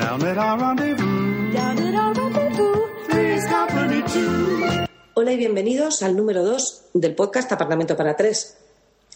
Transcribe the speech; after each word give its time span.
Down 0.00 0.26
at 0.26 0.38
our 0.38 0.58
rendezvous. 0.58 1.52
Down 1.52 1.78
at 1.78 1.94
our 1.94 2.14
rendezvous. 2.14 2.74
Three's 3.06 3.44
company 3.44 4.02
too. 4.04 4.86
Hola 5.12 5.32
y 5.32 5.36
bienvenidos 5.36 6.02
al 6.02 6.16
número 6.16 6.42
2 6.42 6.84
del 6.94 7.14
podcast 7.14 7.52
Apartamento 7.52 7.94
para 7.98 8.16
tres. 8.16 8.56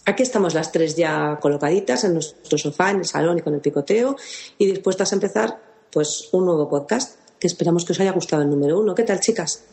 Aquí 0.04 0.22
estamos 0.22 0.52
las 0.52 0.72
tres 0.72 0.94
ya 0.94 1.38
colocaditas 1.40 2.04
en 2.04 2.12
nuestro 2.12 2.58
sofá, 2.58 2.90
en 2.90 2.98
el 2.98 3.06
salón 3.06 3.38
y 3.38 3.40
con 3.40 3.54
el 3.54 3.62
picoteo 3.62 4.14
y 4.58 4.66
dispuestas 4.66 5.10
a 5.12 5.14
empezar 5.14 5.58
pues 5.90 6.28
un 6.32 6.44
nuevo 6.44 6.68
podcast 6.68 7.18
que 7.40 7.46
esperamos 7.46 7.86
que 7.86 7.92
os 7.92 8.00
haya 8.00 8.12
gustado 8.12 8.42
el 8.42 8.50
número 8.50 8.78
uno. 8.78 8.94
¿Qué 8.94 9.04
tal, 9.04 9.20
chicas? 9.20 9.64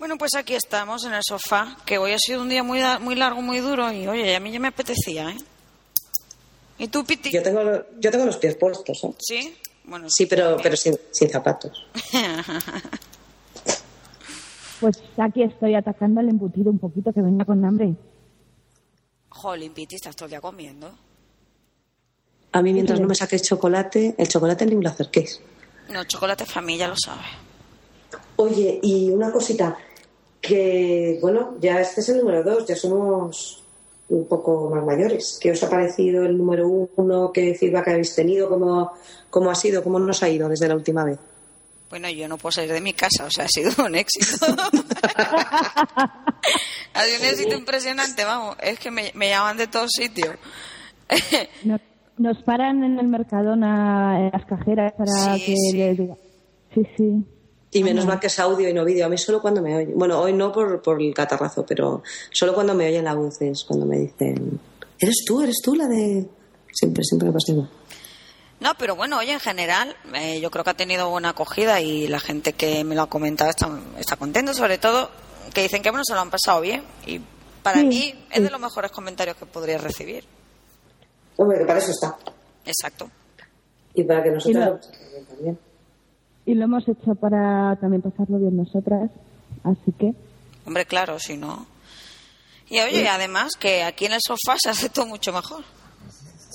Bueno, 0.00 0.18
pues 0.18 0.34
aquí 0.34 0.56
estamos 0.56 1.04
en 1.04 1.14
el 1.14 1.22
sofá, 1.22 1.76
que 1.86 1.98
hoy 1.98 2.10
ha 2.10 2.18
sido 2.18 2.42
un 2.42 2.48
día 2.48 2.64
muy, 2.64 2.80
muy 2.98 3.14
largo, 3.14 3.40
muy 3.40 3.60
duro 3.60 3.92
y 3.92 4.08
oye, 4.08 4.34
a 4.34 4.40
mí 4.40 4.50
ya 4.50 4.58
me 4.58 4.66
apetecía, 4.66 5.30
¿eh? 5.30 5.36
¿Y 6.76 6.88
tú, 6.88 7.04
Piti? 7.04 7.30
Yo 7.30 7.40
tengo, 7.40 7.60
yo 8.00 8.10
tengo 8.10 8.26
los 8.26 8.36
pies 8.38 8.56
puestos, 8.56 9.04
¿eh? 9.04 9.14
¿Sí? 9.20 9.56
Bueno, 9.84 10.08
Sí, 10.08 10.26
pero, 10.26 10.56
pero 10.62 10.76
sin, 10.76 10.96
sin 11.10 11.30
zapatos. 11.30 11.86
Pues 14.80 15.02
aquí 15.16 15.42
estoy 15.42 15.74
atacando 15.76 16.20
al 16.20 16.28
embutido 16.28 16.70
un 16.70 16.78
poquito 16.78 17.10
que 17.10 17.22
venga 17.22 17.46
con 17.46 17.64
hambre. 17.64 17.94
Jolín, 19.30 19.72
Piti, 19.72 19.94
estás 19.94 20.14
todo 20.14 20.26
el 20.26 20.30
día 20.30 20.40
comiendo. 20.42 20.90
A 22.52 22.60
mí 22.60 22.72
mientras 22.72 23.00
no 23.00 23.06
me 23.06 23.14
saquéis 23.14 23.42
chocolate, 23.42 24.14
el 24.18 24.28
chocolate 24.28 24.66
ni 24.66 24.74
me 24.76 24.82
lo 24.82 24.90
acerquéis. 24.90 25.40
No, 25.90 26.04
chocolate 26.04 26.44
familia, 26.44 26.86
lo 26.88 26.96
sabes. 26.96 27.24
Oye, 28.36 28.78
y 28.82 29.10
una 29.10 29.32
cosita, 29.32 29.76
que 30.40 31.18
bueno, 31.22 31.56
ya 31.60 31.80
este 31.80 32.00
es 32.02 32.08
el 32.10 32.18
número 32.18 32.42
dos, 32.42 32.66
ya 32.66 32.76
somos 32.76 33.63
un 34.08 34.26
poco 34.28 34.70
más 34.70 34.84
mayores. 34.84 35.38
¿Qué 35.40 35.50
os 35.52 35.62
ha 35.62 35.70
parecido 35.70 36.24
el 36.24 36.36
número 36.38 36.68
uno? 36.68 37.30
¿Qué 37.32 37.54
feedback 37.54 37.88
habéis 37.88 38.14
tenido? 38.14 38.48
¿Cómo, 38.48 38.92
cómo 39.30 39.50
ha 39.50 39.54
sido? 39.54 39.82
¿Cómo 39.82 39.98
nos 39.98 40.22
ha 40.22 40.28
ido 40.28 40.48
desde 40.48 40.68
la 40.68 40.74
última 40.74 41.04
vez? 41.04 41.18
Bueno, 41.90 42.08
yo 42.10 42.26
no 42.28 42.36
puedo 42.38 42.50
salir 42.52 42.72
de 42.72 42.80
mi 42.80 42.92
casa, 42.92 43.24
o 43.24 43.30
sea, 43.30 43.44
ha 43.44 43.48
sido 43.48 43.70
un 43.84 43.94
éxito. 43.94 44.46
ha 46.94 47.02
sido 47.04 47.18
un 47.20 47.26
éxito 47.26 47.54
impresionante, 47.56 48.24
vamos. 48.24 48.56
Es 48.62 48.78
que 48.78 48.90
me, 48.90 49.12
me 49.14 49.28
llaman 49.28 49.56
de 49.56 49.66
todos 49.68 49.90
sitios. 49.92 50.34
Nos, 51.64 51.80
nos 52.16 52.42
paran 52.44 52.82
en 52.84 52.98
el 52.98 53.06
Mercadona, 53.08 54.18
en 54.20 54.30
las 54.32 54.44
cajeras, 54.46 54.92
para 54.96 55.34
Sí, 55.36 55.44
que 55.46 55.56
sí. 55.56 55.76
les 55.76 55.98
diga. 55.98 56.16
Sí, 56.74 56.82
sí. 56.96 57.24
Y 57.74 57.82
menos 57.84 58.06
mal 58.06 58.20
que 58.20 58.28
es 58.28 58.38
audio 58.38 58.68
y 58.68 58.72
no 58.72 58.84
vídeo. 58.84 59.04
A 59.06 59.08
mí 59.08 59.18
solo 59.18 59.42
cuando 59.42 59.60
me 59.60 59.74
oyen. 59.76 59.98
Bueno, 59.98 60.20
hoy 60.20 60.32
no 60.32 60.52
por, 60.52 60.80
por 60.80 61.02
el 61.02 61.12
catarrazo, 61.12 61.66
pero 61.66 62.02
solo 62.30 62.54
cuando 62.54 62.74
me 62.74 62.86
oyen 62.88 63.04
la 63.04 63.14
voz 63.14 63.40
es 63.42 63.64
cuando 63.64 63.84
me 63.84 63.98
dicen, 63.98 64.60
¿eres 64.98 65.24
tú? 65.26 65.42
¿Eres 65.42 65.56
tú 65.62 65.74
la 65.74 65.86
de...? 65.88 66.26
Siempre, 66.72 67.02
siempre 67.04 67.28
me 67.28 67.34
pasa 67.34 67.52
igual. 67.52 67.68
No, 68.60 68.70
pero 68.78 68.96
bueno, 68.96 69.18
oye, 69.18 69.32
en 69.32 69.40
general, 69.40 69.94
eh, 70.14 70.40
yo 70.40 70.50
creo 70.50 70.64
que 70.64 70.70
ha 70.70 70.74
tenido 70.76 71.10
buena 71.10 71.30
acogida 71.30 71.80
y 71.80 72.06
la 72.06 72.20
gente 72.20 72.52
que 72.52 72.82
me 72.84 72.94
lo 72.94 73.02
ha 73.02 73.08
comentado 73.08 73.50
está, 73.50 73.68
está 73.98 74.16
contenta, 74.16 74.54
sobre 74.54 74.78
todo 74.78 75.10
que 75.52 75.62
dicen 75.62 75.82
que 75.82 75.90
bueno, 75.90 76.04
se 76.06 76.14
lo 76.14 76.20
han 76.20 76.30
pasado 76.30 76.60
bien. 76.60 76.82
Y 77.06 77.20
para 77.62 77.80
Sí, 77.80 77.86
mí 77.86 78.14
es 78.30 78.36
sí. 78.38 78.42
de 78.42 78.50
los 78.50 78.60
mejores 78.60 78.90
comentarios 78.92 79.36
que 79.36 79.46
podría 79.46 79.78
recibir. 79.78 80.24
Hombre, 81.36 81.58
que 81.58 81.64
para 81.64 81.78
eso 81.80 81.90
está. 81.90 82.16
Exacto. 82.64 83.10
Y 83.94 84.04
para 84.04 84.22
que 84.22 84.30
nosotros 84.30 84.56
Y 84.56 84.58
no- 84.58 84.70
lo 85.20 85.26
también. 85.26 85.58
Y 86.46 86.54
lo 86.54 86.64
hemos 86.64 86.86
hecho 86.88 87.14
para 87.14 87.76
también 87.80 88.02
pasarlo 88.02 88.38
bien 88.38 88.56
nosotras. 88.56 89.10
Así 89.62 89.92
que, 89.98 90.12
Hombre, 90.66 90.86
claro, 90.86 91.18
si 91.18 91.36
no. 91.36 91.66
Y 92.70 92.80
oye, 92.80 93.06
además 93.08 93.52
que 93.58 93.82
aquí 93.82 94.06
en 94.06 94.12
el 94.14 94.20
sofá 94.26 94.56
se 94.58 94.70
hace 94.70 94.88
todo 94.88 95.06
mucho 95.06 95.32
mejor. 95.32 95.62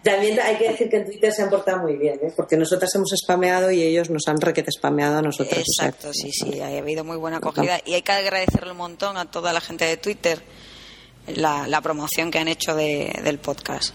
También 0.02 0.38
hay 0.40 0.56
que 0.58 0.70
decir 0.70 0.88
que 0.88 0.96
en 0.98 1.04
Twitter 1.06 1.32
se 1.32 1.42
han 1.42 1.50
portado 1.50 1.82
muy 1.82 1.96
bien, 1.96 2.18
¿eh? 2.22 2.32
porque 2.36 2.56
nosotras 2.56 2.94
hemos 2.94 3.10
spameado 3.16 3.70
y 3.70 3.82
ellos 3.82 4.10
nos 4.10 4.26
han 4.28 4.40
requete 4.40 4.70
spameado 4.72 5.18
a 5.18 5.22
nosotros. 5.22 5.58
o 5.58 5.64
sea 5.72 5.88
Exacto, 5.88 6.12
sí, 6.12 6.30
sí, 6.32 6.60
ha 6.60 6.68
habido 6.78 7.04
muy 7.04 7.16
buena 7.16 7.38
acogida 7.38 7.80
y 7.84 7.94
hay 7.94 8.02
que 8.02 8.12
agradecerle 8.12 8.72
un 8.72 8.78
montón 8.78 9.16
a 9.16 9.30
toda 9.30 9.52
la 9.52 9.60
gente 9.60 9.84
de 9.84 9.96
Twitter 9.96 10.42
la, 11.34 11.66
la 11.66 11.80
promoción 11.80 12.30
que 12.30 12.38
han 12.38 12.48
hecho 12.48 12.74
de- 12.74 13.18
del 13.24 13.38
podcast. 13.38 13.94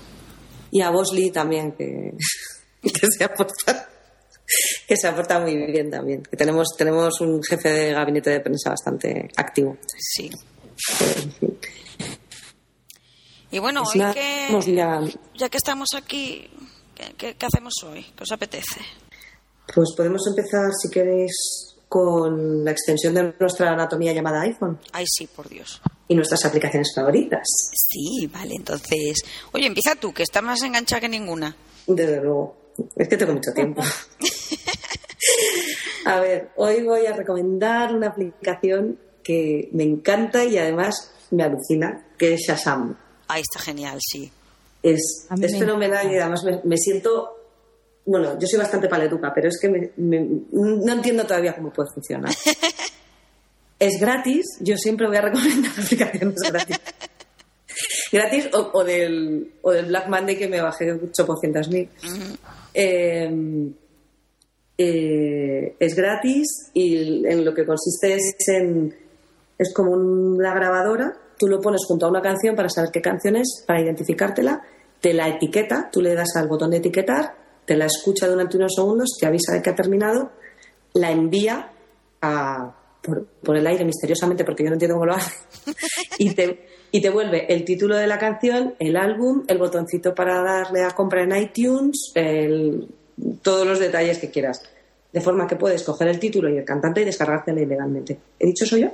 Y 0.72 0.82
a 0.82 0.90
Bosley 0.90 1.32
también, 1.32 1.74
que, 1.74 2.14
que 2.82 3.08
se 3.12 3.24
ha 3.24 3.34
portado. 3.34 3.80
Que 4.88 4.98
se 4.98 5.08
ha 5.08 5.16
portado 5.16 5.42
muy 5.42 5.56
bien 5.56 5.90
también. 5.90 6.24
Que 6.24 6.36
tenemos, 6.38 6.68
tenemos 6.78 7.20
un 7.22 7.42
jefe 7.44 7.70
de 7.70 7.94
gabinete 7.94 8.30
de 8.32 8.40
prensa 8.42 8.72
bastante 8.72 9.30
activo. 9.38 9.78
Sí. 9.98 10.30
Y 13.52 13.60
bueno, 13.60 13.84
Pues 13.84 13.96
hoy 13.96 14.14
que, 14.14 14.76
ya- 14.76 15.02
ya 15.36 15.50
que 15.50 15.58
estamos 15.58 15.90
aquí, 15.96 16.50
¿qué, 16.96 17.14
qué- 17.18 17.36
qué 17.36 17.46
hacemos 17.46 17.74
hoy? 17.86 18.04
¿Qué 18.16 18.24
os 18.24 18.32
apetece? 18.32 18.80
Pues 19.74 19.90
podemos 19.96 20.22
empezar, 20.28 20.70
si 20.82 20.90
queréis, 20.90 21.32
con 21.90 22.64
la 22.64 22.72
extensión 22.72 23.14
de 23.14 23.34
nuestra 23.38 23.72
anatomía 23.74 24.14
llamada 24.14 24.42
iPhone 24.42 24.80
Ay, 24.94 25.06
sí, 25.08 25.28
por 25.28 25.50
Dios. 25.50 25.82
y 26.08 26.16
nuestras 26.16 26.46
aplicaciones 26.46 26.94
favoritas. 26.96 27.42
Sí, 27.74 28.28
vale, 28.28 28.56
entonces... 28.56 29.22
Oye, 29.52 29.66
empieza 29.68 29.96
tú, 29.96 30.14
que 30.14 30.24
estás 30.24 30.42
más 30.44 30.62
enganchada 30.62 31.02
que 31.02 31.10
ninguna. 31.10 31.54
Desde 31.88 32.22
luego. 32.22 32.56
Es 32.96 33.08
que 33.08 33.18
tengo 33.18 33.34
mucho 33.34 33.52
tiempo. 33.54 33.82
A 36.06 36.20
ver, 36.20 36.50
hoy 36.56 36.82
voy 36.84 37.06
a 37.06 37.14
recomendar 37.16 37.94
una 37.94 38.08
aplicación 38.08 39.00
que 39.24 39.70
me 39.72 39.84
encanta 39.84 40.44
y 40.44 40.58
además 40.58 41.12
me 41.30 41.44
alucina, 41.44 42.08
que 42.18 42.34
es 42.34 42.42
Shazam. 42.42 42.98
Ay, 43.28 43.42
está 43.42 43.60
genial, 43.60 44.00
sí. 44.02 44.32
Es, 44.82 45.28
es 45.32 45.40
me 45.40 45.48
fenomenal 45.60 46.12
y 46.12 46.18
además 46.18 46.44
me, 46.44 46.60
me 46.64 46.78
siento... 46.78 47.38
Bueno, 48.04 48.38
yo 48.40 48.48
soy 48.48 48.58
bastante 48.58 48.90
paletuca, 48.90 49.32
pero 49.34 49.48
es 49.48 49.60
que 49.62 49.70
me- 49.70 49.92
me- 49.98 50.28
no 50.52 50.92
entiendo 50.94 51.24
todavía 51.26 51.56
cómo 51.56 51.72
puede 51.72 51.90
funcionar. 51.94 52.34
es 53.80 54.00
gratis, 54.00 54.58
yo 54.60 54.76
siempre 54.78 55.06
voy 55.08 55.18
a 55.18 55.22
recomendar 55.22 55.72
aplicaciones 55.78 56.36
gratis. 56.52 56.80
Gratis 58.12 58.50
o, 58.54 58.72
o 58.74 58.84
del, 58.84 59.54
o 59.62 59.72
del 59.72 59.88
Black 59.88 60.08
Monday 60.08 60.38
que 60.38 60.48
me 60.48 60.62
bajé 60.62 60.94
800.000. 60.94 61.90
Eh, 62.74 63.72
eh, 64.78 65.76
es 65.80 65.96
gratis 65.96 66.72
y 66.74 67.28
en 67.28 67.46
lo 67.46 67.54
que 67.54 67.66
consiste 67.66 68.16
es 68.16 68.48
en 68.48 68.96
es 69.58 69.74
como 69.76 69.92
una 69.92 70.56
grabadora 70.56 71.14
tú 71.38 71.48
lo 71.48 71.62
pones 71.62 71.82
junto 71.86 72.08
a 72.08 72.10
una 72.10 72.22
canción 72.22 72.56
para 72.56 72.68
saber 72.68 72.90
qué 72.92 73.02
canción 73.02 73.36
es 73.36 73.64
para 73.68 73.82
identificártela 73.82 74.64
te 75.00 75.14
la 75.14 75.28
etiqueta 75.28 75.90
tú 75.92 76.02
le 76.02 76.16
das 76.16 76.36
al 76.36 76.48
botón 76.48 76.72
de 76.72 76.78
etiquetar 76.78 77.36
te 77.66 77.78
la 77.78 77.86
escucha 77.86 78.28
durante 78.28 78.58
unos 78.58 78.74
segundos 78.76 79.18
te 79.20 79.28
avisa 79.28 79.54
de 79.54 79.62
que 79.62 79.70
ha 79.70 79.76
terminado 79.76 80.32
la 80.94 81.12
envía 81.12 81.72
a, 82.22 82.76
por, 83.04 83.28
por 83.44 83.58
el 83.58 83.68
aire 83.68 83.86
misteriosamente 83.86 84.44
porque 84.44 84.64
yo 84.64 84.70
no 84.70 84.76
entiendo 84.76 84.96
cómo 84.96 85.06
lo 85.06 85.14
hace 85.14 85.36
y 86.18 86.34
te, 86.34 86.66
y 86.92 87.02
te 87.02 87.10
vuelve 87.10 87.46
el 87.54 87.64
título 87.64 87.96
de 87.96 88.08
la 88.08 88.18
canción, 88.20 88.76
el 88.80 88.98
álbum, 88.98 89.44
el 89.48 89.58
botoncito 89.58 90.14
para 90.14 90.42
darle 90.44 90.84
a 90.84 90.92
compra 90.92 91.24
en 91.24 91.36
iTunes, 91.36 92.12
el- 92.16 92.88
todos 93.42 93.66
los 93.68 93.80
detalles 93.80 94.18
que 94.20 94.30
quieras. 94.32 94.62
De 95.14 95.22
forma 95.22 95.46
que 95.48 95.56
puedes 95.58 95.84
coger 95.84 96.08
el 96.08 96.20
título 96.20 96.50
y 96.50 96.58
el 96.58 96.66
cantante 96.66 97.02
y 97.02 97.06
descargártela 97.06 97.62
ilegalmente. 97.62 98.18
¿He 98.40 98.48
dicho 98.48 98.64
eso 98.66 98.78
yo? 98.78 98.88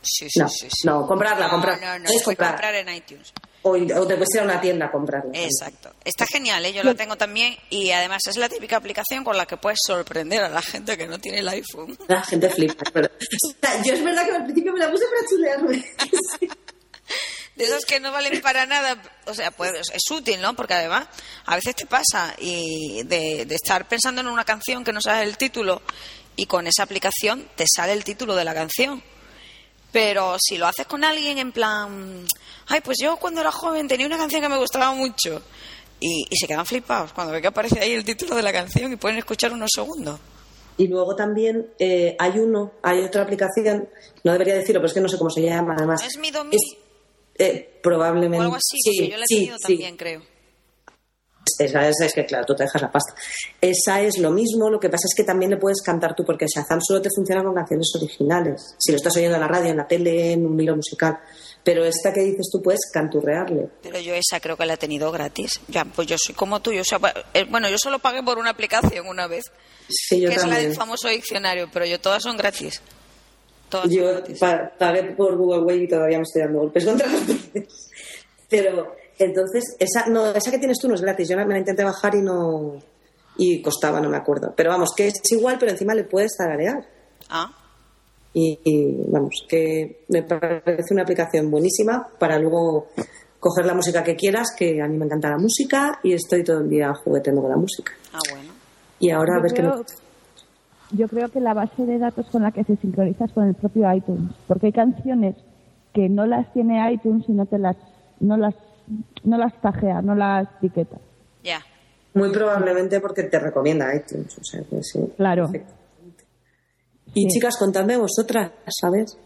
Sí, 0.00 0.28
sí, 0.28 0.38
No, 0.38 0.48
sí, 0.48 0.66
sí. 0.70 0.86
no, 0.86 1.06
comprarla, 1.06 1.46
No, 1.46 1.50
comprar. 1.52 1.80
No, 1.80 1.98
no, 1.98 2.08
fue 2.22 2.34
comprar. 2.36 2.50
comprar 2.52 2.74
en 2.74 2.88
iTunes. 2.94 3.32
O, 3.62 3.70
o 3.70 4.06
te 4.06 4.16
puedes 4.16 4.34
ir 4.34 4.40
a 4.40 4.44
una 4.44 4.60
tienda 4.60 4.86
a 4.86 4.90
comprarla. 4.92 5.30
Exacto. 5.34 5.90
Está 6.04 6.26
genial, 6.26 6.64
¿eh? 6.66 6.72
yo 6.74 6.82
la 6.82 6.94
tengo 6.94 7.16
también 7.16 7.54
y 7.70 7.90
además 7.90 8.20
es 8.28 8.36
la 8.36 8.48
típica 8.50 8.76
aplicación 8.76 9.24
con 9.24 9.36
la 9.38 9.46
que 9.46 9.56
puedes 9.56 9.78
sorprender 9.86 10.44
a 10.44 10.50
la 10.50 10.60
gente 10.60 10.98
que 10.98 11.06
no 11.06 11.18
tiene 11.18 11.38
el 11.38 11.48
iPhone. 11.48 11.96
La 12.06 12.22
gente 12.22 12.50
flipa. 12.50 12.84
pero- 12.92 13.08
yo 13.84 13.94
es 13.94 14.04
verdad 14.04 14.26
que 14.26 14.32
al 14.32 14.44
principio 14.44 14.72
me 14.74 14.80
la 14.80 14.90
puse 14.90 15.04
para 15.06 15.26
chulearme. 15.28 15.84
De 17.56 17.64
esos 17.64 17.84
que 17.84 18.00
no 18.00 18.10
valen 18.10 18.40
para 18.40 18.66
nada, 18.66 19.00
o 19.26 19.34
sea, 19.34 19.50
pues 19.52 19.72
es 19.92 20.10
útil, 20.10 20.40
¿no? 20.40 20.54
Porque 20.54 20.74
además 20.74 21.06
a 21.46 21.54
veces 21.54 21.76
te 21.76 21.86
pasa 21.86 22.34
y 22.38 23.02
de, 23.04 23.46
de 23.46 23.54
estar 23.54 23.86
pensando 23.86 24.20
en 24.20 24.26
una 24.26 24.44
canción 24.44 24.82
que 24.82 24.92
no 24.92 25.00
sabes 25.00 25.28
el 25.28 25.36
título 25.36 25.80
y 26.34 26.46
con 26.46 26.66
esa 26.66 26.82
aplicación 26.82 27.48
te 27.54 27.64
sale 27.72 27.92
el 27.92 28.02
título 28.02 28.34
de 28.34 28.44
la 28.44 28.54
canción. 28.54 29.02
Pero 29.92 30.36
si 30.40 30.58
lo 30.58 30.66
haces 30.66 30.86
con 30.86 31.04
alguien 31.04 31.38
en 31.38 31.52
plan, 31.52 32.26
ay, 32.66 32.80
pues 32.80 32.98
yo 33.00 33.16
cuando 33.18 33.40
era 33.40 33.52
joven 33.52 33.86
tenía 33.86 34.06
una 34.06 34.18
canción 34.18 34.42
que 34.42 34.48
me 34.48 34.58
gustaba 34.58 34.92
mucho, 34.92 35.40
Y, 36.00 36.26
y 36.28 36.36
se 36.36 36.48
quedan 36.48 36.66
flipados 36.66 37.12
cuando 37.12 37.32
ve 37.32 37.40
que 37.40 37.46
aparece 37.46 37.78
ahí 37.78 37.92
el 37.92 38.04
título 38.04 38.34
de 38.34 38.42
la 38.42 38.52
canción 38.52 38.92
y 38.92 38.96
pueden 38.96 39.18
escuchar 39.18 39.52
unos 39.52 39.70
segundos. 39.72 40.18
Y 40.76 40.88
luego 40.88 41.14
también 41.14 41.68
eh, 41.78 42.16
hay 42.18 42.40
uno, 42.40 42.72
hay 42.82 43.04
otra 43.04 43.22
aplicación, 43.22 43.88
no 44.24 44.32
debería 44.32 44.56
decirlo, 44.56 44.80
pero 44.80 44.88
es 44.88 44.92
que 44.94 45.00
no 45.00 45.08
sé 45.08 45.16
cómo 45.16 45.30
se 45.30 45.40
llama 45.40 45.74
además. 45.78 46.02
¿Es 46.02 46.18
Mi 46.18 46.32
Domi? 46.32 46.56
Eh, 47.38 47.80
probablemente. 47.82 48.38
O 48.38 48.42
algo 48.42 48.56
así, 48.56 48.78
sí, 48.80 49.08
yo 49.08 49.16
la 49.16 49.24
he 49.24 49.26
sí, 49.26 49.34
tenido 49.36 49.58
sí. 49.58 49.62
también, 49.62 49.96
creo. 49.96 50.22
Esa, 51.58 51.88
esa 51.88 52.06
es 52.06 52.14
que, 52.14 52.24
claro, 52.24 52.46
tú 52.46 52.54
te 52.54 52.64
dejas 52.64 52.80
la 52.80 52.90
pasta. 52.90 53.14
Esa 53.60 54.00
es 54.00 54.18
lo 54.18 54.30
mismo, 54.30 54.70
lo 54.70 54.80
que 54.80 54.88
pasa 54.88 55.06
es 55.06 55.14
que 55.14 55.24
también 55.24 55.50
le 55.50 55.58
puedes 55.58 55.82
cantar 55.82 56.14
tú, 56.14 56.24
porque 56.24 56.46
Shazam 56.46 56.80
solo 56.80 57.02
te 57.02 57.10
funciona 57.14 57.42
con 57.42 57.54
canciones 57.54 57.92
originales. 57.96 58.74
Si 58.78 58.90
lo 58.90 58.96
estás 58.96 59.16
oyendo 59.16 59.36
en 59.36 59.42
la 59.42 59.48
radio, 59.48 59.70
en 59.70 59.76
la 59.76 59.86
tele, 59.86 60.32
en 60.32 60.46
un 60.46 60.58
hilo 60.58 60.74
musical. 60.74 61.18
Pero 61.62 61.84
esta 61.84 62.12
que 62.12 62.20
dices 62.20 62.48
tú 62.50 62.62
puedes 62.62 62.80
canturrearle. 62.92 63.68
Pero 63.82 63.98
yo 64.00 64.14
esa 64.14 64.40
creo 64.40 64.56
que 64.56 64.66
la 64.66 64.74
he 64.74 64.76
tenido 64.76 65.10
gratis. 65.12 65.60
Ya, 65.68 65.84
pues 65.84 66.06
yo 66.06 66.16
soy 66.18 66.34
como 66.34 66.60
tú. 66.60 66.72
Yo, 66.72 66.82
o 66.82 66.84
sea, 66.84 66.98
eh, 67.32 67.44
bueno, 67.44 67.68
yo 67.68 67.78
solo 67.78 67.98
pagué 67.98 68.22
por 68.22 68.38
una 68.38 68.50
aplicación 68.50 69.06
una 69.06 69.26
vez, 69.26 69.44
Sí, 69.88 70.20
yo 70.20 70.30
que 70.30 70.36
es 70.36 70.46
la 70.46 70.58
del 70.58 70.74
famoso 70.74 71.08
diccionario, 71.08 71.68
pero 71.72 71.84
yo 71.84 72.00
todas 72.00 72.22
son 72.22 72.36
gratis. 72.36 72.80
Todas 73.82 73.90
Yo 73.90 74.04
pa- 74.38 74.72
pagué 74.78 75.02
por 75.16 75.36
Google 75.36 75.60
Wave 75.62 75.82
y 75.84 75.88
todavía 75.88 76.18
me 76.18 76.22
estoy 76.22 76.42
dando 76.42 76.60
golpes 76.60 76.84
contra 76.84 77.06
las 77.06 77.20
paredes. 77.20 77.90
Pero 78.48 78.94
entonces, 79.18 79.64
esa, 79.78 80.06
no, 80.06 80.30
esa 80.30 80.50
que 80.50 80.58
tienes 80.58 80.78
tú 80.78 80.88
no 80.88 80.94
es 80.94 81.00
gratis. 81.00 81.28
Yo 81.28 81.36
me 81.36 81.44
la 81.46 81.58
intenté 81.58 81.82
bajar 81.84 82.14
y 82.14 82.22
no. 82.22 82.78
Y 83.36 83.60
costaba, 83.62 84.00
no 84.00 84.08
me 84.08 84.16
acuerdo. 84.16 84.52
Pero 84.56 84.70
vamos, 84.70 84.90
que 84.96 85.08
es 85.08 85.14
igual, 85.32 85.56
pero 85.58 85.72
encima 85.72 85.92
le 85.94 86.04
puedes 86.04 86.36
tararear. 86.36 86.84
Ah, 87.30 87.50
Y, 88.32 88.58
y, 88.64 88.96
vamos, 89.08 89.44
que 89.48 90.04
me 90.08 90.22
parece 90.22 90.92
una 90.92 91.02
aplicación 91.02 91.50
buenísima 91.50 92.06
para 92.18 92.38
luego 92.38 92.88
coger 93.40 93.66
la 93.66 93.74
música 93.74 94.02
que 94.04 94.14
quieras, 94.16 94.48
que 94.56 94.80
a 94.80 94.86
mí 94.86 94.96
me 94.96 95.04
encanta 95.06 95.30
la 95.30 95.38
música 95.38 95.98
y 96.02 96.12
estoy 96.14 96.42
todo 96.44 96.60
el 96.60 96.68
día 96.68 96.92
jugueteando 96.94 97.42
con 97.42 97.50
la 97.50 97.56
música. 97.56 97.92
ah, 98.12 98.18
bueno. 98.30 98.52
Y 99.00 99.10
ahora 99.10 99.36
a 99.38 99.42
ver 99.42 99.52
qué 99.52 99.62
me... 99.62 99.70
yo 100.96 101.08
creo 101.08 101.28
que 101.28 101.40
la 101.40 101.54
base 101.54 101.84
de 101.86 101.98
datos 101.98 102.26
con 102.30 102.42
la 102.42 102.52
que 102.52 102.64
se 102.64 102.76
sincronizas 102.76 103.32
con 103.32 103.46
el 103.48 103.54
propio 103.54 103.92
iTunes, 103.92 104.32
porque 104.46 104.66
hay 104.66 104.72
canciones 104.72 105.36
que 105.92 106.08
no 106.08 106.26
las 106.26 106.52
tiene 106.52 106.92
iTunes 106.92 107.24
y 107.28 107.32
no 107.32 107.46
te 107.46 107.58
las 107.58 107.76
no 108.20 108.36
las 108.36 108.54
no 109.24 109.38
las 109.38 109.60
tajea, 109.60 110.02
no 110.02 110.14
las 110.14 110.48
etiqueta. 110.58 110.96
Ya. 111.42 111.60
Muy 112.14 112.30
probablemente 112.30 113.00
porque 113.00 113.24
te 113.24 113.38
recomienda 113.38 113.94
iTunes, 113.94 114.36
o 114.38 114.44
sea 114.44 114.62
que 114.68 114.82
sí. 114.82 115.00
Claro. 115.16 115.50
Y 117.14 117.22
Sí. 117.22 117.28
chicas, 117.28 117.56
contadme 117.56 117.96
vosotras, 117.96 118.50
¿sabes? 118.80 119.16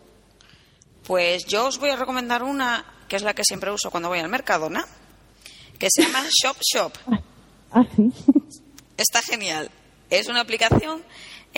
Pues 1.06 1.44
yo 1.46 1.66
os 1.68 1.78
voy 1.78 1.90
a 1.90 1.96
recomendar 1.96 2.42
una 2.42 2.84
que 3.08 3.16
es 3.16 3.22
la 3.22 3.32
que 3.34 3.42
siempre 3.44 3.70
uso 3.72 3.90
cuando 3.90 4.10
voy 4.10 4.18
al 4.18 4.28
Mercadona, 4.28 4.84
que 5.78 5.88
se 5.90 6.02
llama 6.02 6.20
Shop 6.42 6.56
Shop. 6.60 6.92
Ah, 7.72 7.84
sí. 7.96 8.12
Está 8.96 9.20
genial. 9.22 9.70
Es 10.10 10.28
una 10.28 10.40
aplicación 10.40 11.00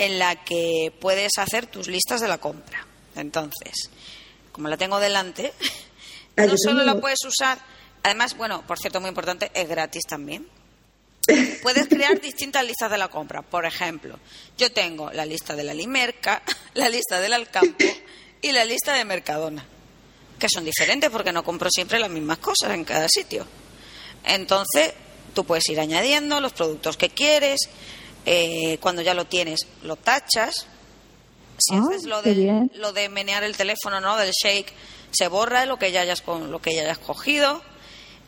en 0.00 0.18
la 0.18 0.44
que 0.44 0.92
puedes 1.00 1.32
hacer 1.38 1.66
tus 1.66 1.88
listas 1.88 2.20
de 2.20 2.28
la 2.28 2.38
compra. 2.38 2.86
Entonces, 3.16 3.90
como 4.52 4.68
la 4.68 4.76
tengo 4.76 4.98
delante, 4.98 5.52
Ah, 6.36 6.46
no 6.46 6.54
solo 6.56 6.84
la 6.84 6.98
puedes 6.98 7.18
usar, 7.26 7.58
además, 8.02 8.36
bueno, 8.36 8.66
por 8.66 8.78
cierto, 8.78 9.00
muy 9.00 9.08
importante, 9.08 9.50
es 9.54 9.68
gratis 9.68 10.02
también. 10.08 10.46
Puedes 11.62 11.86
crear 11.88 12.20
distintas 12.20 12.64
listas 12.64 12.90
de 12.90 12.98
la 12.98 13.08
compra. 13.08 13.42
Por 13.42 13.66
ejemplo, 13.66 14.18
yo 14.56 14.72
tengo 14.72 15.10
la 15.12 15.26
lista 15.26 15.54
de 15.54 15.64
la 15.64 15.74
Limerca, 15.74 16.42
la 16.74 16.88
lista 16.88 17.20
del 17.20 17.34
Alcampo 17.34 17.84
y 18.40 18.52
la 18.52 18.64
lista 18.64 18.94
de 18.94 19.04
Mercadona, 19.04 19.64
que 20.38 20.48
son 20.48 20.64
diferentes 20.64 21.10
porque 21.10 21.32
no 21.32 21.44
compro 21.44 21.68
siempre 21.70 21.98
las 21.98 22.10
mismas 22.10 22.38
cosas 22.38 22.72
en 22.72 22.84
cada 22.84 23.08
sitio. 23.08 23.46
Entonces, 24.24 24.94
tú 25.34 25.44
puedes 25.44 25.68
ir 25.68 25.78
añadiendo 25.78 26.40
los 26.40 26.52
productos 26.52 26.96
que 26.96 27.10
quieres. 27.10 27.60
Eh, 28.26 28.78
cuando 28.80 29.02
ya 29.02 29.14
lo 29.14 29.26
tienes, 29.26 29.66
lo 29.82 29.96
tachas. 29.96 30.66
Si 31.58 31.74
Ah, 31.74 31.82
haces 31.86 32.04
lo 32.04 32.22
de, 32.22 32.68
lo 32.74 32.92
de 32.92 33.08
menear 33.08 33.44
el 33.44 33.56
teléfono, 33.56 34.00
¿no? 34.00 34.16
Del 34.16 34.32
shake, 34.32 34.72
se 35.10 35.28
borra 35.28 35.66
lo 35.66 35.78
que 35.78 35.92
ya 35.92 36.00
hayas, 36.00 36.22
con, 36.22 36.50
lo 36.50 36.60
que 36.60 36.74
ya 36.74 36.82
hayas 36.82 36.98
cogido. 36.98 37.62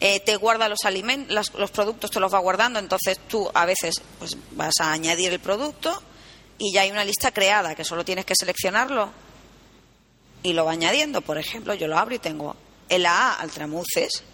Eh, 0.01 0.21
te 0.21 0.37
guarda 0.37 0.69
los 0.69 0.85
alimentos, 0.85 1.55
los 1.55 1.71
productos 1.71 2.11
te 2.11 2.19
los 2.19 2.35
va 2.35 2.41
guardando, 2.41 2.81
entonces 2.81 3.21
tú 3.29 3.49
a 3.55 3.65
veces 3.65 4.03
pues 4.19 4.37
vas 4.51 4.75
a 4.81 4.93
añadir 4.93 5.33
el 5.33 5.39
producto 5.39 6.03
y 6.59 6.73
ya 6.75 6.81
hay 6.83 6.91
una 6.91 7.05
lista 7.05 7.31
creada 7.31 7.77
que 7.77 7.85
solo 7.85 8.05
tienes 8.05 8.25
que 8.25 8.35
seleccionarlo 8.35 9.11
y 10.43 10.55
lo 10.55 10.65
va 10.65 10.73
añadiendo. 10.73 11.21
Por 11.21 11.39
ejemplo, 11.39 11.75
yo 11.75 11.87
lo 11.87 11.97
abro 11.97 12.17
y 12.17 12.19
tengo 12.19 12.57
el 12.89 13.07
A 13.07 13.35
altramuces 13.35 14.25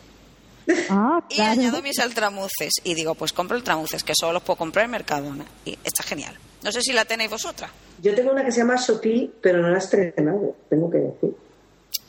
Ah, 0.90 1.22
y 1.30 1.40
añado 1.40 1.80
mis 1.82 1.98
altramuces 1.98 2.72
y 2.84 2.94
digo, 2.94 3.14
pues 3.14 3.32
compro 3.32 3.56
altramuces 3.56 4.04
que 4.04 4.12
solo 4.18 4.34
los 4.34 4.42
puedo 4.42 4.58
comprar 4.58 4.84
en 4.84 4.90
Mercadona 4.90 5.44
y 5.64 5.78
está 5.82 6.02
genial. 6.02 6.36
No 6.62 6.72
sé 6.72 6.82
si 6.82 6.92
la 6.92 7.04
tenéis 7.04 7.30
vosotras. 7.30 7.70
Yo 8.02 8.14
tengo 8.14 8.32
una 8.32 8.44
que 8.44 8.52
se 8.52 8.58
llama 8.58 8.76
Shopee, 8.76 9.30
pero 9.40 9.60
no 9.62 9.68
la 9.68 9.76
he 9.76 9.78
estrenado, 9.78 10.56
tengo 10.68 10.90
que 10.90 10.98
decir. 10.98 11.36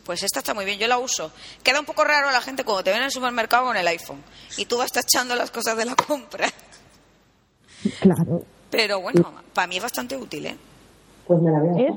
Pues 0.04 0.24
esta 0.24 0.40
está 0.40 0.54
muy 0.54 0.66
bien, 0.66 0.80
yo 0.80 0.88
la 0.88 0.98
uso. 0.98 1.32
Queda 1.64 1.80
un 1.80 1.86
poco 1.86 2.04
raro 2.04 2.30
a 2.30 2.32
la 2.32 2.42
gente 2.42 2.64
cuando 2.64 2.84
te 2.84 2.90
ven 2.90 3.00
en 3.00 3.06
el 3.06 3.12
supermercado 3.12 3.66
con 3.66 3.78
el 3.78 3.88
iPhone 3.88 4.24
y 4.58 4.66
tú 4.66 4.78
vas 4.78 4.92
tachando 4.92 5.36
las 5.36 5.52
cosas 5.52 5.78
de 5.78 5.86
la 5.86 5.96
compra. 5.96 6.50
Claro. 8.02 8.44
Pero 8.70 9.02
bueno, 9.02 9.34
para 9.54 9.68
mí 9.68 9.78
es 9.78 9.84
bastante 9.84 10.18
útil, 10.18 10.48
¿eh? 10.48 10.58
Pues 11.26 11.42
me 11.42 11.52
la 11.52 11.60
voy 11.60 11.86
a. 11.86 11.94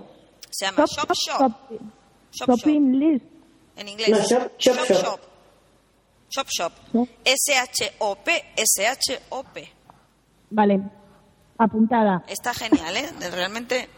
Se 0.50 0.66
llama 0.66 0.84
Shop 0.84 1.10
Shop. 1.12 1.40
Shopping, 1.40 1.90
Shop 2.32 2.48
shopping 2.50 2.98
list. 2.98 3.24
En 3.76 3.88
inglés. 3.88 4.10
No, 4.10 4.18
shop, 4.18 4.52
shop, 4.58 4.76
shop. 4.86 5.02
Shop. 5.02 5.20
Shop 6.34 6.46
Shop. 6.48 6.72
Shop. 6.92 7.08
S-H-O-P, 7.24 8.44
S-H-O-P. 8.56 9.72
Vale. 10.50 10.80
Apuntada. 11.58 12.24
Está 12.26 12.54
genial, 12.54 12.96
¿eh? 12.96 13.10
Realmente 13.30 13.88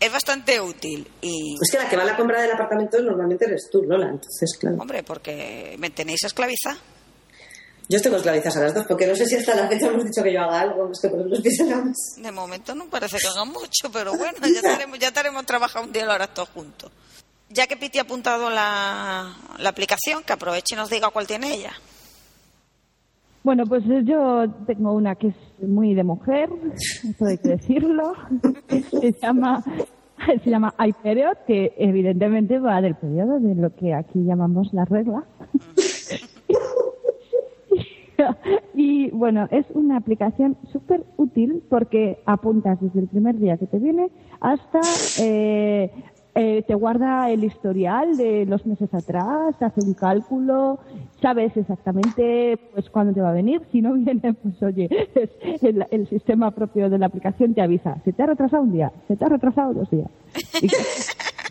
es 0.00 0.12
bastante 0.12 0.60
útil. 0.60 1.06
Y, 1.20 1.54
Es 1.60 1.70
que 1.70 1.78
la 1.78 1.88
que 1.88 1.96
va 1.96 2.02
a 2.02 2.06
la 2.06 2.16
compra 2.16 2.40
del 2.40 2.52
apartamento 2.52 3.00
normalmente 3.00 3.44
eres 3.46 3.68
tú, 3.70 3.82
Lola, 3.82 4.08
entonces, 4.08 4.56
claro. 4.58 4.76
hombre, 4.80 5.02
porque 5.02 5.76
me 5.78 5.90
tenéis 5.90 6.24
esclaviza. 6.24 6.76
Yo 7.88 7.98
estoy 7.98 8.10
con 8.10 8.18
esclavizas 8.18 8.56
a 8.56 8.60
las 8.62 8.74
dos, 8.74 8.84
porque 8.86 9.06
no 9.06 9.14
sé 9.14 9.26
si 9.26 9.36
hasta 9.36 9.54
la 9.54 9.68
fecha 9.68 9.86
hemos 9.86 10.04
dicho 10.04 10.22
que 10.22 10.32
yo 10.32 10.40
haga 10.40 10.60
algo, 10.62 10.90
es 10.90 10.98
que 11.00 11.08
poner 11.08 11.26
los 11.26 11.40
pies 11.40 11.60
la. 11.60 11.84
De 12.16 12.32
momento 12.32 12.74
no 12.74 12.90
parece 12.90 13.18
que 13.18 13.28
hagan 13.28 13.48
mucho, 13.48 13.90
pero 13.92 14.16
bueno, 14.16 14.38
ya 14.40 14.58
estaremos, 14.58 14.98
ya 14.98 15.08
estaremos 15.08 15.46
trabajando 15.46 15.86
un 15.86 15.92
día 15.92 16.04
lo 16.04 16.12
harás 16.12 16.34
todos 16.34 16.48
juntos. 16.48 16.90
Ya 17.56 17.66
que 17.66 17.76
Piti 17.76 17.98
ha 17.98 18.02
apuntado 18.02 18.50
la, 18.50 19.32
la 19.58 19.68
aplicación, 19.70 20.22
que 20.26 20.34
aproveche 20.34 20.74
y 20.74 20.76
nos 20.76 20.90
diga 20.90 21.08
cuál 21.10 21.26
tiene 21.26 21.54
ella. 21.54 21.72
Bueno, 23.42 23.64
pues 23.64 23.82
yo 24.04 24.44
tengo 24.66 24.92
una 24.92 25.14
que 25.14 25.28
es 25.28 25.36
muy 25.66 25.94
de 25.94 26.04
mujer, 26.04 26.50
eso 26.74 27.24
hay 27.24 27.38
que 27.38 27.50
decirlo. 27.50 28.12
Se 28.90 29.12
llama, 29.22 29.64
se 30.44 30.50
llama 30.50 30.74
iPeriod, 30.78 31.36
que 31.46 31.72
evidentemente 31.78 32.58
va 32.58 32.82
del 32.82 32.94
periodo 32.94 33.40
de 33.40 33.54
lo 33.54 33.74
que 33.74 33.94
aquí 33.94 34.22
llamamos 34.22 34.74
la 34.74 34.84
regla. 34.84 35.24
Y 38.74 39.10
bueno, 39.10 39.46
es 39.50 39.66
una 39.74 39.98
aplicación 39.98 40.56
súper 40.72 41.04
útil 41.16 41.62
porque 41.68 42.18
apuntas 42.24 42.80
desde 42.80 43.00
el 43.00 43.08
primer 43.08 43.38
día 43.38 43.58
que 43.58 43.66
te 43.66 43.78
viene 43.78 44.10
hasta 44.40 44.80
eh, 45.20 45.90
eh, 46.38 46.62
te 46.66 46.74
guarda 46.74 47.30
el 47.30 47.42
historial 47.42 48.16
de 48.16 48.44
los 48.46 48.64
meses 48.66 48.92
atrás, 48.92 49.54
hace 49.58 49.80
un 49.80 49.94
cálculo, 49.94 50.78
sabes 51.22 51.56
exactamente 51.56 52.58
pues 52.74 52.88
cuándo 52.90 53.14
te 53.14 53.20
va 53.22 53.30
a 53.30 53.32
venir. 53.32 53.62
Si 53.72 53.80
no 53.80 53.94
viene, 53.94 54.34
pues 54.34 54.62
oye, 54.62 54.88
es 55.14 55.62
el, 55.62 55.84
el 55.90 56.08
sistema 56.08 56.50
propio 56.50 56.88
de 56.90 56.98
la 56.98 57.06
aplicación 57.06 57.54
te 57.54 57.62
avisa. 57.62 57.96
Se 58.04 58.12
te 58.12 58.22
ha 58.22 58.26
retrasado 58.26 58.62
un 58.62 58.72
día, 58.72 58.92
se 59.08 59.16
te 59.16 59.24
ha 59.24 59.28
retrasado 59.28 59.72
dos 59.74 59.90
días. 59.90 60.08
Y- 60.62 60.68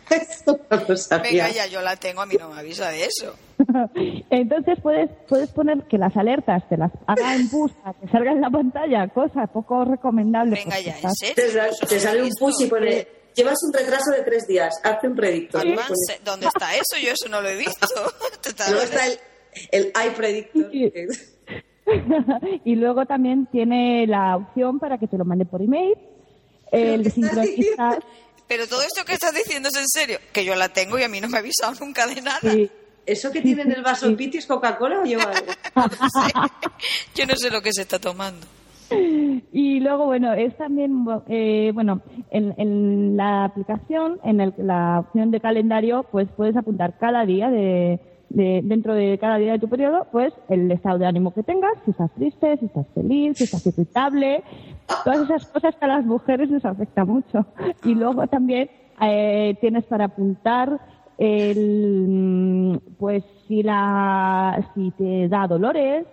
Eso 0.08 0.60
no 0.70 0.78
lo 0.88 0.96
sabía. 0.98 1.46
Venga, 1.46 1.50
ya 1.50 1.66
yo 1.66 1.82
la 1.82 1.96
tengo, 1.96 2.22
a 2.22 2.28
mí 2.28 2.36
no 2.40 2.50
me 2.50 2.60
avisa 2.60 2.90
de 2.92 3.06
eso. 3.06 3.34
Entonces 4.30 4.80
puedes, 4.80 5.10
puedes 5.28 5.50
poner 5.50 5.82
que 5.88 5.98
las 5.98 6.16
alertas 6.16 6.68
te 6.70 6.78
las 6.78 6.92
haga 7.08 7.36
en 7.36 7.50
push 7.50 7.72
que 8.00 8.08
salga 8.10 8.32
en 8.32 8.42
la 8.42 8.52
pantalla, 8.52 9.08
cosa 9.08 9.48
poco 9.48 9.84
recomendable. 9.84 10.52
Venga 10.64 10.80
ya, 10.80 10.96
¿en 11.02 11.12
serio? 11.16 11.36
Te, 11.90 12.00
sale 12.00 12.22
un 12.22 12.30
push 12.40 12.62
y 12.62 12.68
pone, 12.68 13.08
llevas 13.36 13.62
un 13.64 13.74
retraso 13.74 14.12
de 14.12 14.24
tres 14.24 14.48
días, 14.48 14.74
hazte 14.84 15.08
un 15.08 15.16
predictor. 15.16 15.62
Advance, 15.62 16.20
¿Dónde 16.24 16.48
está 16.48 16.74
eso? 16.76 16.98
Yo 17.02 17.12
eso 17.12 17.30
no 17.30 17.42
lo 17.42 17.50
he 17.50 17.56
visto. 17.56 17.88
Luego 18.70 18.82
está 18.82 19.08
el, 19.08 19.20
el 19.72 19.94
iPredictor. 20.08 20.72
Sí. 20.72 20.92
y 22.66 22.76
luego 22.76 23.06
también 23.06 23.48
tiene 23.52 24.08
la 24.08 24.38
opción 24.38 24.80
para 24.80 24.98
que 24.98 25.08
te 25.08 25.18
lo 25.18 25.26
mande 25.26 25.46
por 25.46 25.62
email. 25.62 25.96
El 26.72 27.04
¿Qué 27.04 27.10
estás 27.10 27.46
sincronizar. 27.46 28.04
Pero 28.48 28.68
todo 28.68 28.82
esto 28.82 29.06
que 29.06 29.14
estás 29.14 29.34
diciendo 29.34 29.70
es 29.70 29.76
en 29.76 29.88
serio. 29.88 30.20
Que 30.34 30.46
yo 30.46 30.56
la 30.56 30.70
tengo 30.70 30.98
y 30.98 31.04
a 31.04 31.10
mí 31.10 31.22
no 31.22 31.28
me 31.28 31.38
ha 31.38 31.42
avisado 31.42 31.74
nunca 31.80 32.08
de 32.08 32.22
nada. 32.22 32.40
Sí. 32.42 32.70
¿Eso 33.06 33.32
que 33.32 33.42
tiene 33.42 33.62
en 33.62 33.72
el 33.72 33.84
vaso 33.84 34.16
Piti 34.16 34.40
es 34.40 34.48
Coca-Cola 34.48 35.02
o 35.02 35.04
lleva 35.04 35.26
algo? 35.26 35.52
Yo 37.16 37.28
no 37.28 37.36
sé 37.36 37.52
lo 37.52 37.62
que 37.62 37.72
se 37.72 37.84
está 37.84 38.00
tomando. 38.00 38.48
Y 39.52 39.80
luego, 39.80 40.06
bueno, 40.06 40.34
es 40.34 40.56
también, 40.58 41.06
eh, 41.28 41.72
bueno, 41.74 42.02
en, 42.32 42.54
en 42.58 43.18
la 43.18 43.46
aplicación, 43.46 44.20
en 44.24 44.42
el- 44.42 44.54
la 44.58 45.00
opción 45.00 45.32
de 45.32 45.40
calendario, 45.40 46.06
pues 46.12 46.28
puedes 46.36 46.56
apuntar 46.58 46.98
cada 46.98 47.26
día 47.26 47.50
de, 47.50 48.00
de- 48.30 48.62
dentro 48.64 48.94
de 48.94 49.18
cada 49.18 49.38
día 49.38 49.54
de 49.54 49.60
tu 49.60 49.70
periodo, 49.70 50.08
pues 50.12 50.34
el 50.50 50.72
estado 50.72 50.98
de 51.00 51.06
ánimo 51.06 51.34
que 51.34 51.44
tengas, 51.44 51.74
si 51.86 51.92
estás 51.92 52.12
triste, 52.16 52.58
si 52.58 52.66
estás 52.66 52.88
feliz, 52.94 53.38
si 53.38 53.44
estás 53.46 53.66
irritable, 53.66 54.44
todas 55.04 55.22
esas 55.22 55.46
cosas 55.48 55.76
que 55.76 55.86
a 55.86 55.90
las 55.90 56.06
mujeres 56.06 56.50
nos 56.50 56.66
afecta 56.66 57.06
mucho. 57.06 57.46
Y 57.84 57.96
luego 57.96 58.28
también 58.28 58.70
eh, 59.02 59.56
tienes 59.62 59.84
para 59.86 60.06
apuntar 60.06 60.80
el, 61.18 62.06
mm, 62.10 62.78
pues 62.98 63.24
si 63.48 63.64
la, 63.64 64.68
si 64.74 64.92
te 64.92 65.28
da 65.30 65.48
dolores, 65.48 66.06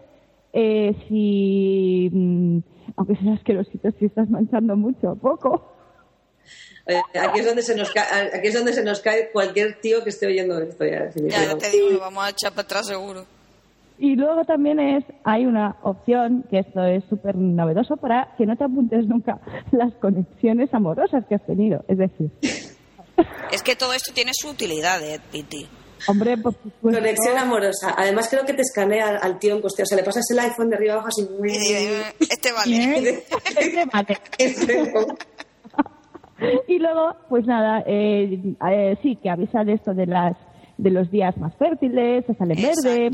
eh, 0.53 0.95
si, 1.09 2.11
mm, 2.13 2.59
aunque 2.97 3.17
seas 3.17 3.39
asquerosito, 3.39 3.91
si 3.99 4.07
estás 4.07 4.29
manchando 4.29 4.77
mucho 4.77 5.13
o 5.13 5.17
poco. 5.17 5.73
Eh, 6.87 7.01
aquí, 7.21 7.41
es 7.41 7.47
donde 7.47 7.63
se 7.63 7.77
nos 7.77 7.91
cae, 7.93 8.31
aquí 8.35 8.49
es 8.49 8.55
donde 8.55 8.73
se 8.73 8.83
nos 8.83 9.01
cae 9.01 9.31
cualquier 9.31 9.81
tío 9.81 10.03
que 10.03 10.11
esté 10.11 10.27
oyendo 10.27 10.59
esto. 10.59 10.85
Ya, 10.85 11.11
Ya, 11.15 11.45
ya 11.45 11.59
te 11.59 11.71
digo, 11.71 11.91
lo 11.91 12.01
vamos 12.01 12.25
a 12.25 12.31
echar 12.31 12.53
para 12.53 12.63
atrás 12.63 12.87
seguro. 12.87 13.25
Y 13.99 14.17
luego 14.17 14.45
también 14.45 14.81
es, 14.81 15.05
hay 15.23 15.47
una 15.47 15.77
opción, 15.83 16.45
que 16.51 16.59
esto 16.59 16.83
es 16.85 17.05
súper 17.05 17.37
novedoso, 17.37 17.97
para 17.97 18.35
que 18.37 18.47
no 18.47 18.57
te 18.57 18.65
apuntes 18.65 19.07
nunca 19.07 19.39
las 19.71 19.95
conexiones 19.95 20.75
amorosas 20.75 21.25
que 21.27 21.37
has 21.37 21.47
tenido. 21.47 21.85
Es 21.87 21.99
decir, 21.99 22.31
Es 23.53 23.63
que 23.63 23.77
todo 23.77 23.93
esto 23.93 24.13
tiene 24.15 24.33
su 24.35 24.49
utilidad, 24.49 25.03
eh, 25.03 25.21
Piti. 25.31 25.69
Hombre, 26.07 26.37
por 26.39 26.55
supuesto... 26.55 27.01
Conexión 27.01 27.39
amorosa. 27.39 27.95
Además, 27.97 28.29
creo 28.29 28.45
que 28.45 28.55
te 28.55 28.63
escanea 28.63 29.09
al, 29.09 29.19
al 29.23 29.39
tío 29.39 29.55
en 29.55 29.61
cuestión. 29.61 29.85
O 29.85 29.87
sea, 29.87 29.97
le 29.97 30.05
pasas 30.05 30.25
el 30.31 30.39
iPhone 30.39 30.71
de 30.71 30.77
arriba 30.77 30.95
abajo 30.95 31.09
así. 31.09 31.23
Y 31.23 31.49
dice, 31.49 32.15
Este 32.21 32.53
vale. 32.53 33.09
¿Eh? 33.09 33.25
Este 34.39 34.93
vale. 34.93 35.17
Y 36.67 36.79
luego, 36.79 37.15
pues 37.29 37.47
nada, 37.47 37.85
eh, 37.87 38.41
eh, 38.71 38.97
sí, 39.03 39.17
que 39.23 39.31
avisa 39.31 39.63
de 39.65 39.75
esto 39.75 39.95
de 39.95 40.07
las 40.07 40.37
de 40.79 40.91
los 40.91 41.11
días 41.11 41.37
más 41.37 41.55
fértiles, 41.57 42.27
te 42.27 42.35
salen 42.35 42.59
verde, 42.61 43.11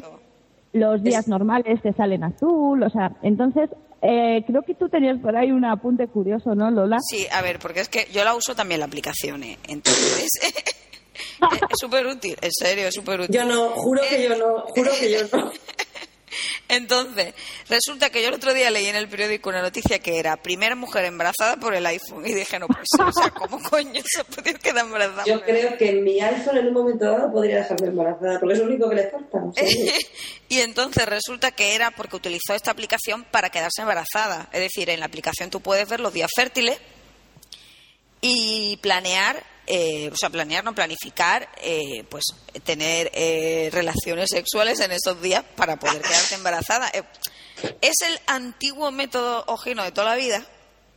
los 0.72 1.02
días 1.02 1.28
normales 1.28 1.82
te 1.82 1.92
salen 1.92 2.24
azul, 2.24 2.82
o 2.82 2.90
sea, 2.90 3.12
entonces 3.22 3.68
eh, 4.00 4.42
creo 4.46 4.62
que 4.62 4.74
tú 4.74 4.88
tenías 4.88 5.18
por 5.20 5.36
ahí 5.36 5.50
un 5.50 5.64
apunte 5.64 6.06
curioso, 6.06 6.54
¿no, 6.54 6.70
Lola? 6.70 6.98
Sí, 7.00 7.26
a 7.32 7.42
ver, 7.42 7.58
porque 7.58 7.80
es 7.80 7.88
que 7.88 8.06
yo 8.12 8.24
la 8.24 8.34
uso 8.34 8.54
también 8.54 8.80
la 8.80 8.86
aplicación, 8.86 9.42
eh, 9.42 9.58
entonces 9.68 10.30
es 11.70 11.76
súper 11.80 12.06
útil, 12.06 12.36
en 12.40 12.52
serio, 12.52 12.88
es 12.88 12.94
súper 12.94 13.20
útil. 13.20 13.34
Yo 13.34 13.44
no, 13.44 13.70
juro 13.70 14.02
que 14.08 14.22
yo 14.22 14.36
no, 14.36 14.60
juro 14.68 14.92
que 14.98 15.10
yo 15.10 15.18
no. 15.32 15.52
Entonces, 16.68 17.34
resulta 17.68 18.10
que 18.10 18.22
yo 18.22 18.28
el 18.28 18.34
otro 18.34 18.52
día 18.52 18.70
leí 18.70 18.86
en 18.86 18.96
el 18.96 19.08
periódico 19.08 19.48
una 19.48 19.62
noticia 19.62 19.98
que 19.98 20.18
era 20.18 20.36
primera 20.36 20.74
mujer 20.74 21.06
embarazada 21.06 21.56
por 21.56 21.74
el 21.74 21.86
iPhone 21.86 22.26
y 22.26 22.34
dije, 22.34 22.58
no, 22.58 22.66
pues, 22.66 22.86
o 22.98 23.12
sea, 23.12 23.30
¿cómo 23.30 23.62
coño 23.62 24.02
se 24.04 24.24
podido 24.24 24.58
quedar 24.58 24.84
embarazada? 24.84 25.24
Yo 25.24 25.40
creo 25.42 25.76
que 25.76 25.92
mi 25.92 26.20
iPhone 26.20 26.58
en 26.58 26.68
un 26.68 26.74
momento 26.74 27.06
dado 27.06 27.32
podría 27.32 27.56
dejarme 27.56 27.88
embarazada, 27.88 28.38
porque 28.38 28.54
es 28.54 28.60
lo 28.60 28.66
único 28.66 28.88
que 28.88 28.96
le 28.96 29.10
falta. 29.10 29.38
y 30.48 30.60
entonces 30.60 31.06
resulta 31.06 31.52
que 31.52 31.74
era 31.74 31.90
porque 31.90 32.16
utilizó 32.16 32.54
esta 32.54 32.70
aplicación 32.70 33.24
para 33.24 33.50
quedarse 33.50 33.80
embarazada. 33.80 34.48
Es 34.52 34.60
decir, 34.60 34.90
en 34.90 35.00
la 35.00 35.06
aplicación 35.06 35.50
tú 35.50 35.60
puedes 35.60 35.88
ver 35.88 36.00
los 36.00 36.12
días 36.12 36.30
fértiles 36.36 36.78
y 38.20 38.76
planear, 38.78 39.42
eh, 39.68 40.10
o 40.12 40.16
sea, 40.16 40.30
planear, 40.30 40.64
no 40.64 40.74
planificar, 40.74 41.48
eh, 41.62 42.04
pues 42.08 42.24
tener 42.64 43.10
eh, 43.14 43.68
relaciones 43.72 44.28
sexuales 44.30 44.80
en 44.80 44.90
esos 44.92 45.20
días 45.22 45.44
para 45.56 45.78
poder 45.78 46.00
quedarte 46.02 46.34
embarazada. 46.34 46.90
Eh, 46.94 47.02
es 47.80 47.94
el 48.08 48.18
antiguo 48.26 48.90
método 48.90 49.44
ojino 49.46 49.84
de 49.84 49.92
toda 49.92 50.08
la 50.10 50.16
vida, 50.16 50.44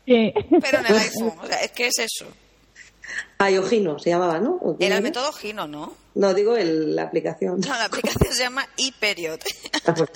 Sí. 0.05 0.33
pero 0.61 0.79
en 0.79 0.85
el 0.87 0.97
iPhone. 0.97 1.33
O 1.41 1.47
sea, 1.47 1.61
es 1.61 1.71
que 1.71 1.87
es 1.87 1.99
eso. 1.99 2.25
Ay, 3.37 3.57
Ojino 3.57 3.99
se 3.99 4.09
llamaba, 4.11 4.39
¿no? 4.39 4.55
¿O 4.61 4.77
qué 4.77 4.85
Era 4.85 4.97
el 4.97 5.03
método 5.03 5.29
ojino, 5.29 5.67
¿no? 5.67 5.93
No, 6.15 6.33
digo 6.33 6.55
el- 6.55 6.95
la 6.95 7.03
aplicación. 7.03 7.59
No, 7.59 7.67
la 7.69 7.85
aplicación 7.85 8.33
se 8.33 8.43
llama 8.43 8.67
ePeriod. 8.77 9.39
Ah, 9.85 9.93
pues, 9.93 10.09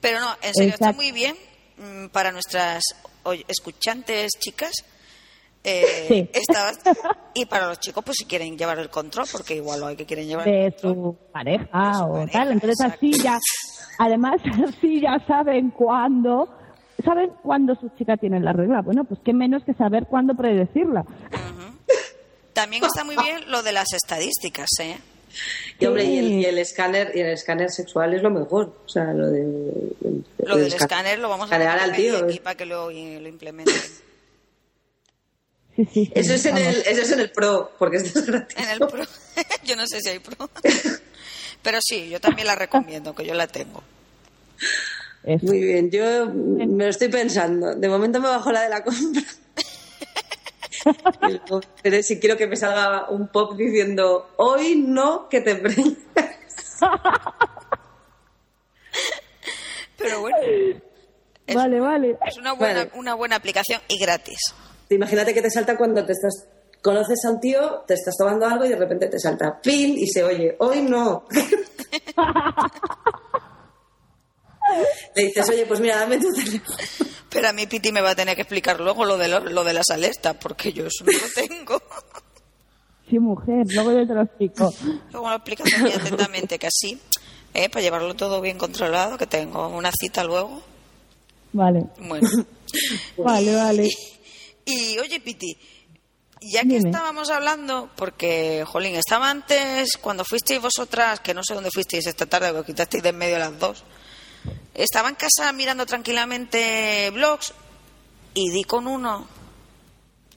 Pero 0.00 0.20
no, 0.20 0.36
en 0.42 0.54
serio, 0.54 0.72
está 0.74 0.92
muy 0.92 1.12
bien 1.12 1.36
mm, 1.76 2.06
para 2.08 2.32
nuestras 2.32 2.82
escuchantes 3.48 4.30
chicas. 4.38 4.72
Eh, 5.64 6.06
Sí. 6.08 6.30
y 7.34 7.46
para 7.46 7.68
los 7.68 7.78
chicos, 7.80 8.02
pues 8.04 8.16
si 8.18 8.24
quieren 8.24 8.56
llevar 8.58 8.78
el 8.78 8.90
control, 8.90 9.26
porque 9.30 9.54
igual 9.56 9.80
lo 9.80 9.86
hay 9.86 9.96
que 9.96 10.06
quieren 10.06 10.26
llevar. 10.26 10.48
el 10.48 10.54
de 10.70 10.72
control. 10.72 10.94
su 10.94 11.16
pareja 11.32 11.64
De 11.88 11.94
su 11.94 12.04
o 12.04 12.12
pareja, 12.14 12.32
tal. 12.32 12.52
Entonces 12.52 12.80
así 12.80 13.12
ya, 13.12 13.38
además 13.98 14.40
así 14.68 15.00
ya 15.00 15.24
saben 15.26 15.70
cuándo, 15.70 16.48
saben 17.04 17.30
cuándo 17.42 17.74
su 17.76 17.88
chica 17.96 18.16
tiene 18.16 18.40
la 18.40 18.52
regla. 18.52 18.82
Bueno, 18.82 19.04
pues 19.04 19.20
qué 19.24 19.32
menos 19.32 19.62
que 19.64 19.74
saber 19.74 20.06
cuándo 20.06 20.34
predecirla. 20.34 21.04
También 22.52 22.84
está 22.84 23.02
muy 23.04 23.16
bien 23.16 23.50
lo 23.50 23.62
de 23.62 23.72
las 23.72 23.92
estadísticas, 23.94 24.68
¿eh? 24.80 24.98
Y 25.78 25.86
hombre, 25.86 26.04
y 26.04 26.18
el, 26.18 26.32
y 26.32 26.44
el 26.44 26.58
escáner, 26.58 27.12
y 27.14 27.20
el 27.20 27.28
escáner 27.28 27.70
sexual 27.70 28.12
es 28.12 28.22
lo 28.22 28.28
mejor. 28.30 28.76
O 28.84 28.88
sea, 28.88 29.04
lo 29.14 29.30
de. 29.30 29.40
el- 29.40 30.24
Lo 30.44 30.56
el 30.56 30.64
del 30.64 30.72
escáner 30.74 31.18
lo 31.18 31.30
vamos 31.30 31.50
a 31.50 31.54
escanear 31.56 31.78
poner 31.78 31.90
al 31.90 31.96
tío. 31.96 32.18
aquí 32.26 32.40
para 32.40 32.54
que 32.56 32.66
lo, 32.66 32.90
lo 32.90 33.28
implementen. 33.28 33.74
Sí, 35.82 35.88
sí, 35.92 36.04
sí, 36.06 36.12
Eso 36.14 36.34
es, 36.34 36.44
en 36.46 36.54
vamos. 36.54 36.68
el, 36.68 36.80
eso 36.86 37.02
es 37.02 37.10
en 37.12 37.20
el 37.20 37.30
Pro, 37.30 37.72
porque 37.78 37.96
esto 37.96 38.18
es 38.20 38.26
gratis. 38.26 38.56
En 38.58 38.68
el 38.70 38.78
Pro. 38.78 39.04
yo 39.64 39.76
no 39.76 39.86
sé 39.86 40.00
si 40.00 40.08
hay 40.10 40.18
Pro. 40.20 40.48
Pero 41.62 41.78
sí, 41.80 42.08
yo 42.08 42.20
también 42.20 42.46
la 42.46 42.54
recomiendo, 42.54 43.14
que 43.14 43.24
yo 43.24 43.34
la 43.34 43.46
tengo. 43.46 43.82
Eso. 45.24 45.46
Muy 45.46 45.60
bien, 45.60 45.90
yo 45.90 46.26
me 46.26 46.84
lo 46.84 46.90
estoy 46.90 47.08
pensando. 47.08 47.74
De 47.74 47.88
momento 47.88 48.20
me 48.20 48.28
bajo 48.28 48.50
la 48.52 48.62
de 48.62 48.68
la 48.68 48.82
compra. 48.84 49.22
Veré 51.84 52.02
si 52.02 52.18
quiero 52.18 52.36
que 52.36 52.46
me 52.48 52.56
salga 52.56 53.08
un 53.08 53.28
pop 53.28 53.56
diciendo 53.56 54.32
hoy 54.36 54.74
no 54.76 55.28
que 55.28 55.40
te 55.40 55.54
prendas. 55.56 56.36
Pero 59.96 60.20
bueno, 60.20 60.36
es, 61.46 61.54
Vale, 61.54 61.78
vale. 61.80 62.16
es 62.26 62.36
una, 62.36 62.52
buena, 62.52 62.78
Vale. 62.80 62.90
una 62.94 63.14
buena 63.14 63.36
aplicación 63.36 63.80
y 63.88 63.98
gratis. 64.00 64.38
Imagínate 64.94 65.34
que 65.34 65.42
te 65.42 65.50
salta 65.50 65.76
cuando 65.76 66.04
te 66.04 66.12
estás 66.12 66.46
conoces 66.82 67.24
a 67.24 67.30
un 67.30 67.40
tío, 67.40 67.84
te 67.86 67.94
estás 67.94 68.16
tomando 68.16 68.44
algo 68.46 68.64
y 68.64 68.68
de 68.70 68.76
repente 68.76 69.06
te 69.08 69.18
salta 69.18 69.60
pin 69.62 69.96
y 69.96 70.06
se 70.08 70.24
oye, 70.24 70.56
hoy 70.58 70.82
no. 70.82 71.26
Le 75.14 75.24
dices, 75.24 75.48
oye, 75.50 75.66
pues 75.66 75.80
mira, 75.80 75.96
dame 75.98 76.18
tu 76.18 76.32
teléfono. 76.32 76.76
Pero 77.28 77.48
a 77.48 77.52
mí 77.52 77.66
Piti 77.66 77.92
me 77.92 78.00
va 78.00 78.10
a 78.10 78.14
tener 78.14 78.34
que 78.34 78.42
explicar 78.42 78.80
luego 78.80 79.04
lo 79.04 79.16
de, 79.18 79.28
lo, 79.28 79.40
lo 79.40 79.64
de 79.64 79.72
las 79.74 79.90
alertas, 79.90 80.36
porque 80.40 80.72
yo 80.72 80.86
eso 80.86 81.04
no 81.04 81.12
lo 81.12 81.18
tengo. 81.48 81.82
Sí, 83.08 83.18
mujer, 83.18 83.66
luego 83.74 83.92
yo 83.92 84.06
te 84.06 84.14
lo 84.14 84.22
explico. 84.22 84.72
Luego 85.12 85.28
lo 85.28 85.34
explicas 85.36 85.80
muy 85.80 85.92
atentamente, 85.92 86.58
que 86.58 86.66
así, 86.68 86.98
¿eh? 87.54 87.68
para 87.68 87.82
llevarlo 87.82 88.14
todo 88.14 88.40
bien 88.40 88.56
controlado, 88.58 89.18
que 89.18 89.26
tengo 89.26 89.68
una 89.68 89.90
cita 89.92 90.24
luego. 90.24 90.62
Vale, 91.52 91.84
Bueno. 91.98 92.28
vale, 93.18 93.54
vale. 93.54 93.88
Y 94.64 94.98
oye, 94.98 95.20
Piti, 95.20 95.56
ya 96.40 96.62
que 96.62 96.68
Dime. 96.78 96.88
estábamos 96.90 97.30
hablando, 97.30 97.90
porque, 97.96 98.64
Jolín, 98.66 98.94
estaba 98.96 99.30
antes, 99.30 99.96
cuando 100.00 100.24
fuisteis 100.24 100.60
vosotras, 100.60 101.20
que 101.20 101.34
no 101.34 101.42
sé 101.44 101.54
dónde 101.54 101.70
fuisteis 101.72 102.06
esta 102.06 102.26
tarde, 102.26 102.52
porque 102.52 102.72
quitasteis 102.72 103.02
de 103.02 103.08
en 103.10 103.18
medio 103.18 103.36
a 103.36 103.40
las 103.40 103.58
dos, 103.58 103.84
estaba 104.74 105.08
en 105.08 105.14
casa 105.16 105.52
mirando 105.52 105.86
tranquilamente 105.86 107.10
blogs 107.12 107.52
y 108.34 108.50
di 108.50 108.64
con 108.64 108.86
uno 108.86 109.26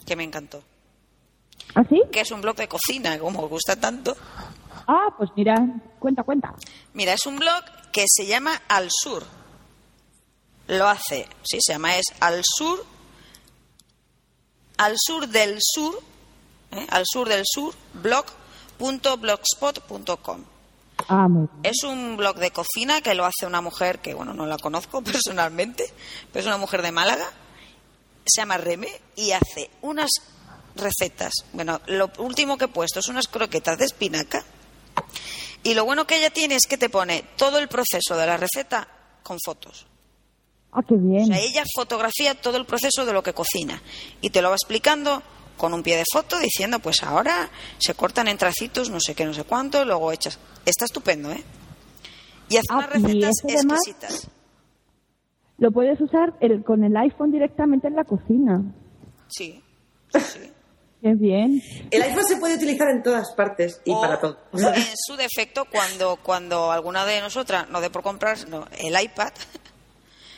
que 0.05 0.15
me 0.15 0.23
encantó, 0.23 0.63
¿Así? 1.73 2.01
que 2.11 2.21
es 2.21 2.31
un 2.31 2.41
blog 2.41 2.55
de 2.55 2.67
cocina, 2.67 3.17
como 3.19 3.41
os 3.43 3.49
gusta 3.49 3.75
tanto. 3.79 4.15
Ah, 4.87 5.07
pues 5.17 5.29
mira, 5.35 5.55
cuenta, 5.99 6.21
cuenta. 6.23 6.53
Mira, 6.93 7.13
es 7.13 7.25
un 7.25 7.37
blog 7.37 7.63
que 7.91 8.05
se 8.07 8.27
llama 8.27 8.61
Al 8.67 8.89
Sur. 8.91 9.25
Lo 10.67 10.87
hace, 10.87 11.27
sí, 11.43 11.57
se 11.61 11.73
llama 11.73 11.95
es 11.97 12.05
Al 12.19 12.41
Sur, 12.43 12.85
Al 14.77 14.95
Sur 14.97 15.27
del 15.27 15.57
Sur, 15.59 16.01
¿eh? 16.71 16.87
Al 16.89 17.03
Sur 17.05 17.29
del 17.29 17.43
Sur, 17.45 17.75
blog.blogspot.com. 17.93 20.45
Ah. 21.09 21.27
Es 21.63 21.83
un 21.83 22.15
blog 22.17 22.37
de 22.37 22.51
cocina 22.51 23.01
que 23.01 23.15
lo 23.15 23.25
hace 23.25 23.45
una 23.45 23.61
mujer 23.61 23.99
que, 23.99 24.13
bueno, 24.13 24.33
no 24.33 24.45
la 24.45 24.57
conozco 24.57 25.01
personalmente, 25.03 25.85
pero 26.31 26.41
es 26.41 26.47
una 26.47 26.57
mujer 26.57 26.81
de 26.81 26.91
Málaga. 26.91 27.29
Se 28.25 28.41
llama 28.41 28.57
Reme 28.57 28.89
y 29.15 29.31
hace 29.31 29.69
unas 29.81 30.09
recetas. 30.75 31.31
Bueno, 31.53 31.79
lo 31.87 32.11
último 32.17 32.57
que 32.57 32.65
he 32.65 32.69
puesto 32.69 32.99
es 32.99 33.07
unas 33.07 33.27
croquetas 33.27 33.77
de 33.77 33.85
espinaca. 33.85 34.43
Y 35.63 35.73
lo 35.73 35.85
bueno 35.85 36.07
que 36.07 36.17
ella 36.17 36.31
tiene 36.31 36.55
es 36.55 36.65
que 36.67 36.77
te 36.77 36.89
pone 36.89 37.23
todo 37.37 37.59
el 37.59 37.67
proceso 37.67 38.17
de 38.17 38.25
la 38.25 38.37
receta 38.37 38.87
con 39.23 39.37
fotos. 39.43 39.85
Ah, 40.77 40.81
qué 40.87 40.95
O 40.95 40.97
bien. 40.97 41.27
sea, 41.27 41.39
ella 41.39 41.63
fotografía 41.73 42.35
todo 42.35 42.57
el 42.57 42.65
proceso 42.65 43.05
de 43.05 43.13
lo 43.13 43.23
que 43.23 43.33
cocina 43.33 43.81
y 44.21 44.29
te 44.29 44.41
lo 44.41 44.49
va 44.49 44.55
explicando 44.55 45.23
con 45.57 45.73
un 45.73 45.81
pie 45.83 45.95
de 45.95 46.03
foto 46.11 46.37
diciendo, 46.39 46.79
pues 46.79 47.01
ahora 47.01 47.49
se 47.77 47.93
cortan 47.93 48.27
en 48.27 48.37
tracitos, 48.37 48.89
no 48.89 48.99
sé 48.99 49.15
qué, 49.15 49.23
no 49.25 49.33
sé 49.33 49.45
cuánto, 49.45 49.85
luego 49.85 50.11
echas. 50.11 50.37
Está 50.65 50.83
estupendo, 50.85 51.31
¿eh? 51.31 51.41
Y 52.49 52.57
hace 52.57 52.65
Ah, 52.71 52.77
unas 52.79 52.89
recetas 52.89 53.31
exquisitas. 53.47 54.27
Lo 55.57 55.71
puedes 55.71 55.99
usar 56.01 56.33
el- 56.41 56.63
con 56.63 56.83
el 56.83 56.95
iPhone 56.97 57.31
directamente 57.31 57.87
en 57.87 57.95
la 57.95 58.03
cocina. 58.03 58.61
Sí, 59.29 59.63
sí. 60.09 60.39
Qué 61.01 61.13
bien. 61.13 61.61
El 61.91 62.01
iPhone 62.01 62.25
se 62.25 62.37
puede 62.37 62.55
utilizar 62.55 62.89
en 62.89 63.03
todas 63.03 63.31
partes 63.33 63.79
y 63.85 63.91
O, 63.91 64.01
para 64.01 64.19
todo. 64.19 64.37
en 64.53 64.83
su 65.07 65.15
defecto, 65.15 65.65
cuando, 65.71 66.17
cuando 66.17 66.71
alguna 66.71 67.05
de 67.05 67.21
nosotras 67.21 67.69
nos 67.69 67.81
dé 67.81 67.89
por 67.91 68.01
comprar 68.01 68.49
no, 68.49 68.67
el 68.79 68.99
iPad, 69.01 69.31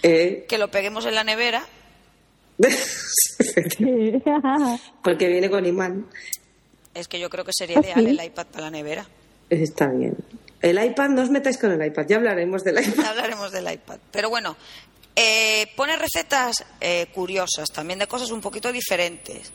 Eh, 0.04 0.46
que 0.48 0.58
lo 0.58 0.70
peguemos 0.70 1.06
en 1.06 1.16
la 1.16 1.24
nevera 1.24 1.66
porque 5.04 5.27
viene 5.27 5.50
con 5.50 5.66
imán. 5.66 6.08
Es 6.94 7.08
que 7.08 7.20
yo 7.20 7.30
creo 7.30 7.46
que 7.46 7.51
sería 7.54 7.77
¿Ah, 7.77 7.82
ideal 7.82 8.06
sí? 8.06 8.10
el 8.20 8.25
iPad 8.25 8.48
para 8.48 8.66
la 8.66 8.72
nevera. 8.72 9.08
Está 9.50 9.88
bien. 9.88 10.16
El 10.62 10.84
iPad, 10.84 11.10
no 11.10 11.22
os 11.22 11.30
metáis 11.30 11.58
con 11.58 11.72
el 11.72 11.86
iPad, 11.86 12.06
ya 12.08 12.16
hablaremos 12.18 12.63
del 12.63 12.80
iPad. 12.80 13.04
Ya 13.04 13.10
hablaremos 13.12 13.51
del 13.51 13.72
iPad. 13.72 14.00
Pero 14.12 14.30
bueno, 14.30 14.58
eh, 15.16 15.68
pone 15.75 15.96
recetas 15.96 16.66
eh, 16.82 17.08
curiosas, 17.13 17.70
también 17.72 18.00
de 18.00 18.08
cosas 18.08 18.32
un 18.32 18.42
poquito 18.42 18.72
diferentes. 18.72 19.51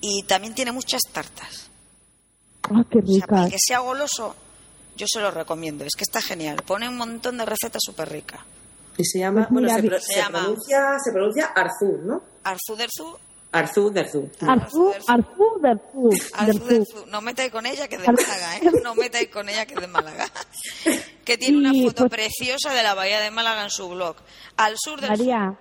Y 0.00 0.22
también 0.22 0.54
tiene 0.54 0.72
muchas 0.72 1.02
tartas. 1.12 1.70
Ah, 2.62 2.84
qué 2.90 2.98
O 2.98 3.06
sea, 3.06 3.26
para 3.26 3.42
ricas. 3.42 3.52
que 3.52 3.58
sea 3.58 3.80
goloso, 3.80 4.34
yo 4.96 5.06
se 5.06 5.20
lo 5.20 5.30
recomiendo. 5.30 5.84
Es 5.84 5.94
que 5.96 6.04
está 6.04 6.22
genial. 6.22 6.62
Pone 6.64 6.88
un 6.88 6.96
montón 6.96 7.36
de 7.36 7.44
recetas 7.44 7.82
súper 7.84 8.08
ricas. 8.10 8.40
Y 8.98 9.04
se 9.04 9.20
llama, 9.20 9.48
Pues 9.48 9.50
bueno, 9.62 9.68
se, 9.74 9.82
pro- 9.88 10.00
se 10.00 10.12
se 10.12 10.16
llama- 10.20 10.40
pronuncia, 10.40 10.96
se 11.02 11.12
pronuncia 11.12 11.46
Arzú, 11.46 11.98
¿no? 12.04 12.22
Arzu 12.44 12.76
derzu, 12.76 13.16
Arzú, 13.50 13.90
Derzú. 13.90 14.28
Arzú, 14.46 14.92
Arzú, 15.06 15.58
Derzú, 15.62 16.10
Arzu 16.34 16.46
Derzú. 16.58 16.66
derzu. 16.68 17.06
No 17.06 17.20
metáis 17.22 17.50
con 17.50 17.64
ella 17.64 17.88
que 17.88 17.94
es 17.96 18.02
de. 18.02 18.06
Málaga, 18.12 18.56
¿eh? 18.58 18.70
No 18.82 18.94
metáis 18.94 19.28
con 19.28 19.48
ella 19.48 19.64
que 19.64 19.74
es 19.74 19.80
de 19.80 19.86
Málaga. 19.86 20.26
Que 21.24 21.38
tiene 21.38 21.56
una 21.58 21.72
foto 21.72 22.08
pues- 22.08 22.10
preciosa 22.10 22.74
de 22.74 22.82
la 22.82 22.92
bahía 22.94 23.20
de 23.20 23.30
Málaga 23.30 23.62
en 23.64 23.70
su 23.70 23.88
blog. 23.88 24.16
Al 24.56 24.74
sur 24.76 25.00
del 25.00 25.10
María, 25.10 25.58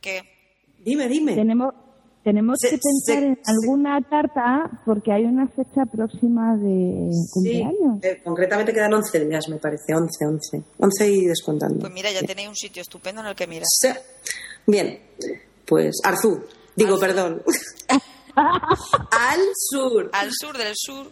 que 0.00 0.22
Dime, 0.78 1.08
dime. 1.08 1.34
tenemos, 1.34 1.74
tenemos 2.24 2.56
Se- 2.60 2.70
que 2.70 2.78
pensar 2.78 3.22
se- 3.22 3.26
en 3.28 3.36
se- 3.42 3.50
alguna 3.50 4.00
tarta 4.02 4.70
porque 4.84 5.12
hay 5.12 5.24
una 5.24 5.46
fecha 5.48 5.84
próxima 5.90 6.56
de 6.56 7.08
Sí, 7.12 7.28
cumpleaños. 7.32 7.98
eh, 8.02 8.20
concretamente 8.24 8.72
quedan 8.72 8.94
11 8.94 9.24
días, 9.26 9.48
me 9.48 9.56
parece. 9.56 9.94
11, 9.94 10.26
11. 10.26 10.62
11 10.78 11.08
y 11.10 11.24
descontando. 11.26 11.80
Pues 11.80 11.92
mira, 11.92 12.10
ya 12.12 12.22
tenéis 12.22 12.48
un 12.48 12.56
sitio 12.56 12.82
estupendo 12.82 13.20
en 13.22 13.26
el 13.28 13.34
que 13.34 13.46
mirar. 13.46 13.66
Sí. 13.68 13.88
Bien, 14.66 15.00
pues 15.66 15.98
Arzú. 16.04 16.42
Digo, 16.76 16.90
Arzú. 16.94 17.00
perdón. 17.00 17.42
Al 18.36 19.40
sur. 19.54 20.08
Al 20.12 20.30
sur 20.32 20.56
del 20.56 20.74
sur, 20.76 21.10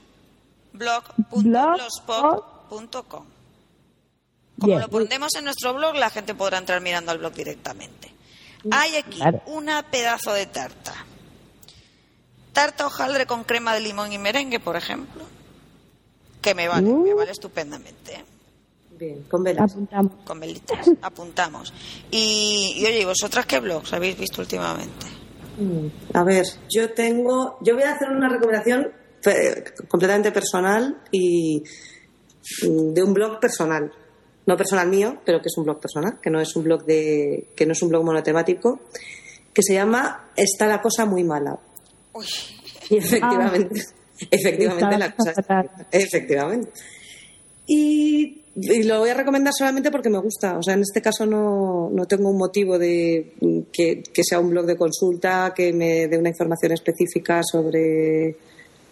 blog.blogspot.com. 0.72 3.24
Como 4.60 4.66
Bien. 4.66 4.80
lo 4.80 4.88
pondremos 4.88 5.32
en 5.36 5.44
nuestro 5.44 5.72
blog, 5.74 5.94
la 5.94 6.10
gente 6.10 6.34
podrá 6.34 6.58
entrar 6.58 6.80
mirando 6.80 7.12
al 7.12 7.18
blog 7.18 7.32
directamente. 7.32 8.12
Hay 8.70 8.96
aquí 8.96 9.16
Claro. 9.18 9.42
una 9.46 9.82
pedazo 9.90 10.32
de 10.32 10.46
tarta. 10.46 10.94
Tarta 12.52 12.86
hojaldre 12.86 13.26
con 13.26 13.44
crema 13.44 13.74
de 13.74 13.80
limón 13.80 14.12
y 14.12 14.18
merengue, 14.18 14.58
por 14.60 14.76
ejemplo. 14.76 15.22
Que 16.42 16.54
me 16.54 16.68
vale, 16.68 16.88
Uh. 16.88 17.04
me 17.04 17.14
vale 17.14 17.30
estupendamente. 17.32 18.14
¿eh? 18.14 18.24
Bien, 18.98 19.22
con 19.30 19.44
velas. 19.44 19.70
Apuntamos. 19.72 20.12
Con 20.24 20.40
velitas, 20.40 20.86
apuntamos. 21.02 21.72
Y, 22.10 22.74
y 22.76 22.86
oye, 22.86 23.00
¿y 23.00 23.04
vosotras 23.04 23.46
qué 23.46 23.60
blogs 23.60 23.92
habéis 23.92 24.18
visto 24.18 24.40
últimamente? 24.40 25.06
Mm, 25.58 25.86
A 26.16 26.24
ver, 26.24 26.44
yo 26.68 26.92
tengo. 26.94 27.58
Yo 27.60 27.74
voy 27.74 27.84
a 27.84 27.92
hacer 27.94 28.08
una 28.10 28.28
recomendación 28.28 28.92
eh, 29.24 29.64
completamente 29.88 30.32
personal 30.32 31.00
y 31.12 31.62
mm, 32.62 32.92
de 32.94 33.02
un 33.02 33.12
blog 33.12 33.38
personal. 33.38 33.92
No 34.48 34.56
personal 34.56 34.88
mío, 34.88 35.18
pero 35.26 35.42
que 35.42 35.48
es 35.48 35.58
un 35.58 35.64
blog 35.64 35.78
personal, 35.78 36.20
que 36.22 36.30
no 36.30 36.40
es 36.40 36.56
un 36.56 36.64
blog 36.64 36.84
de. 36.86 37.48
que 37.54 37.66
no 37.66 37.72
es 37.72 37.82
un 37.82 37.90
blog 37.90 38.02
monotemático, 38.02 38.80
que 39.52 39.62
se 39.62 39.74
llama 39.74 40.30
Está 40.34 40.66
la 40.66 40.80
cosa 40.80 41.04
muy 41.04 41.22
mala. 41.22 41.58
Uy, 42.14 42.24
Y 42.88 42.96
efectivamente, 42.96 43.82
efectivamente 44.30 44.84
Está 44.84 44.98
la 44.98 45.14
cosa 45.14 45.34
fatal. 45.34 45.70
efectivamente. 45.92 46.70
Y, 47.66 48.44
y 48.56 48.82
lo 48.84 49.00
voy 49.00 49.10
a 49.10 49.14
recomendar 49.14 49.52
solamente 49.52 49.90
porque 49.90 50.08
me 50.08 50.18
gusta. 50.18 50.56
O 50.56 50.62
sea, 50.62 50.72
en 50.72 50.80
este 50.80 51.02
caso 51.02 51.26
no, 51.26 51.90
no 51.92 52.06
tengo 52.06 52.30
un 52.30 52.38
motivo 52.38 52.78
de 52.78 53.34
que, 53.70 54.02
que 54.02 54.22
sea 54.24 54.40
un 54.40 54.48
blog 54.48 54.64
de 54.64 54.76
consulta, 54.78 55.52
que 55.54 55.74
me 55.74 56.08
dé 56.08 56.16
una 56.16 56.30
información 56.30 56.72
específica 56.72 57.42
sobre 57.42 58.34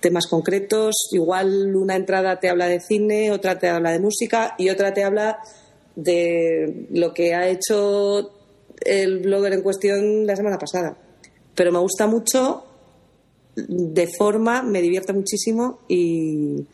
temas 0.09 0.27
concretos. 0.27 0.95
Igual 1.13 1.75
una 1.77 1.97
entrada 1.97 2.39
te 2.41 2.49
habla 2.49 2.67
de 2.67 2.81
cine, 2.81 3.31
otra 3.33 3.59
te 3.59 3.69
habla 3.69 3.93
de 3.93 4.01
música 4.01 4.55
y 4.59 4.69
otra 4.71 4.93
te 4.95 5.05
habla 5.05 5.39
de 5.95 6.87
lo 6.91 7.13
que 7.15 7.35
ha 7.35 7.49
hecho 7.49 8.31
el 8.85 9.21
blogger 9.21 9.53
en 9.55 9.63
cuestión 9.63 10.27
la 10.27 10.37
semana 10.37 10.59
pasada. 10.59 10.97
Pero 11.55 11.73
me 11.73 11.79
gusta 11.79 12.07
mucho 12.07 12.65
de 13.57 14.07
forma, 14.07 14.63
me 14.63 14.83
divierte 14.83 15.13
muchísimo 15.15 15.79
y, 15.89 16.67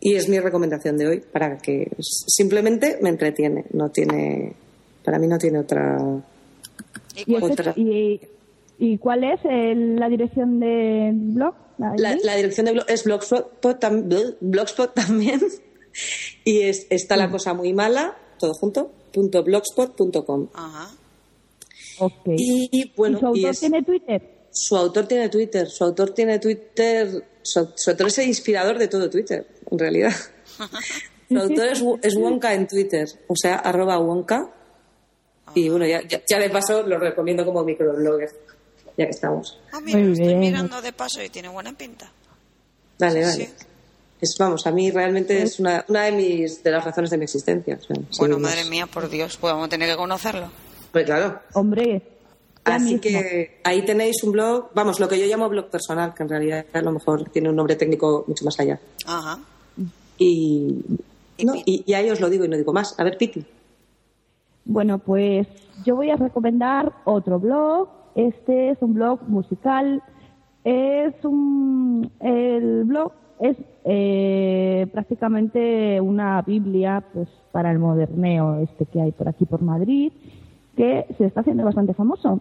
y 0.00 0.14
es 0.16 0.28
mi 0.28 0.40
recomendación 0.40 0.96
de 0.98 1.06
hoy 1.06 1.20
para 1.20 1.58
que 1.58 1.88
simplemente 2.00 2.98
me 3.00 3.10
entretiene. 3.10 3.64
No 3.72 3.88
tiene, 3.90 4.52
para 5.04 5.18
mí 5.18 5.28
no 5.28 5.38
tiene 5.38 5.60
otra. 5.60 5.96
¿y 7.14 7.20
¿Y, 7.20 7.38
cuál- 7.38 7.52
ese- 7.52 7.52
Otra. 7.62 7.72
y- 7.76 8.20
y 8.84 8.98
cuál 8.98 9.22
es 9.22 9.38
el- 9.44 9.96
la 9.96 10.08
dirección 10.08 10.58
del 10.58 11.14
blog? 11.14 11.54
¿La 11.78 12.36
dirección 12.36 12.66
de 12.66 12.72
blog 12.72 12.84
es 12.88 13.04
blogspot, 13.04 13.62
tam- 13.80 14.36
blogspot 14.40 14.92
también 15.02 15.40
y 16.44 16.62
es 16.62 16.86
está 16.90 17.16
la 17.16 17.30
cosa 17.30 17.54
muy 17.54 17.72
mala 17.72 18.16
todo 18.38 18.52
junto 18.54 18.90
punto 19.12 19.42
blogspot.com 19.44 20.48
Ajá. 20.54 20.90
Ok. 21.98 22.12
y 22.36 22.92
bueno 22.96 23.18
¿Y 23.18 23.20
su 23.20 23.26
autor 23.26 23.38
y 23.40 23.46
es- 23.46 23.60
tiene 23.60 23.82
Twitter? 23.82 24.22
su 24.50 24.76
autor 24.76 25.06
tiene 25.06 25.28
Twitter 25.28 25.68
su 25.68 25.84
autor 25.84 26.10
tiene 26.10 26.38
Twitter 26.38 27.24
su, 27.42 27.68
su 27.74 27.90
autor 27.90 28.06
es 28.08 28.18
el 28.18 28.28
inspirador 28.28 28.78
de 28.78 28.88
todo 28.88 29.08
Twitter 29.10 29.46
en 29.70 29.78
realidad 29.78 30.12
su 31.28 31.38
autor 31.38 31.66
es, 31.68 31.84
es 32.02 32.16
Wonka 32.16 32.52
en 32.54 32.66
Twitter 32.66 33.06
o 33.28 33.34
sea 33.36 33.56
arroba 33.56 33.98
Wonka 33.98 34.50
y 35.54 35.68
bueno 35.68 35.86
ya, 35.86 36.00
ya, 36.08 36.20
ya 36.26 36.38
de 36.38 36.50
paso 36.50 36.82
lo 36.86 36.98
recomiendo 36.98 37.44
como 37.44 37.62
microblogger 37.64 38.30
ya 38.96 39.04
que 39.06 39.10
estamos 39.10 39.58
Ah, 39.72 39.80
mira, 39.80 39.98
Muy 39.98 40.12
estoy 40.12 40.26
bien. 40.28 40.40
mirando 40.40 40.80
de 40.82 40.92
paso 40.92 41.22
y 41.22 41.28
tiene 41.28 41.48
buena 41.48 41.72
pinta. 41.72 42.10
Dale, 42.98 43.24
Sí, 43.24 43.30
dale. 43.30 43.46
sí. 43.46 43.66
Es, 44.20 44.36
vamos, 44.38 44.66
a 44.66 44.70
mí 44.70 44.90
realmente 44.92 45.42
es 45.42 45.58
una, 45.58 45.84
una 45.88 46.02
de 46.04 46.12
mis 46.12 46.62
de 46.62 46.70
las 46.70 46.84
razones 46.84 47.10
de 47.10 47.18
mi 47.18 47.24
existencia. 47.24 47.76
o 47.80 47.84
sea, 47.84 47.96
Bueno, 48.18 48.38
madre 48.38 48.60
más. 48.60 48.68
mía, 48.70 48.86
por 48.86 49.08
Dios, 49.08 49.36
pues 49.36 49.52
vamos 49.52 49.66
a 49.66 49.70
tener 49.70 49.88
que 49.90 49.96
conocerlo. 49.96 50.48
Pues 50.92 51.04
claro. 51.06 51.40
Hombre, 51.54 52.02
Así 52.64 52.84
mismo. 52.84 53.00
que 53.00 53.60
ahí 53.64 53.84
tenéis 53.84 54.22
un 54.22 54.30
blog, 54.32 54.70
vamos, 54.74 55.00
lo 55.00 55.08
que 55.08 55.18
yo 55.18 55.26
llamo 55.26 55.48
blog 55.48 55.68
personal, 55.70 56.14
que 56.14 56.22
en 56.22 56.28
realidad 56.28 56.66
a 56.72 56.80
lo 56.82 56.92
mejor 56.92 57.28
tiene 57.30 57.48
un 57.50 57.56
nombre 57.56 57.74
técnico 57.74 58.24
mucho 58.28 58.44
más 58.44 58.60
allá. 58.60 58.78
Ajá. 59.06 59.40
Y, 60.18 60.84
no, 61.42 61.54
y, 61.56 61.82
y 61.84 61.94
ahí 61.94 62.08
os 62.10 62.20
lo 62.20 62.30
digo 62.30 62.44
y 62.44 62.48
no 62.48 62.56
digo 62.56 62.72
más. 62.72 62.94
A 63.00 63.02
ver, 63.04 63.16
Piti. 63.18 63.44
Bueno, 64.64 64.98
pues 64.98 65.48
yo 65.84 65.96
voy 65.96 66.10
a 66.10 66.16
recomendar 66.16 66.92
otro 67.04 67.40
blog. 67.40 67.88
Este 68.14 68.70
es 68.70 68.78
un 68.82 68.94
blog 68.94 69.20
musical. 69.28 70.02
Es 70.64 71.14
un 71.24 72.10
el 72.20 72.84
blog 72.84 73.12
es 73.40 73.56
eh, 73.84 74.86
prácticamente 74.92 76.00
una 76.00 76.40
Biblia, 76.42 77.02
pues 77.12 77.28
para 77.50 77.72
el 77.72 77.78
moderneo 77.80 78.60
este 78.60 78.86
que 78.86 79.00
hay 79.00 79.10
por 79.12 79.28
aquí 79.28 79.44
por 79.44 79.62
Madrid, 79.62 80.12
que 80.76 81.06
se 81.18 81.24
está 81.26 81.40
haciendo 81.40 81.64
bastante 81.64 81.94
famoso. 81.94 82.40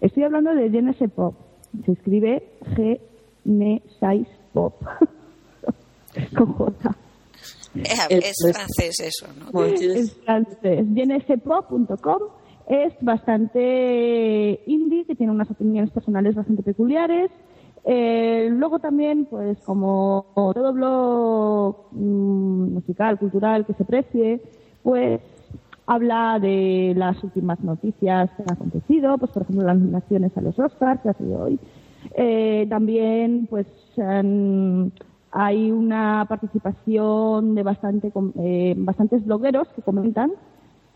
Estoy 0.00 0.22
hablando 0.22 0.54
de 0.54 0.70
Genesis 0.70 1.10
Pop. 1.10 1.34
Se 1.84 1.92
escribe 1.92 2.44
G 2.76 3.00
N 3.44 3.82
6 4.00 4.28
Pop 4.52 4.74
con 6.36 6.52
J. 6.52 6.96
Es, 7.74 8.06
es 8.10 8.36
pues- 8.40 8.56
francés 8.56 9.00
eso, 9.00 9.26
¿no? 9.38 9.50
Bueno, 9.52 9.74
Es 9.74 10.14
francés. 10.24 10.86
GNSPro.com 10.88 12.22
es 12.66 12.92
bastante 13.00 14.60
indie, 14.66 15.04
que 15.04 15.14
tiene 15.14 15.32
unas 15.32 15.50
opiniones 15.50 15.90
personales 15.90 16.34
bastante 16.34 16.62
peculiares. 16.62 17.30
Eh, 17.84 18.48
luego 18.50 18.80
también, 18.80 19.26
pues 19.26 19.58
como 19.64 20.26
todo 20.34 20.72
blog 20.72 21.76
mm, 21.92 22.74
musical, 22.74 23.18
cultural 23.18 23.64
que 23.64 23.74
se 23.74 23.84
precie, 23.84 24.42
pues 24.82 25.20
habla 25.86 26.38
de 26.40 26.94
las 26.96 27.22
últimas 27.22 27.60
noticias 27.60 28.30
que 28.36 28.42
han 28.42 28.52
acontecido, 28.52 29.16
pues 29.18 29.30
por 29.30 29.42
ejemplo 29.42 29.64
las 29.64 29.78
nominaciones 29.78 30.36
a 30.36 30.40
los 30.40 30.58
Oscars 30.58 31.00
que 31.00 31.10
ha 31.10 31.14
sido 31.14 31.44
hoy. 31.44 31.60
Eh, 32.14 32.66
también, 32.68 33.46
pues 33.48 33.66
hay 35.30 35.70
una 35.70 36.26
participación 36.28 37.54
de 37.54 37.62
bastante, 37.62 38.12
eh, 38.40 38.74
bastantes 38.76 39.24
blogueros 39.24 39.68
que 39.68 39.82
comentan, 39.82 40.32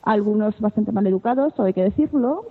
algunos 0.02 0.58
bastante 0.60 0.92
mal 0.92 1.06
educados, 1.06 1.52
o 1.58 1.62
hay 1.62 1.72
que 1.72 1.84
decirlo, 1.84 2.46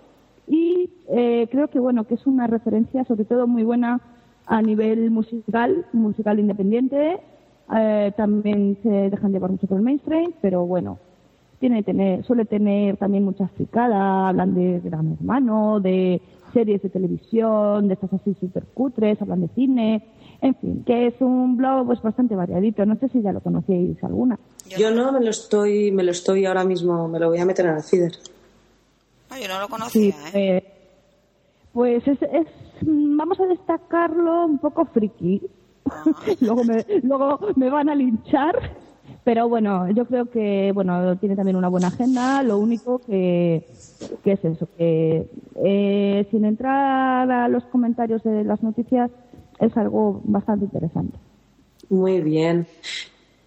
y 0.48 0.90
eh, 1.10 1.48
creo 1.52 1.68
que 1.68 1.80
bueno 1.80 2.06
que 2.06 2.16
es 2.16 2.26
una 2.26 2.48
referencia 2.48 3.04
sobre 3.06 3.26
todo 3.26 3.46
muy 3.46 3.64
buena 3.64 4.02
a 4.48 4.62
nivel 4.62 5.12
musical, 5.12 5.86
musical 5.94 6.40
independiente. 6.40 7.20
Eh, 7.76 8.12
también 8.18 8.78
se 8.82 8.90
dejan 8.90 9.32
llevar 9.32 9.52
mucho 9.52 9.68
por 9.68 9.78
el 9.78 9.84
mainstream, 9.84 10.34
pero 10.42 10.66
bueno, 10.66 10.98
tiene 11.60 11.84
tener, 11.84 12.24
suele 12.24 12.46
tener 12.46 12.98
también 12.98 13.24
mucha 13.24 13.48
fricada, 13.50 14.30
hablan 14.30 14.56
de 14.56 14.80
Gran 14.80 15.12
Hermano, 15.20 15.80
de 15.80 16.20
series 16.52 16.82
de 16.82 16.90
televisión, 16.90 17.88
de 17.88 17.94
estas 17.94 18.12
así 18.14 18.34
súper 18.40 18.66
cutres, 18.74 19.22
hablan 19.22 19.42
de 19.42 19.50
cine, 19.50 20.04
en 20.42 20.56
fin, 20.56 20.84
que 20.84 21.08
es 21.08 21.22
un 21.22 21.58
blog 21.58 21.86
pues 21.86 22.02
bastante 22.02 22.36
variadito. 22.36 22.86
No 22.88 22.96
sé 22.96 23.10
si 23.10 23.22
ya 23.22 23.34
lo 23.34 23.42
conocíais 23.42 24.04
alguna. 24.04 24.40
Yo 24.78 24.92
no 24.92 25.12
me 25.12 25.22
lo 25.22 25.32
estoy, 25.32 25.92
me 25.92 26.04
lo 26.04 26.12
estoy 26.12 26.46
ahora 26.46 26.64
mismo, 26.64 27.08
me 27.08 27.20
lo 27.20 27.30
voy 27.30 27.40
a 27.40 27.46
meter 27.46 27.66
en 27.66 27.76
el 27.76 27.84
feeder. 27.84 28.18
Ah, 29.30 29.40
yo 29.40 29.48
no 29.48 29.60
lo 29.60 29.68
conocía, 29.68 30.16
¿eh? 30.34 30.58
eh, 30.58 30.74
pues 31.72 32.08
es, 32.08 32.22
es, 32.22 32.48
vamos 32.82 33.40
a 33.40 33.46
destacarlo 33.46 34.46
un 34.46 34.58
poco 34.58 34.86
friki. 34.86 35.42
luego, 36.42 36.64
me, 36.64 36.86
luego 37.04 37.40
me 37.56 37.70
van 37.70 37.90
a 37.90 37.96
linchar, 37.96 38.56
pero 39.24 39.48
bueno, 39.48 39.90
yo 39.92 40.06
creo 40.06 40.26
que 40.26 40.72
bueno 40.74 41.18
tiene 41.18 41.36
también 41.36 41.56
una 41.56 41.68
buena 41.68 41.88
agenda. 41.88 42.44
Lo 42.44 42.58
único 42.58 43.00
que, 43.00 43.68
que 44.24 44.32
es 44.32 44.46
eso, 44.46 44.68
que 44.78 45.30
eh, 45.64 46.28
sin 46.32 46.46
entrar 46.46 47.32
a 47.32 47.48
los 47.48 47.64
comentarios 47.66 48.24
de 48.24 48.44
las 48.44 48.64
noticias 48.64 49.12
es 49.60 49.76
algo 49.78 50.22
bastante 50.24 50.66
interesante. 50.66 51.18
Muy 51.90 52.22
bien. 52.22 52.68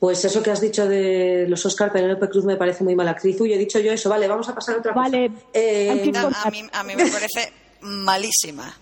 Pues 0.02 0.24
eso 0.24 0.42
que 0.42 0.50
has 0.50 0.60
dicho 0.60 0.84
de 0.88 1.46
los 1.48 1.64
Oscar, 1.64 1.92
Penélope 1.92 2.28
Cruz 2.28 2.44
me 2.44 2.56
parece 2.56 2.82
muy 2.82 2.96
mala 2.96 3.12
actriz. 3.12 3.40
Uy, 3.40 3.52
he 3.52 3.56
dicho 3.56 3.78
yo 3.78 3.92
eso. 3.92 4.10
Vale, 4.10 4.26
vamos 4.26 4.48
a 4.48 4.52
pasar 4.52 4.74
a 4.74 4.78
otra 4.78 4.92
Vale, 4.94 5.28
cosa. 5.28 5.40
Eh, 5.52 6.10
No, 6.12 6.28
a, 6.42 6.50
mí, 6.50 6.68
a 6.72 6.82
mí 6.82 6.96
me 6.96 7.06
parece 7.06 7.52
malísima. 7.82 8.76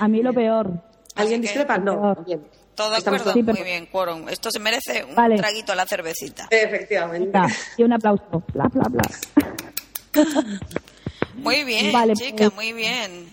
A 0.00 0.08
mí 0.08 0.22
lo 0.24 0.32
peor. 0.34 0.72
¿Alguien 1.14 1.40
discrepa? 1.40 1.78
No. 1.78 2.16
Bien. 2.26 2.44
Todo 2.74 2.96
acuerdo, 2.96 3.32
Sí, 3.32 3.44
pero- 3.44 3.56
muy 3.56 3.64
bien, 3.64 3.86
quórum. 3.86 4.28
Esto 4.28 4.50
se 4.50 4.58
merece 4.58 5.04
un 5.04 5.14
Vale. 5.14 5.36
traguito 5.36 5.70
a 5.70 5.76
la 5.76 5.86
cervecita. 5.86 6.48
Efectivamente. 6.50 7.38
Y 7.76 7.84
un 7.84 7.92
aplauso. 7.92 8.42
Bla, 8.52 8.64
bla, 8.72 8.88
bla. 8.90 9.02
Muy 11.36 11.62
bien, 11.62 11.92
Vale, 11.92 12.14
chica, 12.14 12.50
pues- 12.50 12.54
muy 12.54 12.72
bien. 12.72 13.28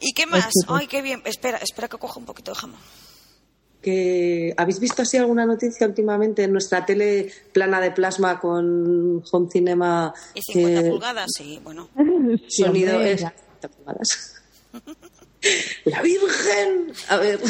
¿Y 0.00 0.14
qué 0.14 0.24
más? 0.26 0.48
chicos. 0.48 0.80
Ay, 0.80 0.86
qué 0.86 1.02
bien. 1.02 1.20
Espera, 1.26 1.58
espera 1.58 1.88
que 1.88 1.98
coja 1.98 2.18
un 2.18 2.24
poquito 2.24 2.52
de 2.52 2.58
jamón. 2.58 2.80
Que, 3.82 4.54
¿Habéis 4.56 4.78
visto 4.78 5.02
así 5.02 5.16
alguna 5.16 5.44
noticia 5.44 5.86
últimamente 5.86 6.44
en 6.44 6.52
nuestra 6.52 6.86
tele 6.86 7.32
plana 7.52 7.80
de 7.80 7.90
plasma 7.90 8.38
con 8.38 9.22
home 9.30 9.48
cinema? 9.50 10.14
¿Y 10.34 10.40
50 10.52 10.80
eh, 10.80 10.90
pulgadas? 10.90 11.30
Sí, 11.36 11.60
bueno. 11.62 11.88
Sí, 12.48 12.62
Sonido 12.62 12.96
hombre, 12.96 13.12
es 13.12 13.20
ya. 13.22 13.30
50 13.30 13.68
pulgadas. 13.68 14.42
¡La 15.84 16.02
Virgen! 16.02 16.92
A 17.08 17.16
ver. 17.16 17.40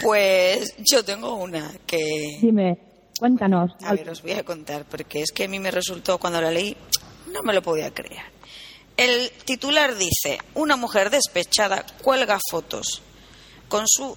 Pues 0.00 0.74
yo 0.78 1.04
tengo 1.04 1.34
una 1.34 1.70
que... 1.86 2.38
Dime, 2.40 2.78
cuéntanos. 3.18 3.72
A 3.82 3.94
ver, 3.94 4.08
os 4.08 4.22
voy 4.22 4.32
a 4.32 4.44
contar, 4.44 4.84
porque 4.86 5.22
es 5.22 5.32
que 5.32 5.44
a 5.44 5.48
mí 5.48 5.58
me 5.58 5.70
resultó, 5.70 6.18
cuando 6.18 6.40
la 6.40 6.50
leí, 6.50 6.76
no 7.32 7.42
me 7.42 7.52
lo 7.52 7.62
podía 7.62 7.92
creer. 7.92 8.22
El 8.96 9.30
titular 9.44 9.96
dice, 9.96 10.38
una 10.54 10.76
mujer 10.76 11.10
despechada 11.10 11.84
cuelga 12.02 12.38
fotos 12.50 13.02
con 13.68 13.84
su 13.86 14.16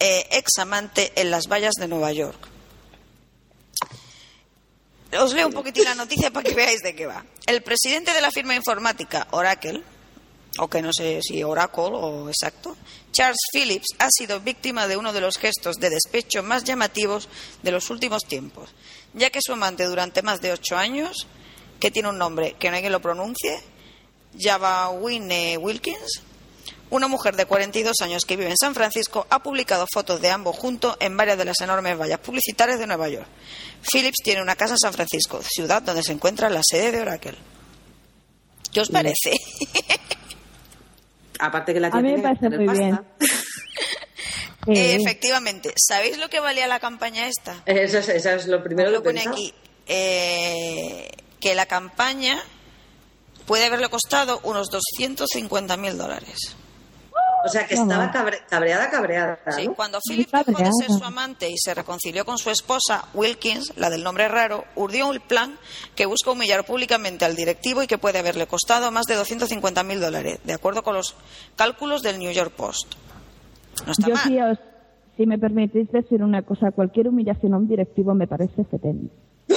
eh, 0.00 0.26
ex 0.32 0.58
amante 0.58 1.12
en 1.16 1.30
las 1.30 1.48
vallas 1.48 1.74
de 1.74 1.88
Nueva 1.88 2.12
York. 2.12 2.48
Os 5.18 5.32
leo 5.32 5.46
un 5.46 5.52
poquitín 5.52 5.84
la 5.84 5.94
noticia 5.94 6.30
para 6.32 6.48
que 6.48 6.54
veáis 6.54 6.80
de 6.82 6.94
qué 6.94 7.06
va. 7.06 7.24
El 7.46 7.62
presidente 7.62 8.12
de 8.12 8.20
la 8.20 8.32
firma 8.32 8.54
informática 8.54 9.28
Oracle, 9.30 9.82
o 10.58 10.68
que 10.68 10.82
no 10.82 10.92
sé 10.92 11.20
si 11.22 11.42
Oracle 11.44 11.94
o 11.94 12.28
exacto, 12.28 12.76
Charles 13.12 13.38
Phillips 13.52 13.94
ha 13.98 14.08
sido 14.10 14.40
víctima 14.40 14.88
de 14.88 14.96
uno 14.96 15.12
de 15.12 15.20
los 15.20 15.38
gestos 15.38 15.76
de 15.76 15.90
despecho 15.90 16.42
más 16.42 16.64
llamativos 16.64 17.28
de 17.62 17.70
los 17.70 17.90
últimos 17.90 18.24
tiempos, 18.24 18.70
ya 19.12 19.30
que 19.30 19.38
su 19.40 19.52
amante 19.52 19.84
durante 19.84 20.22
más 20.22 20.40
de 20.40 20.52
ocho 20.52 20.76
años, 20.76 21.28
que 21.78 21.92
tiene 21.92 22.08
un 22.08 22.18
nombre 22.18 22.56
que 22.58 22.70
no 22.70 22.76
hay 22.76 22.82
quien 22.82 22.92
lo 22.92 23.00
pronuncie, 23.00 23.60
Java 24.36 24.90
Winnie 24.90 25.56
Wilkins, 25.56 26.22
una 26.96 27.08
mujer 27.08 27.36
de 27.36 27.46
42 27.46 28.00
años 28.02 28.24
que 28.24 28.36
vive 28.36 28.50
en 28.50 28.56
San 28.56 28.74
Francisco, 28.74 29.26
ha 29.30 29.42
publicado 29.42 29.86
fotos 29.92 30.20
de 30.20 30.30
ambos 30.30 30.56
juntos 30.56 30.96
en 31.00 31.16
varias 31.16 31.38
de 31.38 31.44
las 31.44 31.60
enormes 31.60 31.98
vallas 31.98 32.20
publicitarias 32.20 32.78
de 32.78 32.86
Nueva 32.86 33.08
York. 33.08 33.26
Phillips 33.90 34.18
tiene 34.22 34.42
una 34.42 34.56
casa 34.56 34.74
en 34.74 34.78
San 34.78 34.92
Francisco, 34.92 35.40
ciudad 35.42 35.82
donde 35.82 36.02
se 36.02 36.12
encuentra 36.12 36.48
la 36.50 36.60
sede 36.62 36.92
de 36.92 37.00
Oracle. 37.02 37.36
¿Qué 38.72 38.80
os 38.80 38.90
parece? 38.90 39.32
Aparte 41.40 41.74
que 41.74 41.80
la 41.80 41.88
A 41.88 41.90
tía 41.90 42.00
mí 42.00 42.12
me 42.14 42.22
parece 42.22 42.50
muy 42.50 42.78
bien. 42.78 43.00
Eh, 44.66 44.96
Efectivamente. 44.98 45.74
¿Sabéis 45.76 46.16
lo 46.16 46.30
que 46.30 46.40
valía 46.40 46.66
la 46.66 46.80
campaña 46.80 47.28
esta? 47.28 47.62
Eso 47.66 47.98
es, 47.98 48.08
eso 48.08 48.30
es 48.30 48.46
lo 48.46 48.64
primero 48.64 48.88
Os 48.88 48.92
que 48.92 48.96
lo 48.96 49.02
pone 49.04 49.20
aquí. 49.20 49.52
eh, 49.86 51.10
que 51.38 51.54
la 51.54 51.66
campaña 51.66 52.42
puede 53.44 53.66
haberle 53.66 53.90
costado 53.90 54.40
unos 54.42 54.68
250.000 54.70 55.92
dólares. 55.96 56.56
O 57.44 57.48
sea, 57.48 57.66
que 57.66 57.74
estaba 57.74 58.10
cabre- 58.10 58.40
cabreada, 58.48 58.88
cabreada. 58.90 59.38
Sí, 59.54 59.66
¿no? 59.66 59.74
cuando 59.74 59.98
Muy 60.08 60.16
Philip 60.16 60.32
dejó 60.46 60.62
de 60.62 60.70
ser 60.72 60.90
su 60.90 61.04
amante 61.04 61.50
y 61.50 61.56
se 61.58 61.74
reconcilió 61.74 62.24
con 62.24 62.38
su 62.38 62.50
esposa, 62.50 63.04
Wilkins, 63.12 63.72
la 63.76 63.90
del 63.90 64.02
nombre 64.02 64.28
raro, 64.28 64.64
urdió 64.76 65.08
un 65.08 65.18
plan 65.20 65.58
que 65.94 66.06
busca 66.06 66.30
humillar 66.30 66.64
públicamente 66.64 67.24
al 67.24 67.36
directivo 67.36 67.82
y 67.82 67.86
que 67.86 67.98
puede 67.98 68.18
haberle 68.18 68.46
costado 68.46 68.90
más 68.90 69.04
de 69.06 69.16
250.000 69.18 69.98
dólares, 70.00 70.38
de 70.44 70.52
acuerdo 70.54 70.82
con 70.82 70.94
los 70.94 71.14
cálculos 71.56 72.02
del 72.02 72.18
New 72.18 72.32
York 72.32 72.52
Post. 72.56 72.94
No 73.86 73.92
está 73.92 74.08
yo 74.08 74.14
mal. 74.14 74.24
sí 74.24 74.40
os, 74.40 74.58
si 75.16 75.26
me 75.26 75.38
permitís 75.38 75.90
decir 75.92 76.22
una 76.22 76.42
cosa, 76.42 76.70
cualquier 76.70 77.08
humillación 77.08 77.52
a 77.54 77.58
un 77.58 77.68
directivo 77.68 78.14
me 78.14 78.26
parece 78.26 78.64
fetén. 78.64 79.10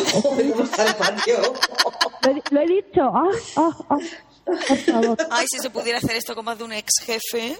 Lo, 2.25 2.31
he- 2.31 2.43
lo 2.51 2.61
he 2.61 2.65
dicho. 2.67 3.01
Ah, 3.01 3.29
ah, 3.55 3.69
ah. 3.89 3.97
Por 4.45 4.77
favor. 4.77 5.17
Ay, 5.29 5.45
si 5.49 5.59
se 5.59 5.69
pudiera 5.69 5.97
hacer 5.97 6.15
esto 6.15 6.33
con 6.35 6.45
más 6.45 6.57
de 6.57 6.63
un 6.63 6.71
ex 6.73 6.89
jefe. 7.05 7.57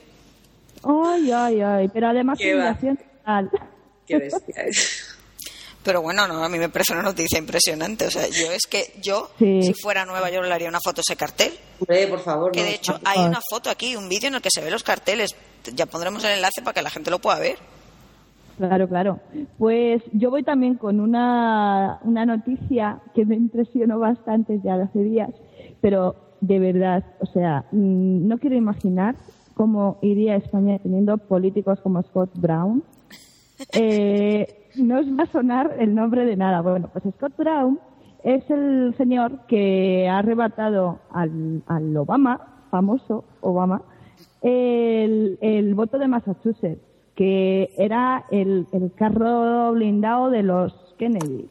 Ay, 0.84 1.32
ay, 1.32 1.62
ay. 1.62 1.88
Pero 1.94 2.08
además 2.10 2.38
Qué 2.40 2.54
va. 2.54 2.60
humillación 2.72 2.98
total. 2.98 3.50
Qué 4.06 4.18
bestia 4.18 4.64
es. 4.64 5.14
Pero 5.84 6.02
bueno, 6.02 6.28
no, 6.28 6.44
a 6.44 6.50
mí 6.50 6.58
me 6.60 6.68
parece 6.68 6.92
una 6.92 7.02
noticia 7.02 7.40
impresionante. 7.40 8.08
O 8.08 8.12
sea, 8.12 8.28
yo 8.28 8.52
es 8.52 8.68
que 8.68 8.94
yo, 9.02 9.30
Sí. 9.40 9.62
si 9.64 9.74
fuera 9.74 10.02
a 10.02 10.06
Nueva 10.06 10.30
York, 10.30 10.46
le 10.46 10.54
haría 10.54 10.68
una 10.68 10.80
foto 10.84 11.00
a 11.00 11.04
ese 11.08 11.16
cartel. 11.16 11.54
Por 12.10 12.20
favor. 12.20 12.52
Que 12.52 12.60
no. 12.60 12.66
de 12.66 12.74
hecho 12.76 13.00
hay 13.06 13.20
una 13.26 13.40
foto 13.50 13.70
aquí, 13.70 13.96
un 13.96 14.10
vídeo 14.10 14.28
en 14.28 14.36
el 14.36 14.42
que 14.42 14.50
se 14.52 14.60
ven 14.62 14.72
los 14.72 14.84
carteles. 14.84 15.34
Ya 15.74 15.86
pondremos 15.86 16.24
el 16.26 16.32
enlace 16.32 16.62
para 16.62 16.74
que 16.74 16.82
la 16.82 16.90
gente 16.90 17.10
lo 17.10 17.20
pueda 17.20 17.40
ver. 17.40 17.56
Claro, 18.58 18.88
claro. 18.90 19.20
Pues 19.58 20.02
yo 20.12 20.30
voy 20.30 20.44
también 20.44 20.76
con 20.76 21.00
una, 21.00 22.00
una 22.04 22.26
noticia 22.26 23.00
que 23.16 23.24
me 23.26 23.36
impresionó 23.36 24.00
bastante 24.00 24.60
ya 24.64 24.76
de 24.78 24.84
hace 24.86 25.00
días, 25.04 25.30
pero 25.80 26.16
de 26.42 26.60
verdad, 26.60 27.04
o 27.20 27.28
sea, 27.28 27.64
mm, 27.72 28.28
no 28.28 28.38
quiero 28.40 28.56
imaginar 28.58 29.16
cómo 29.58 29.98
iría 30.02 30.36
España 30.36 30.80
teniendo 30.80 31.18
políticos 31.18 31.80
como 31.82 32.02
Scott 32.04 32.32
Brown. 32.36 32.84
Eh, 33.74 34.70
no 34.76 35.00
os 35.00 35.08
va 35.08 35.24
a 35.24 35.32
sonar 35.32 35.78
el 35.80 35.96
nombre 35.96 36.26
de 36.26 36.36
nada. 36.36 36.62
Bueno, 36.62 36.92
pues 36.94 37.12
Scott 37.16 37.36
Brown 37.36 37.80
es 38.24 38.48
el 38.52 38.94
señor 38.98 39.48
que 39.48 40.08
ha 40.08 40.20
arrebatado 40.20 41.00
al, 41.10 41.64
al 41.66 41.98
Obama, 41.98 42.40
famoso 42.70 43.26
Obama, 43.42 43.82
el, 44.44 45.40
el 45.42 45.74
voto 45.74 45.98
de 45.98 46.08
Massachusetts, 46.08 46.80
que 47.16 47.72
era 47.80 48.26
el, 48.30 48.68
el 48.72 48.92
carro 48.94 49.72
blindado 49.72 50.30
de 50.30 50.44
los 50.44 50.94
Kennedy. 51.00 51.50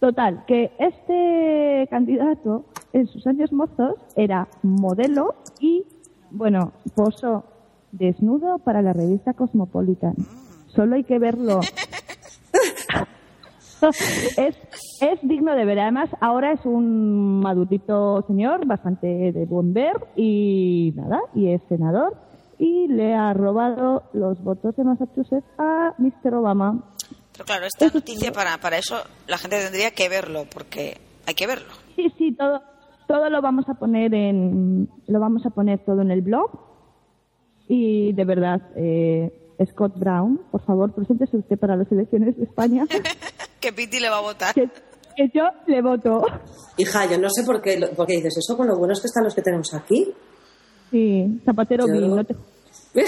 Total, 0.00 0.44
que 0.46 0.70
este 0.78 1.88
candidato 1.88 2.66
en 2.92 3.06
sus 3.06 3.26
años 3.26 3.52
mozos 3.52 3.94
era 4.16 4.48
modelo 4.62 5.34
y, 5.60 5.86
bueno, 6.34 6.72
posó 6.94 7.44
desnudo 7.92 8.58
para 8.58 8.82
la 8.82 8.92
revista 8.92 9.32
Cosmopolitan. 9.34 10.14
Solo 10.68 10.96
hay 10.96 11.04
que 11.04 11.18
verlo. 11.18 11.60
es, 14.36 14.56
es 15.00 15.18
digno 15.22 15.54
de 15.54 15.64
ver. 15.64 15.78
Además, 15.78 16.10
ahora 16.20 16.52
es 16.52 16.60
un 16.64 17.40
madurito 17.40 18.24
señor, 18.26 18.66
bastante 18.66 19.32
de 19.32 19.44
buen 19.46 19.72
ver 19.72 19.94
y 20.16 20.92
nada, 20.96 21.20
y 21.34 21.52
es 21.52 21.62
senador 21.68 22.16
y 22.58 22.88
le 22.88 23.14
ha 23.14 23.32
robado 23.32 24.04
los 24.12 24.42
votos 24.42 24.76
de 24.76 24.84
Massachusetts 24.84 25.46
a 25.58 25.94
Mr. 25.98 26.34
Obama. 26.34 26.84
Pero 27.32 27.44
claro, 27.44 27.66
esta 27.66 27.88
noticia, 27.92 28.32
para, 28.32 28.58
para 28.58 28.78
eso 28.78 28.96
la 29.26 29.38
gente 29.38 29.60
tendría 29.60 29.90
que 29.90 30.08
verlo, 30.08 30.46
porque 30.52 31.00
hay 31.26 31.34
que 31.34 31.46
verlo. 31.46 31.72
Sí, 31.96 32.12
sí, 32.16 32.32
todo, 32.32 32.62
todo 33.06 33.28
lo 33.30 33.40
vamos 33.42 33.68
a 33.68 33.74
poner 33.74 34.14
en, 34.14 34.88
lo 35.06 35.20
vamos 35.20 35.44
a 35.46 35.50
poner 35.50 35.84
todo 35.84 36.02
en 36.02 36.10
el 36.10 36.22
blog 36.22 36.50
y 37.68 38.12
de 38.12 38.24
verdad, 38.24 38.60
eh, 38.76 39.54
Scott 39.72 39.98
Brown, 39.98 40.40
por 40.50 40.62
favor, 40.64 40.92
preséntese 40.92 41.36
usted 41.36 41.58
para 41.58 41.76
las 41.76 41.90
elecciones 41.90 42.36
de 42.36 42.44
España, 42.44 42.84
que 43.60 43.72
Piti 43.72 44.00
le 44.00 44.10
va 44.10 44.18
a 44.18 44.20
votar. 44.20 44.54
que, 44.54 44.68
que 45.16 45.30
yo 45.34 45.44
le 45.66 45.80
voto. 45.80 46.24
Hija, 46.76 47.06
yo 47.10 47.18
no 47.18 47.28
sé 47.30 47.44
por 47.44 47.62
qué, 47.62 47.78
por 47.96 48.06
qué 48.06 48.14
dices 48.16 48.36
eso 48.38 48.56
con 48.56 48.66
lo 48.66 48.76
buenos 48.76 49.00
que 49.00 49.06
están 49.06 49.24
los 49.24 49.34
que 49.34 49.42
tenemos 49.42 49.72
aquí. 49.74 50.12
Sí, 50.90 51.40
Zapatero 51.44 51.86
Yo- 51.86 51.94
no 52.08 52.24
te- 52.24 52.36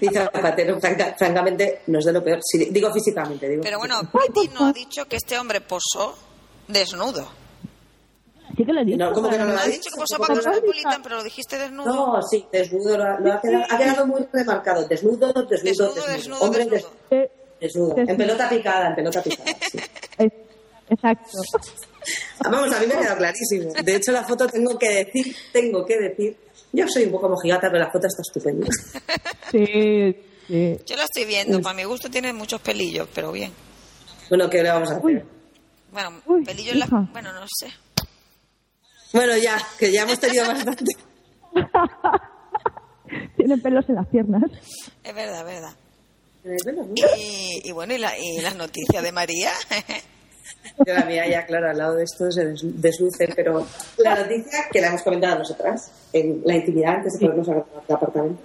Dice 0.00 0.10
Zapatero, 0.32 0.78
franca- 0.78 1.14
francamente, 1.18 1.80
no 1.88 1.98
es 1.98 2.04
de 2.04 2.12
lo 2.12 2.22
peor. 2.22 2.38
Sí, 2.42 2.68
digo 2.70 2.92
físicamente, 2.92 3.48
digo. 3.48 3.62
Pero 3.64 3.78
bueno, 3.78 3.96
Piti 4.12 4.48
no 4.54 4.66
ha 4.66 4.72
dicho 4.72 5.06
que 5.06 5.16
este 5.16 5.36
hombre 5.38 5.60
posó 5.60 6.14
desnudo. 6.68 7.26
Sí 8.56 8.64
que 8.64 8.72
lo 8.72 8.80
he 8.80 8.84
dicho. 8.84 8.98
No, 8.98 9.12
¿cómo 9.12 9.30
que 9.30 9.38
no 9.38 9.44
lo 9.46 9.52
Me 9.54 9.60
has 9.60 9.66
dicho? 9.66 9.78
dicho 9.78 9.90
¿Cómo 9.92 10.26
que? 10.26 10.34
Cosmopolitan, 10.34 11.02
pero 11.02 11.16
lo 11.16 11.22
dijiste 11.24 11.58
desnudo. 11.58 11.86
No, 12.16 12.22
sí, 12.22 12.46
desnudo, 12.52 12.98
lo 12.98 13.04
ha, 13.04 13.18
lo 13.20 13.32
ha 13.32 13.40
quedado, 13.40 13.64
ha 13.70 13.78
quedado 13.78 14.06
muy 14.06 14.26
remarcado. 14.32 14.86
Desnudo, 14.88 15.32
desnudo, 15.32 15.48
desnudo. 15.48 15.94
Desnudo, 15.94 16.06
desnudo, 16.06 16.40
Hombre, 16.42 16.64
desnudo. 16.66 16.90
des- 17.10 17.18
Eh, 17.24 17.30
desnudo. 17.60 17.94
En 17.98 18.16
pelota 18.16 18.48
picada, 18.48 18.88
en 18.88 18.94
pelota 18.94 19.22
picada. 19.22 19.50
sí. 19.70 19.78
exacto. 20.90 21.28
Ah, 22.44 22.50
Vamos, 22.50 22.72
a 22.74 22.80
mí 22.80 22.86
me 22.86 22.94
ha 22.94 22.98
quedado 23.00 23.16
clarísimo. 23.18 23.72
De 23.82 23.94
hecho, 23.96 24.12
la 24.12 24.24
foto 24.24 24.46
tengo 24.48 24.76
que 24.78 24.88
decir, 25.04 25.34
tengo 25.52 25.86
que 25.86 25.96
decir, 25.98 26.36
yo 26.72 26.86
soy 26.88 27.04
un 27.04 27.12
poco 27.12 27.28
mojigata, 27.28 27.68
pero 27.70 27.78
la 27.84 27.90
foto 27.90 28.06
está 28.08 28.22
estupenda. 28.22 28.66
Sí, 29.50 30.16
sí. 30.48 30.78
Yo 30.84 30.96
la 30.96 31.04
estoy 31.04 31.24
viendo. 31.24 31.60
Para 31.62 31.74
mi 31.76 31.84
gusto 31.84 32.10
tiene 32.10 32.32
muchos 32.32 32.60
pelillos, 32.60 33.08
pero 33.14 33.30
bien. 33.32 33.52
Bueno, 34.28 34.50
¿qué 34.50 34.62
le 34.62 34.70
vamos 34.70 34.90
a 34.90 34.94
hacer? 34.94 35.04
Uy. 35.06 35.22
Bueno, 35.92 36.20
Uy, 36.26 36.42
pelillos 36.44 36.72
en 36.74 36.80
la... 36.80 36.86
Bueno, 37.12 37.32
no 37.32 37.46
sé. 37.46 37.68
Bueno, 39.12 39.36
ya, 39.36 39.58
que 39.78 39.92
ya 39.92 40.02
hemos 40.02 40.18
tenido 40.18 40.46
bastante. 40.48 40.84
Tienen 43.36 43.60
pelos 43.60 43.88
en 43.88 43.96
las 43.96 44.06
piernas. 44.08 44.42
Es 45.04 45.14
verdad, 45.14 45.40
es 45.40 45.44
verdad. 45.46 45.72
Eh, 46.44 46.56
Y, 47.18 47.68
y 47.68 47.72
bueno, 47.72 47.94
¿y, 47.94 47.98
la, 47.98 48.18
y 48.18 48.40
las 48.40 48.56
noticias 48.56 49.02
de 49.02 49.12
María? 49.12 49.50
Yo 50.86 50.94
la 50.94 51.04
mía 51.04 51.28
ya, 51.28 51.44
claro, 51.46 51.70
al 51.70 51.78
lado 51.78 51.94
de 51.96 52.04
esto 52.04 52.30
se 52.30 52.44
des- 52.46 52.60
desluce, 52.80 53.28
pero 53.34 53.66
la 53.98 54.14
noticia 54.16 54.60
que 54.70 54.80
la 54.80 54.88
hemos 54.88 55.02
comentado 55.02 55.38
nosotras, 55.38 55.90
en 56.12 56.40
la 56.44 56.56
intimidad, 56.56 56.96
antes 56.96 57.12
de 57.14 57.20
ponernos 57.20 57.48
a 57.48 57.52
grabar 57.54 57.84
el 57.88 57.94
apartamento, 57.94 58.42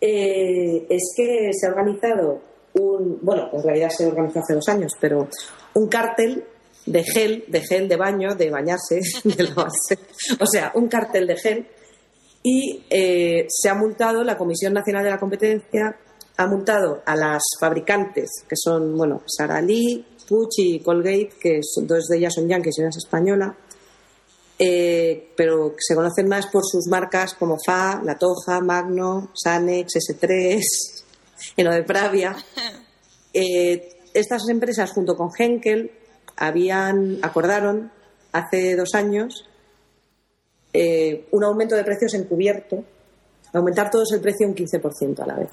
eh, 0.00 0.86
es 0.88 1.02
que 1.16 1.50
se 1.52 1.66
ha 1.66 1.70
organizado 1.70 2.40
un, 2.74 3.18
bueno, 3.22 3.48
en 3.52 3.62
realidad 3.62 3.90
se 3.90 4.06
organizó 4.06 4.40
hace 4.40 4.54
dos 4.54 4.68
años, 4.68 4.92
pero 5.00 5.28
un 5.74 5.88
cártel 5.88 6.44
de 6.86 7.02
gel, 7.04 7.44
de 7.48 7.60
gel 7.62 7.88
de 7.88 7.96
baño, 7.96 8.34
de 8.34 8.50
bañarse, 8.50 9.00
de 9.24 9.42
lavarse, 9.44 9.98
o 10.40 10.46
sea, 10.46 10.72
un 10.74 10.88
cártel 10.88 11.26
de 11.26 11.36
gel. 11.36 11.66
Y 12.42 12.84
eh, 12.90 13.46
se 13.48 13.68
ha 13.68 13.74
multado, 13.74 14.22
la 14.22 14.38
Comisión 14.38 14.72
Nacional 14.72 15.02
de 15.04 15.10
la 15.10 15.18
Competencia 15.18 15.96
ha 16.36 16.46
multado 16.46 17.02
a 17.04 17.16
las 17.16 17.42
fabricantes, 17.60 18.30
que 18.48 18.54
son, 18.56 18.96
bueno, 18.96 19.22
Sara 19.26 19.60
Lee, 19.60 20.04
Puig 20.28 20.48
y 20.58 20.80
Colgate, 20.80 21.30
que 21.40 21.60
son- 21.62 21.86
dos 21.86 22.06
de 22.06 22.18
ellas 22.18 22.34
son 22.34 22.48
yankees 22.48 22.76
y 22.78 22.80
una 22.82 22.90
es 22.90 22.98
española, 22.98 23.56
eh, 24.58 25.32
pero 25.36 25.74
se 25.78 25.94
conocen 25.94 26.28
más 26.28 26.46
por 26.46 26.62
sus 26.64 26.86
marcas 26.86 27.34
como 27.34 27.56
FA, 27.58 28.00
La 28.04 28.16
Toja, 28.16 28.60
Magno, 28.60 29.30
Sanex, 29.34 29.94
S3, 29.96 30.60
en 31.56 31.64
lo 31.64 31.72
de 31.72 31.82
Pravia. 31.82 32.36
Eh, 33.38 33.98
estas 34.14 34.48
empresas, 34.48 34.92
junto 34.92 35.14
con 35.14 35.28
Henkel, 35.38 35.90
habían 36.36 37.18
acordaron 37.22 37.90
hace 38.32 38.76
dos 38.76 38.94
años 38.94 39.48
eh, 40.72 41.26
un 41.30 41.42
aumento 41.44 41.74
de 41.74 41.84
precios 41.84 42.12
encubierto, 42.14 42.84
aumentar 43.54 43.90
todos 43.90 44.12
el 44.12 44.20
precio 44.20 44.46
un 44.46 44.54
15% 44.54 45.20
a 45.20 45.26
la 45.26 45.36
vez. 45.36 45.48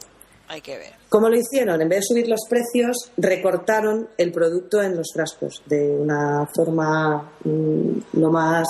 Hay 0.49 0.59
que 0.59 0.77
ver. 0.77 0.93
¿Cómo 1.07 1.29
lo 1.29 1.37
hicieron? 1.37 1.81
En 1.81 1.87
vez 1.87 1.99
de 1.99 2.05
subir 2.07 2.27
los 2.27 2.41
precios, 2.49 3.11
recortaron 3.15 4.09
el 4.17 4.33
producto 4.33 4.81
en 4.81 4.97
los 4.97 5.07
frascos 5.13 5.63
de 5.65 5.89
una 5.91 6.45
forma 6.53 7.31
mm, 7.45 8.19
lo 8.19 8.31
más 8.31 8.67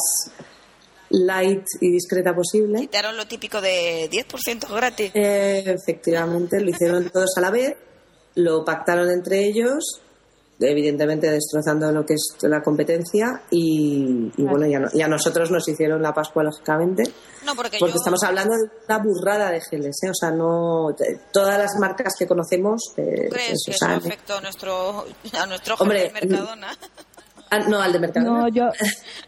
light 1.10 1.66
y 1.82 1.90
discreta 1.92 2.36
posible. 2.36 2.82
Quitaron 2.82 3.18
lo 3.18 3.26
típico 3.26 3.60
de 3.60 4.08
10% 4.12 4.70
gratis. 4.70 5.12
Eh, 5.16 5.64
efectivamente, 5.66 6.62
lo 6.62 6.70
hicieron 6.70 7.10
todos 7.10 7.36
a 7.38 7.42
la 7.42 7.50
vez, 7.50 7.76
lo 8.36 8.64
pactaron 8.64 9.10
entre 9.10 9.40
ellos, 9.40 10.03
evidentemente 10.72 11.30
destrozando 11.30 11.92
lo 11.92 12.06
que 12.06 12.14
es 12.16 12.36
la 12.44 12.62
competencia 12.62 13.42
y, 13.52 14.32
y 14.38 14.44
bueno, 14.44 14.66
ya, 14.68 14.80
no- 14.80 14.90
y 14.94 15.02
a 15.02 15.08
nosotros 15.08 15.52
nos 15.52 15.68
hicieron 15.68 16.02
la 16.02 16.14
Pascua, 16.14 16.44
lógicamente, 16.44 17.04
No, 17.46 17.54
porque, 17.56 17.78
porque 17.80 17.94
yo... 17.94 17.98
estamos 18.00 18.24
hablando 18.24 18.56
de 18.56 18.64
una 18.88 18.98
burrada 19.00 19.52
de 19.52 19.62
geles, 19.62 19.96
¿eh? 20.04 20.10
o 20.10 20.14
sea, 20.14 20.32
no 20.32 20.88
todas 21.32 21.58
las 21.58 21.72
marcas 21.80 22.14
que 22.18 22.28
conocemos, 22.28 22.94
eh, 22.98 23.28
¿Tú 23.30 23.34
crees 23.36 23.52
eso, 23.54 23.64
que 23.66 23.72
eso 23.72 23.86
afectó 23.88 24.38
a 24.38 24.42
nuestro, 24.42 25.06
a 25.40 25.46
nuestro 25.46 25.76
Hombre, 25.80 26.04
de 26.04 26.12
Mercadona? 26.12 26.68
Ah, 27.56 27.60
no, 27.70 27.80
al 27.80 27.94
de 27.94 28.00
Mercadona. 28.00 28.40
No, 28.42 28.48
yo, 28.48 28.64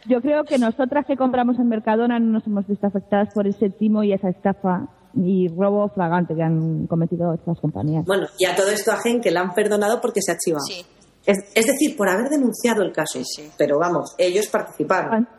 yo 0.08 0.20
creo 0.20 0.46
que 0.46 0.58
nosotras 0.58 1.06
que 1.06 1.16
compramos 1.16 1.60
en 1.60 1.70
Mercadona 1.70 2.18
no 2.18 2.32
nos 2.40 2.48
hemos 2.48 2.66
visto 2.66 2.88
afectadas 2.88 3.30
por 3.36 3.46
ese 3.46 3.70
timo 3.70 4.02
y 4.04 4.14
esa 4.14 4.30
estafa 4.30 4.88
y 5.14 5.48
robo 5.50 5.90
flagrante 5.90 6.34
que 6.34 6.42
han 6.42 6.88
cometido 6.88 7.36
estas 7.36 7.60
compañías. 7.60 8.04
Bueno, 8.06 8.26
y 8.40 8.46
a 8.46 8.56
todo 8.56 8.70
esto 8.72 8.92
a 8.94 8.98
Gen 8.98 9.22
que 9.22 9.30
la 9.30 9.42
han 9.42 9.54
perdonado 9.54 10.02
porque 10.02 10.22
se 10.24 10.32
ha 10.32 10.38
chivado. 10.40 10.66
Sí. 10.66 10.84
Es, 11.26 11.38
es 11.56 11.66
decir, 11.66 11.96
por 11.98 12.08
haber 12.10 12.30
denunciado 12.30 12.84
el 12.84 12.92
caso. 12.92 13.20
Sí, 13.20 13.24
sí. 13.26 13.52
Pero 13.58 13.80
vamos, 13.80 14.14
ellos 14.18 14.48
participaron. 14.48 15.10
Cuan- 15.10 15.30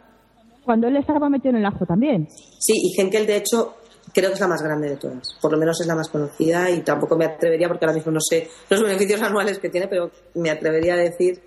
Cuando 0.64 0.88
él 0.88 0.96
estaba 0.96 1.28
metido 1.28 1.50
en 1.50 1.56
el 1.56 1.66
ajo 1.66 1.86
también. 1.86 2.28
Sí, 2.58 2.72
y 2.74 3.00
Henkel, 3.00 3.24
de 3.26 3.36
hecho, 3.36 3.76
creo 4.12 4.30
que 4.30 4.34
es 4.34 4.40
la 4.40 4.48
más 4.48 4.62
grande 4.62 4.88
de 4.90 4.96
todas. 4.96 5.36
Por 5.40 5.52
lo 5.52 5.58
menos 5.58 5.80
es 5.80 5.86
la 5.86 5.94
más 5.94 6.08
conocida 6.08 6.68
y 6.70 6.80
tampoco 6.82 7.16
me 7.16 7.24
atrevería, 7.26 7.68
porque 7.68 7.84
ahora 7.84 7.94
mismo 7.96 8.10
no 8.10 8.20
sé 8.20 8.48
los 8.68 8.82
beneficios 8.82 9.22
anuales 9.22 9.58
que 9.60 9.68
tiene, 9.70 9.86
pero 9.86 10.10
me 10.34 10.50
atrevería 10.50 10.94
a 10.94 10.96
decir 10.96 11.40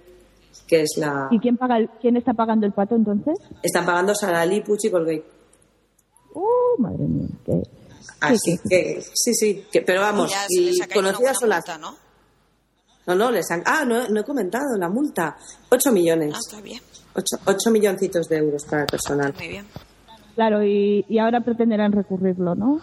que 0.67 0.81
es 0.83 0.91
la. 0.97 1.27
¿Y 1.31 1.39
quién 1.39 1.57
paga 1.57 1.77
el- 1.77 1.89
quién 2.01 2.15
está 2.15 2.33
pagando 2.33 2.65
el 2.65 2.71
pato 2.71 2.95
entonces? 2.95 3.37
Están 3.61 3.85
pagando 3.85 4.15
Sarali, 4.15 4.61
Pucci 4.61 4.87
y 4.87 4.91
Colgate. 4.91 5.25
¡Uh, 6.33 6.81
madre 6.81 7.03
mía! 7.05 7.27
qué- 7.45 7.63
Así 8.21 8.37
sí, 8.37 8.57
sí. 8.57 8.69
que, 8.69 9.01
sí, 9.13 9.33
sí, 9.33 9.65
que- 9.71 9.81
pero 9.81 10.01
vamos, 10.01 10.31
y 10.49 10.79
conocidas 10.93 11.37
son 11.39 11.49
las. 11.49 11.63
¿no? 11.79 11.95
No, 13.09 13.15
no, 13.15 13.31
les 13.31 13.49
han. 13.49 13.63
Ah, 13.65 13.83
no, 13.85 14.07
no 14.07 14.19
he 14.19 14.23
comentado 14.23 14.77
la 14.77 14.87
multa. 14.87 15.35
8 15.71 15.91
millones. 15.91 16.31
Ah, 16.35 16.39
está 16.39 16.61
bien. 16.61 16.79
8, 17.15 17.71
milloncitos 17.71 18.29
de 18.29 18.37
euros 18.37 18.63
para 18.65 18.83
el 18.83 18.87
personal. 18.87 19.33
Muy 19.35 19.47
bien. 19.47 19.65
Claro, 20.35 20.63
y, 20.63 21.03
y 21.09 21.17
ahora 21.17 21.41
pretenderán 21.41 21.91
recurrirlo, 21.91 22.53
¿no? 22.53 22.79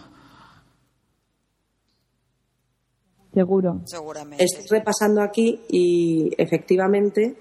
Seguro. 3.32 3.82
Seguramente. 3.84 4.42
Estoy 4.42 4.78
repasando 4.78 5.22
aquí 5.22 5.60
y 5.68 6.32
efectivamente 6.38 7.36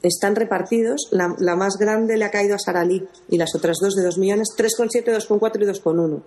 están 0.00 0.36
repartidos. 0.36 1.08
La, 1.10 1.34
la 1.38 1.54
más 1.54 1.76
grande 1.78 2.16
le 2.16 2.24
ha 2.24 2.30
caído 2.30 2.54
a 2.54 2.58
Saralí 2.58 3.06
y 3.28 3.36
las 3.36 3.54
otras 3.54 3.76
dos 3.78 3.94
de 3.94 4.04
2 4.04 4.16
millones, 4.16 4.48
3,7, 4.56 5.04
2,4 5.04 5.62
y 5.62 5.66
2,1. 5.66 6.22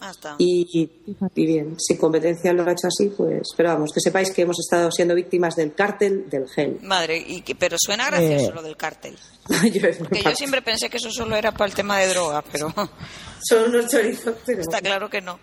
Ah. 0.00 0.12
Y, 0.38 0.90
bien, 1.34 1.76
si 1.78 1.96
competencia 1.96 2.52
lo 2.52 2.62
ha 2.64 2.72
hecho 2.72 2.88
así, 2.88 3.10
pues. 3.16 3.48
Pero 3.56 3.70
vamos, 3.70 3.90
que 3.92 4.00
sepáis 4.00 4.30
que 4.32 4.42
hemos 4.42 4.58
estado 4.60 4.90
siendo 4.90 5.14
víctimas 5.14 5.56
del 5.56 5.72
cártel 5.74 6.28
del 6.28 6.46
gel. 6.48 6.78
Madre, 6.82 7.16
y 7.26 7.40
que- 7.40 7.54
pero 7.54 7.76
suena 7.78 8.06
gracioso 8.10 8.50
Eh. 8.50 8.54
lo 8.54 8.62
del 8.62 8.76
cártel. 8.76 9.16
Yo- 9.72 10.06
Que 10.10 10.22
yo 10.22 10.30
siempre 10.34 10.60
pensé 10.62 10.90
que 10.90 10.98
eso 10.98 11.10
solo 11.10 11.36
era 11.36 11.52
para 11.52 11.66
el 11.66 11.74
tema 11.74 11.98
de 11.98 12.08
droga, 12.08 12.42
pero 12.52 12.68
Son 13.48 13.70
unos 13.70 13.90
chorizos. 13.90 14.34
pero- 14.44 14.60
está 14.60 14.80
claro 14.80 15.08
que 15.08 15.20
no. 15.22 15.38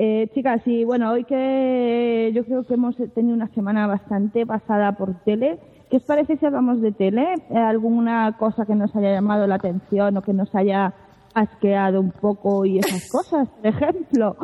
Eh, 0.00 0.28
chicas, 0.32 0.60
y 0.66 0.84
bueno, 0.84 1.10
hoy 1.10 1.24
que 1.24 2.30
yo 2.32 2.44
creo 2.44 2.62
que 2.64 2.74
hemos 2.74 2.94
tenido 3.14 3.34
una 3.34 3.48
semana 3.54 3.88
bastante 3.88 4.46
pasada 4.46 4.92
por 4.92 5.24
tele, 5.24 5.58
¿qué 5.90 5.96
os 5.96 6.04
parece 6.04 6.36
si 6.36 6.46
hablamos 6.46 6.80
de 6.80 6.92
tele? 6.92 7.24
¿Alguna 7.52 8.36
cosa 8.38 8.64
que 8.64 8.76
nos 8.76 8.94
haya 8.94 9.10
llamado 9.14 9.48
la 9.48 9.56
atención 9.56 10.16
o 10.16 10.22
que 10.22 10.32
nos 10.32 10.54
haya 10.54 10.94
asqueado 11.34 12.00
un 12.00 12.10
poco 12.10 12.64
y 12.64 12.78
esas 12.78 13.08
cosas? 13.12 13.48
Por 13.48 13.66
ejemplo, 13.66 14.36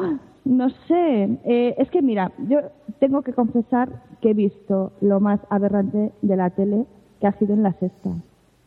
no 0.45 0.69
sé, 0.87 1.39
eh, 1.45 1.75
es 1.79 1.91
que 1.91 2.03
mira, 2.03 2.33
yo 2.49 2.59
tengo 3.01 3.23
que 3.23 3.33
confesar 3.33 4.03
que 4.21 4.31
he 4.31 4.35
visto 4.35 4.93
lo 5.01 5.21
más 5.21 5.41
aberrante 5.51 6.13
de 6.23 6.37
la 6.37 6.51
tele 6.51 6.87
que 7.21 7.27
ha 7.27 7.33
sido 7.39 7.55
en 7.55 7.63
la 7.63 7.73
sexta. 7.75 8.11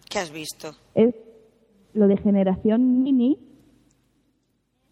¿Qué 0.09 0.19
has 0.19 0.31
visto? 0.31 0.69
es 0.95 1.13
lo 1.97 2.07
de 2.07 2.17
generación 2.17 3.03
Nini. 3.03 3.39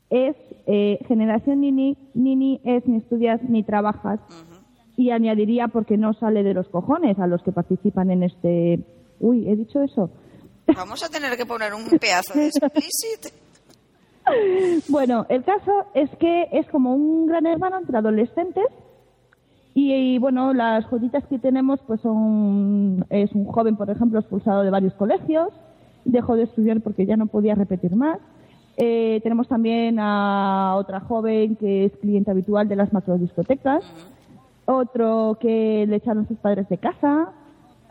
Es 0.10 0.36
eh, 0.66 1.00
generación 1.08 1.62
Nini, 1.62 1.98
Nini 2.14 2.62
es 2.64 2.88
ni 2.88 2.98
estudias 2.98 3.42
ni 3.44 3.64
trabajas. 3.64 4.20
Y 4.98 5.12
añadiría 5.12 5.68
porque 5.68 5.98
no 5.98 6.14
sale 6.14 6.44
de 6.44 6.54
los 6.54 6.70
cojones 6.70 7.20
a 7.20 7.28
los 7.28 7.44
que 7.44 7.52
participan 7.52 8.12
en 8.12 8.24
este. 8.24 8.80
Uy, 9.20 9.50
he 9.50 9.56
dicho 9.56 9.82
eso. 9.82 10.10
Vamos 10.67 11.04
a 11.04 11.10
tener 11.10 11.36
que 11.38 11.45
poner 11.45 11.73
un 11.73 11.86
pedazo 11.99 12.34
de 12.34 12.47
explicit. 12.47 13.34
Bueno, 14.89 15.28
el 15.30 15.43
caso 15.43 15.86
es 15.93 16.10
que 16.17 16.47
es 16.51 16.67
como 16.69 16.95
un 16.95 17.28
gran 17.28 17.45
hermano 17.45 17.78
entre 17.78 17.95
adolescentes. 17.95 18.65
Y, 19.75 19.93
y, 19.93 20.17
bueno, 20.17 20.51
las 20.51 20.84
joyitas 20.86 21.23
que 21.28 21.38
tenemos 21.38 21.80
pues 21.86 22.01
son 22.01 23.06
es 23.12 23.32
un 23.34 23.45
joven, 23.45 23.75
por 23.75 23.88
ejemplo, 23.91 24.19
expulsado 24.19 24.63
de 24.63 24.71
varios 24.71 24.95
colegios, 24.95 25.49
dejó 26.06 26.36
de 26.36 26.45
estudiar 26.45 26.82
porque 26.82 27.06
ya 27.06 27.17
no 27.17 27.28
podía 27.28 27.54
repetir 27.54 27.95
más. 27.95 28.17
Eh, 28.78 29.19
tenemos 29.23 29.47
también 29.47 29.99
a 29.99 30.75
otra 30.75 30.99
joven 30.99 31.56
que 31.56 31.86
es 31.86 31.95
cliente 31.97 32.32
habitual 32.32 32.67
de 32.67 32.75
las 32.75 32.91
macrodiscotecas, 32.91 33.86
otro 34.65 35.38
que 35.39 35.86
le 35.88 35.95
echaron 35.97 36.28
sus 36.28 36.38
padres 36.38 36.67
de 36.67 36.78
casa, 36.78 37.32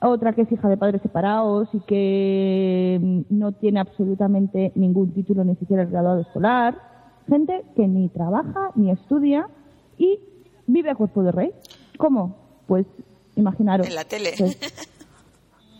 otra 0.09 0.33
que 0.33 0.43
es 0.43 0.53
hija 0.53 0.69
de 0.69 0.77
padres 0.77 1.03
separados 1.03 1.69
y 1.73 1.81
que 1.81 2.99
mm, 3.01 3.21
no 3.31 3.53
tiene 3.53 3.81
absolutamente 3.81 4.73
ningún 4.75 5.13
título, 5.13 5.45
ni 5.45 5.57
siquiera 5.57 5.83
el 5.83 5.91
graduado 5.91 6.21
escolar. 6.21 6.77
Gente 7.29 7.65
que 7.75 7.87
ni 7.89 8.09
trabaja 8.09 8.71
ni 8.75 8.91
estudia 8.91 9.49
y 9.97 10.21
vive 10.67 10.91
a 10.91 10.95
cuerpo 10.95 11.23
de 11.23 11.33
rey. 11.33 11.53
¿Cómo? 11.99 12.37
Pues 12.67 12.87
imaginaros. 13.37 13.87
En 13.87 13.95
la 13.95 14.05
tele. 14.05 14.33
Pues, 14.39 14.59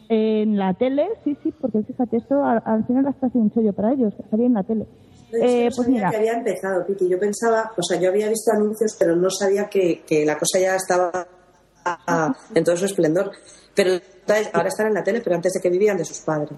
En 0.09 0.59
la 0.59 0.75
tele, 0.75 1.09
sí, 1.25 1.35
sí, 1.43 1.53
porque 1.59 1.83
fíjate, 1.83 2.19
esto 2.19 2.45
al, 2.45 2.63
al 2.67 2.87
final 2.87 3.07
hasta 3.07 3.31
sido 3.31 3.43
un 3.43 3.51
chollo 3.51 3.73
para 3.73 3.93
ellos, 3.95 4.13
que 4.15 4.23
salía 4.29 4.47
en 4.47 4.55
la 4.55 4.63
tele. 4.63 4.87
Yo 5.33 5.39
no 5.39 5.45
Eh, 5.45 5.63
pues 5.75 5.77
sabía 5.77 5.91
mira, 5.95 6.11
que 6.11 6.17
había 6.19 6.33
empezado, 6.35 6.87
Piti. 6.87 7.09
Yo 7.09 7.19
pensaba, 7.19 7.73
o 7.77 7.83
sea, 7.83 7.99
yo 7.99 8.11
había 8.11 8.29
visto 8.29 8.53
anuncios, 8.53 8.95
pero 8.99 9.17
no 9.17 9.31
sabía 9.31 9.67
que, 9.69 10.03
que 10.07 10.27
la 10.27 10.39
cosa 10.39 10.59
ya 10.61 10.77
estaba 10.77 11.27
ah, 11.85 12.35
en 12.55 12.65
todo 12.65 12.77
su 12.77 12.87
esplendor. 12.87 13.31
Pero 13.75 13.93
ahora 14.53 14.69
están 14.69 14.89
en 14.89 14.95
la 14.95 15.03
tele, 15.03 15.21
pero 15.23 15.37
antes 15.37 15.53
de 15.53 15.61
que 15.61 15.71
vivían 15.71 15.97
de 15.97 16.05
sus 16.05 16.21
padres. 16.21 16.53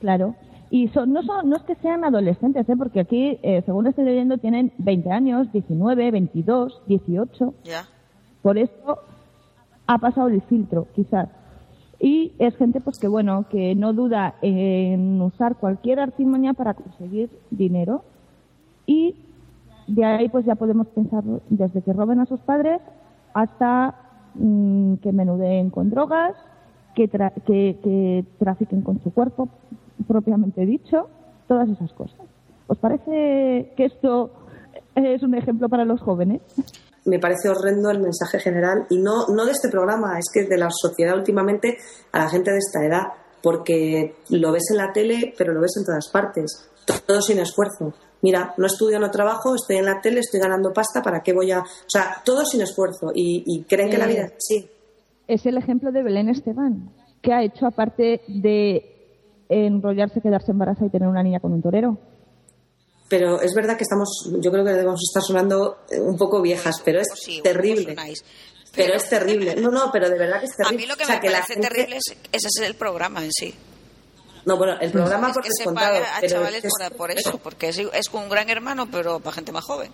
Claro. 0.00 0.34
Y 0.70 0.88
son, 0.88 1.12
no, 1.12 1.22
son, 1.22 1.48
no 1.48 1.56
es 1.56 1.62
que 1.62 1.74
sean 1.76 2.04
adolescentes, 2.04 2.68
¿eh? 2.68 2.76
porque 2.76 3.00
aquí, 3.00 3.38
eh, 3.42 3.62
según 3.64 3.86
estoy 3.86 4.04
leyendo, 4.04 4.36
tienen 4.36 4.72
20 4.78 5.10
años, 5.10 5.50
19, 5.52 6.10
22, 6.10 6.82
18. 6.86 7.54
Ya. 7.64 7.88
Por 8.42 8.58
eso 8.58 8.98
ha 9.86 9.98
pasado 9.98 10.28
el 10.28 10.42
filtro, 10.42 10.86
quizás. 10.94 11.28
Y 11.98 12.32
es 12.38 12.54
gente 12.56 12.80
pues 12.80 12.98
que 12.98 13.08
bueno, 13.08 13.46
que 13.50 13.74
no 13.74 13.92
duda 13.92 14.36
en 14.42 15.20
usar 15.20 15.56
cualquier 15.56 15.98
artimaña 15.98 16.52
para 16.52 16.74
conseguir 16.74 17.30
dinero. 17.50 18.04
Y 18.86 19.16
de 19.88 20.04
ahí 20.04 20.28
pues 20.28 20.44
ya 20.44 20.54
podemos 20.54 20.86
pensar 20.88 21.24
desde 21.48 21.82
que 21.82 21.92
roben 21.92 22.20
a 22.20 22.26
sus 22.26 22.40
padres 22.40 22.80
hasta 23.34 23.96
mm, 24.38 24.94
que 24.96 25.12
menudeen 25.12 25.70
con 25.70 25.90
drogas, 25.90 26.34
que, 26.94 27.10
tra- 27.10 27.34
que, 27.44 27.78
que 27.82 28.24
trafiquen 28.38 28.82
con 28.82 29.02
su 29.02 29.12
cuerpo, 29.12 29.48
propiamente 30.06 30.64
dicho, 30.64 31.08
todas 31.46 31.68
esas 31.68 31.92
cosas. 31.92 32.20
¿Os 32.66 32.78
parece 32.78 33.72
que 33.76 33.84
esto 33.84 34.30
es 34.94 35.22
un 35.22 35.34
ejemplo 35.34 35.68
para 35.68 35.84
los 35.84 36.00
jóvenes? 36.00 36.40
Me 37.04 37.18
parece 37.18 37.48
horrendo 37.48 37.90
el 37.90 38.00
mensaje 38.00 38.38
general 38.38 38.86
y 38.90 38.98
no, 38.98 39.26
no 39.34 39.44
de 39.46 39.52
este 39.52 39.68
programa, 39.70 40.18
es 40.18 40.26
que 40.32 40.44
de 40.44 40.58
la 40.58 40.68
sociedad 40.70 41.16
últimamente 41.16 41.76
a 42.12 42.18
la 42.18 42.28
gente 42.28 42.50
de 42.50 42.58
esta 42.58 42.84
edad, 42.84 43.02
porque 43.42 44.16
lo 44.30 44.52
ves 44.52 44.64
en 44.70 44.76
la 44.78 44.92
tele, 44.92 45.32
pero 45.38 45.52
lo 45.52 45.60
ves 45.60 45.76
en 45.78 45.84
todas 45.84 46.10
partes, 46.12 46.68
todo 47.06 47.22
sin 47.22 47.38
esfuerzo. 47.38 47.94
Mira, 48.22 48.52
no 48.56 48.66
estudio, 48.66 48.98
no 48.98 49.10
trabajo, 49.10 49.54
estoy 49.54 49.76
en 49.76 49.86
la 49.86 50.00
tele, 50.00 50.20
estoy 50.20 50.40
ganando 50.40 50.72
pasta, 50.72 51.02
¿para 51.02 51.22
qué 51.22 51.32
voy 51.32 51.52
a...? 51.52 51.60
O 51.60 51.64
sea, 51.88 52.20
todo 52.24 52.44
sin 52.44 52.60
esfuerzo 52.62 53.12
y, 53.14 53.44
y 53.46 53.62
creen 53.62 53.90
que 53.90 53.98
la 53.98 54.06
Eh, 54.06 54.08
vida 54.08 54.22
es 54.24 54.32
así. 54.36 54.68
es 55.28 55.46
el 55.46 55.56
ejemplo 55.56 55.92
de 55.92 56.02
Belén 56.02 56.28
Esteban, 56.28 56.90
que 57.22 57.32
ha 57.32 57.42
hecho 57.44 57.66
aparte 57.66 58.22
de 58.26 58.94
enrollarse, 59.48 60.20
quedarse 60.20 60.50
embarazada 60.52 60.86
y 60.86 60.90
tener 60.90 61.08
una 61.08 61.22
niña 61.22 61.40
con 61.40 61.52
un 61.52 61.62
torero. 61.62 61.96
Pero 63.08 63.40
es 63.40 63.54
verdad 63.54 63.76
que 63.76 63.84
estamos, 63.84 64.28
yo 64.40 64.50
creo 64.50 64.64
que 64.64 64.72
debemos 64.72 65.00
estar 65.02 65.22
sonando 65.22 65.78
eh, 65.90 65.98
un 66.00 66.16
poco 66.18 66.42
viejas, 66.42 66.82
pero 66.84 67.00
es 67.00 67.06
sí, 67.14 67.40
terrible. 67.42 67.96
Pero 68.74 68.94
es 68.94 69.08
terrible. 69.08 69.56
No, 69.56 69.70
no, 69.70 69.90
pero 69.90 70.10
de 70.10 70.18
verdad 70.18 70.40
que 70.40 70.44
es 70.46 70.52
A 70.52 70.56
terrible. 70.64 70.76
mí 70.82 70.86
lo 70.88 70.96
que 70.96 71.04
O 71.04 71.06
sea, 71.06 71.20
me 71.20 71.30
la 71.30 71.32
parece 71.38 71.52
gente- 71.54 71.68
terrible 71.68 71.96
es 71.96 72.04
ese 72.32 72.48
es 72.48 72.68
el 72.68 72.74
programa 72.74 73.24
en 73.24 73.30
sí. 73.32 73.54
No, 74.44 74.56
bueno, 74.56 74.78
el 74.80 74.90
programa 74.90 75.28
es 75.28 75.34
por 75.34 75.42
que 75.42 75.50
se 75.52 75.64
paga 75.64 76.16
a 76.16 76.26
chavales 76.26 76.64
es- 76.64 76.70
por, 76.88 76.96
por 76.96 77.10
eso, 77.10 77.38
porque 77.38 77.68
es, 77.68 77.78
es 77.78 78.06
un 78.12 78.28
gran 78.28 78.48
hermano, 78.50 78.88
pero 78.90 79.20
para 79.20 79.34
gente 79.34 79.52
más 79.52 79.64
joven. 79.64 79.90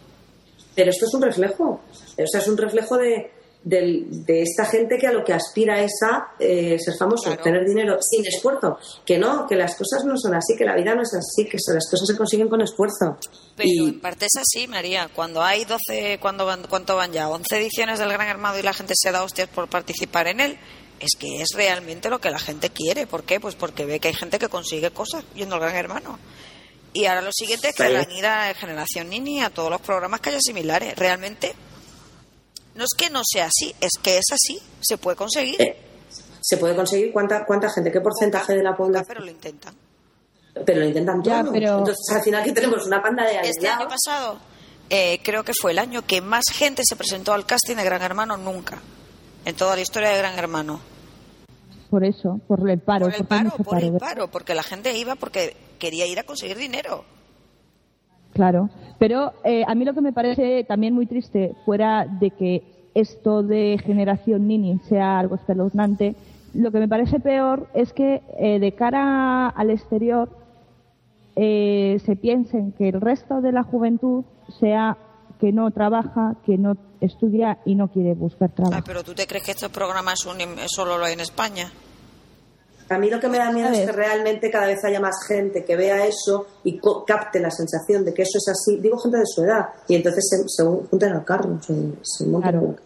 Pero 0.75 0.91
esto 0.91 1.07
es 1.07 1.15
un 1.15 1.23
reflejo. 1.23 1.81
O 2.19 2.27
sea, 2.27 2.41
es 2.41 2.49
un 2.49 2.57
reflejo 2.57 2.97
de, 2.97 3.33
del- 3.63 4.25
de 4.27 4.43
esta 4.43 4.65
gente 4.67 4.99
que 4.99 5.07
a 5.07 5.13
lo 5.13 5.25
que 5.25 5.33
aspira 5.33 5.81
es 5.83 5.93
a 6.03 6.33
eh, 6.39 6.77
ser 6.79 6.95
famoso, 6.99 7.25
Claro. 7.31 7.43
tener 7.43 7.65
dinero 7.65 7.97
sin 8.01 8.27
esfuerzo. 8.27 8.79
Que 9.07 9.17
no, 9.19 9.47
que 9.47 9.55
las 9.57 9.75
cosas 9.77 10.05
no 10.05 10.17
son 10.19 10.35
así, 10.35 10.57
que 10.57 10.65
la 10.65 10.75
vida 10.75 10.95
no 10.95 11.03
es 11.03 11.15
así, 11.15 11.45
que 11.49 11.59
las 11.73 11.89
cosas 11.91 12.07
se 12.09 12.17
consiguen 12.17 12.49
con 12.49 12.61
esfuerzo. 12.61 13.17
Pero 13.57 13.69
en 13.89 14.01
parte 14.01 14.27
es 14.27 14.33
así, 14.37 14.67
María. 14.67 15.09
Cuando 15.15 15.43
hay 15.43 15.65
12, 15.65 16.19
cuando 16.21 16.45
van, 16.45 16.67
¿cuánto 16.69 16.97
van 16.97 17.13
ya? 17.13 17.29
11 17.29 17.57
ediciones 17.57 17.99
del 18.01 18.13
Gran 18.13 18.27
Hermano 18.29 18.59
y 18.59 18.63
la 18.63 18.73
gente 18.75 18.95
se 18.97 19.13
da 19.13 19.23
hostias 19.23 19.49
por 19.49 19.69
participar 19.69 20.27
en 20.29 20.41
él. 20.41 20.59
Es 21.01 21.11
que 21.19 21.43
es 21.43 21.49
realmente 21.55 22.09
lo 22.09 22.21
que 22.21 22.31
la 22.31 22.39
gente 22.39 22.71
quiere. 22.71 23.07
¿Por 23.07 23.25
qué? 23.25 23.41
Pues 23.41 23.55
porque 23.55 23.85
ve 23.85 24.01
que 24.01 24.09
hay 24.09 24.15
gente 24.15 24.39
que 24.39 24.49
consigue 24.49 24.91
cosas 24.91 25.25
yendo 25.35 25.57
al 25.57 25.61
Gran 25.61 25.75
Hermano. 25.77 26.19
Y 26.93 27.07
ahora 27.07 27.23
lo 27.23 27.31
siguiente 27.33 27.71
es 27.71 27.75
que 27.75 27.93
van 27.93 28.09
a 28.09 28.15
ir 28.15 28.25
a 28.27 28.55
Generación 28.55 29.09
Nini, 29.11 29.43
a 29.43 29.51
todos 29.51 29.69
los 29.71 29.81
programas 29.81 30.21
que 30.21 30.31
haya 30.31 30.39
similares. 30.41 30.95
Realmente, 30.97 31.55
no 32.77 32.85
es 32.85 32.91
que 32.97 33.11
no 33.11 33.23
sea 33.25 33.47
así, 33.47 33.75
es 33.81 33.91
que 34.01 34.17
es 34.19 34.25
así. 34.33 34.61
Se 34.81 34.97
puede 34.99 35.17
conseguir. 35.17 35.61
eh, 35.61 35.77
se 36.41 36.57
puede 36.59 36.77
conseguir 36.77 37.11
cuánta, 37.13 37.45
cuánta 37.47 37.69
gente, 37.71 37.91
qué 37.91 38.01
porcentaje 38.01 38.55
de 38.55 38.63
la 38.63 38.77
población. 38.77 39.07
Pero 39.09 39.21
lo 39.25 39.31
intentan. 39.31 39.75
Pero 40.65 40.81
lo 40.81 40.87
intentan 40.87 41.23
Ya, 41.25 41.43
todo. 41.43 41.53
pero- 41.53 41.79
Entonces, 41.79 42.07
al 42.15 42.23
final, 42.23 42.45
que 42.45 42.53
tenemos 42.53 42.87
una 42.87 43.03
panda 43.03 43.25
de 43.25 43.41
Este 43.49 43.67
año 43.69 43.89
pasado, 43.89 44.39
eh, 44.91 45.19
creo 45.25 45.43
que 45.43 45.53
fue 45.61 45.73
el 45.73 45.79
año 45.81 46.07
que 46.07 46.21
más 46.21 46.45
gente 46.53 46.83
se 46.85 46.95
presentó 46.97 47.33
al 47.33 47.45
casting 47.47 47.75
de 47.77 47.85
Gran 47.85 48.03
Hermano 48.03 48.37
nunca. 48.37 48.81
En 49.45 49.55
toda 49.57 49.77
la 49.77 49.83
historia 49.83 50.11
de 50.11 50.19
Gran 50.19 50.39
Hermano. 50.39 50.81
Por 51.91 52.05
eso, 52.05 52.41
por 52.49 52.69
el 52.69 52.79
paro. 52.79 53.07
Por 53.07 53.15
el 53.15 53.25
paro, 53.25 53.51
por 53.51 53.83
el 53.83 53.93
paro, 53.99 54.29
porque 54.29 54.55
la 54.55 54.63
gente 54.63 54.97
iba 54.97 55.15
porque 55.17 55.57
quería 55.79 56.07
ir 56.07 56.19
a 56.19 56.25
conseguir 56.25 56.57
dinero. 56.57 57.05
Claro, 58.33 58.69
pero 58.99 59.33
eh, 59.45 59.63
a 59.67 59.75
mí 59.75 59.85
lo 59.85 59.95
que 59.95 60.01
me 60.01 60.13
parece 60.13 60.65
también 60.65 60.93
muy 60.95 61.07
triste, 61.07 61.55
fuera 61.65 62.05
de 62.05 62.31
que 62.31 62.63
esto 62.95 63.43
de 63.43 63.79
generación 63.85 64.49
Nini 64.49 64.81
sea 64.89 65.19
algo 65.21 65.37
espeluznante, 65.37 66.17
lo 66.53 66.73
que 66.73 66.79
me 66.79 66.89
parece 66.89 67.21
peor 67.21 67.69
es 67.75 67.93
que 67.93 68.23
eh, 68.39 68.59
de 68.59 68.73
cara 68.73 69.49
al 69.49 69.71
exterior 69.71 70.31
eh, 71.37 72.01
se 72.05 72.17
piensen 72.17 72.73
que 72.73 72.89
el 72.89 73.01
resto 73.01 73.41
de 73.41 73.53
la 73.53 73.63
juventud 73.63 74.25
sea 74.61 74.97
que 75.41 75.53
no 75.53 75.71
trabaja, 75.71 76.37
que 76.47 76.57
no 76.59 76.77
estudia 77.01 77.59
y 77.65 77.75
no 77.75 77.89
quiere 77.89 78.15
buscar 78.15 78.51
trabajo. 78.51 78.83
pero 78.87 79.03
¿tú 79.03 79.15
te 79.15 79.27
crees 79.27 79.45
que 79.45 79.51
estos 79.53 79.71
programas 79.71 80.21
son 80.21 80.39
im- 80.39 80.57
solo 80.67 80.97
lo 80.99 81.05
hay 81.05 81.15
en 81.15 81.21
España? 81.21 81.71
A 82.91 82.99
mí 82.99 83.09
lo 83.09 83.19
que 83.19 83.29
me 83.29 83.39
da 83.39 83.51
miedo 83.51 83.69
es 83.71 83.87
que 83.87 83.93
realmente 83.93 84.51
cada 84.51 84.67
vez 84.67 84.85
haya 84.85 85.01
más 85.01 85.17
gente 85.27 85.65
que 85.65 85.75
vea 85.75 86.05
eso 86.07 86.47
y 86.65 86.79
co- 86.79 87.03
capte 87.07 87.41
la 87.41 87.51
sensación 87.51 88.05
de 88.05 88.13
que 88.13 88.23
eso 88.23 88.37
es 88.37 88.47
así. 88.49 88.79
Digo 88.79 88.99
gente 88.99 89.17
de 89.19 89.25
su 89.27 89.43
edad. 89.43 89.69
Y 89.89 89.95
entonces 89.95 90.23
se, 90.29 90.47
se 90.49 90.63
junten 90.91 91.13
al 91.15 91.25
carro, 91.25 91.59
se, 91.63 91.75
se 92.03 92.31
Claro. 92.31 92.77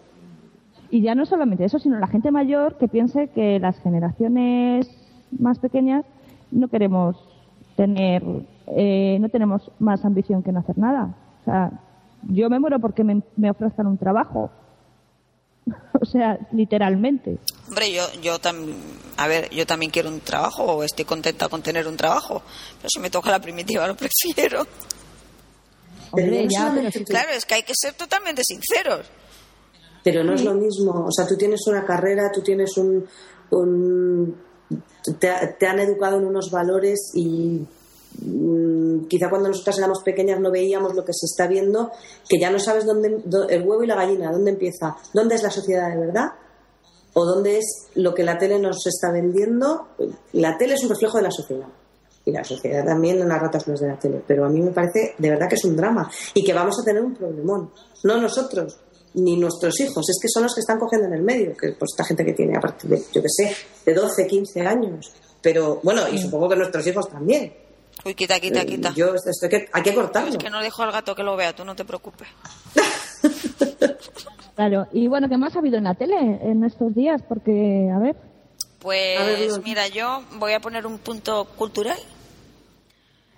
Y 0.90 1.02
ya 1.02 1.14
no 1.16 1.26
solamente 1.26 1.64
eso, 1.64 1.78
sino 1.80 1.98
la 1.98 2.06
gente 2.06 2.30
mayor 2.30 2.78
que 2.78 2.86
piense 2.88 3.28
que 3.34 3.58
las 3.58 3.76
generaciones 3.80 4.88
más 5.38 5.58
pequeñas 5.58 6.04
no 6.52 6.68
queremos 6.68 7.16
tener, 7.76 8.22
eh, 8.68 9.18
no 9.20 9.28
tenemos 9.30 9.70
más 9.80 10.04
ambición 10.04 10.42
que 10.44 10.52
no 10.52 10.60
hacer 10.60 10.78
nada. 10.78 11.14
O 11.42 11.44
sea, 11.44 11.72
yo 12.22 12.48
me 12.50 12.58
muero 12.58 12.78
porque 12.80 13.04
me, 13.04 13.22
me 13.36 13.50
ofrezcan 13.50 13.86
un 13.86 13.98
trabajo. 13.98 14.50
o 16.00 16.04
sea, 16.06 16.38
literalmente. 16.52 17.38
Hombre, 17.68 17.92
yo, 17.92 18.02
yo 18.22 18.38
también, 18.38 18.76
a 19.16 19.26
ver, 19.28 19.50
yo 19.50 19.66
también 19.66 19.90
quiero 19.90 20.08
un 20.08 20.20
trabajo, 20.20 20.62
o 20.64 20.82
estoy 20.82 21.04
contenta 21.04 21.48
con 21.48 21.62
tener 21.62 21.86
un 21.86 21.96
trabajo, 21.96 22.42
pero 22.78 22.88
si 22.88 22.98
me 23.00 23.10
toca 23.10 23.30
la 23.30 23.40
primitiva 23.40 23.86
lo 23.86 23.94
prefiero. 24.34 24.66
Hombre, 26.10 26.30
Pero 26.30 26.42
no 26.44 26.48
ya, 26.50 26.58
pero 26.58 26.68
solamente 26.70 26.98
tú. 27.00 27.04
Claro, 27.04 27.28
es 27.32 27.44
que 27.44 27.54
hay 27.54 27.62
que 27.62 27.74
ser 27.76 27.92
totalmente 27.94 28.42
sinceros. 28.44 29.06
Pero 30.02 30.24
no 30.24 30.32
es 30.32 30.42
lo 30.42 30.54
mismo. 30.54 31.04
O 31.06 31.12
sea, 31.12 31.26
tú 31.26 31.36
tienes 31.36 31.66
una 31.66 31.84
carrera, 31.84 32.30
tú 32.32 32.40
tienes 32.40 32.76
un. 32.78 33.06
un- 33.50 34.36
te, 35.18 35.30
te 35.58 35.66
han 35.66 35.78
educado 35.80 36.18
en 36.18 36.24
unos 36.24 36.50
valores 36.50 37.10
y. 37.14 37.66
mm, 38.20 39.06
Quizá 39.08 39.30
cuando 39.30 39.48
nosotras 39.48 39.78
éramos 39.78 40.02
pequeñas 40.04 40.40
no 40.40 40.50
veíamos 40.50 40.94
lo 40.94 41.04
que 41.04 41.12
se 41.12 41.26
está 41.26 41.46
viendo, 41.46 41.90
que 42.28 42.38
ya 42.38 42.50
no 42.50 42.58
sabes 42.58 42.84
dónde 42.84 43.22
dó- 43.24 43.48
el 43.48 43.62
huevo 43.66 43.82
y 43.82 43.86
la 43.86 43.94
gallina, 43.94 44.30
dónde 44.32 44.50
empieza, 44.50 44.96
dónde 45.14 45.34
es 45.36 45.42
la 45.42 45.50
sociedad 45.50 45.88
de 45.90 45.98
verdad 45.98 46.26
o 47.14 47.24
dónde 47.24 47.58
es 47.58 47.86
lo 47.94 48.14
que 48.14 48.22
la 48.22 48.36
tele 48.38 48.58
nos 48.58 48.86
está 48.86 49.10
vendiendo. 49.12 49.88
La 50.32 50.56
tele 50.58 50.74
es 50.74 50.82
un 50.84 50.90
reflejo 50.90 51.16
de 51.16 51.22
la 51.24 51.30
sociedad 51.30 51.66
y 52.24 52.32
la 52.32 52.44
sociedad 52.44 52.84
también 52.84 53.18
en 53.20 53.28
las 53.28 53.40
ratas 53.40 53.66
los 53.66 53.80
de 53.80 53.88
la 53.88 53.98
tele, 53.98 54.22
pero 54.26 54.44
a 54.44 54.48
mí 54.50 54.60
me 54.60 54.72
parece 54.72 55.14
de 55.16 55.30
verdad 55.30 55.48
que 55.48 55.54
es 55.54 55.64
un 55.64 55.74
drama 55.76 56.10
y 56.34 56.44
que 56.44 56.52
vamos 56.52 56.78
a 56.80 56.84
tener 56.84 57.02
un 57.02 57.14
problemón, 57.14 57.70
no 58.04 58.20
nosotros 58.20 58.78
ni 59.14 59.36
nuestros 59.38 59.80
hijos, 59.80 60.06
es 60.10 60.18
que 60.20 60.28
son 60.28 60.42
los 60.42 60.54
que 60.54 60.60
están 60.60 60.78
cogiendo 60.78 61.08
en 61.08 61.14
el 61.14 61.22
medio, 61.22 61.56
que 61.56 61.68
pues 61.72 61.92
esta 61.92 62.04
gente 62.04 62.24
que 62.26 62.34
tiene 62.34 62.56
a 62.56 62.60
partir 62.60 62.90
de, 62.90 63.02
yo 63.12 63.22
que 63.22 63.28
sé, 63.30 63.50
de 63.86 63.94
12, 63.94 64.26
15 64.26 64.60
años, 64.60 65.10
pero 65.40 65.80
bueno, 65.82 66.02
y 66.12 66.18
supongo 66.18 66.50
que 66.50 66.56
nuestros 66.56 66.86
hijos 66.86 67.08
también. 67.08 67.50
Uy, 68.08 68.14
quita, 68.14 68.40
quita, 68.40 68.62
Eh, 68.62 68.66
quita. 68.66 68.92
Yo 68.94 69.14
esto 69.14 69.30
hay 69.42 69.48
que, 69.50 69.68
hay 69.72 69.82
que 69.82 69.94
cortarlo. 69.94 70.30
Es 70.30 70.38
que 70.38 70.48
no 70.50 70.60
dejo 70.60 70.82
al 70.82 70.92
gato 70.92 71.14
que 71.14 71.22
lo 71.22 71.36
vea, 71.36 71.54
tú 71.54 71.64
no 71.64 71.76
te 71.76 71.84
preocupes. 71.84 72.26
claro. 74.56 74.86
Y 74.92 75.08
bueno, 75.08 75.28
¿qué 75.28 75.36
más 75.36 75.54
ha 75.56 75.58
habido 75.58 75.76
en 75.78 75.84
la 75.84 75.94
tele 75.94 76.16
en 76.42 76.64
estos 76.64 76.94
días? 76.94 77.22
Porque, 77.28 77.90
a 77.94 77.98
ver, 77.98 78.16
Pues 78.80 79.20
A 79.20 79.24
ver, 79.24 79.50
mira, 79.62 79.88
yo 79.88 80.22
voy 80.38 80.52
a 80.52 80.60
poner 80.60 80.86
un 80.86 80.98
punto 80.98 81.44
cultural 81.56 81.98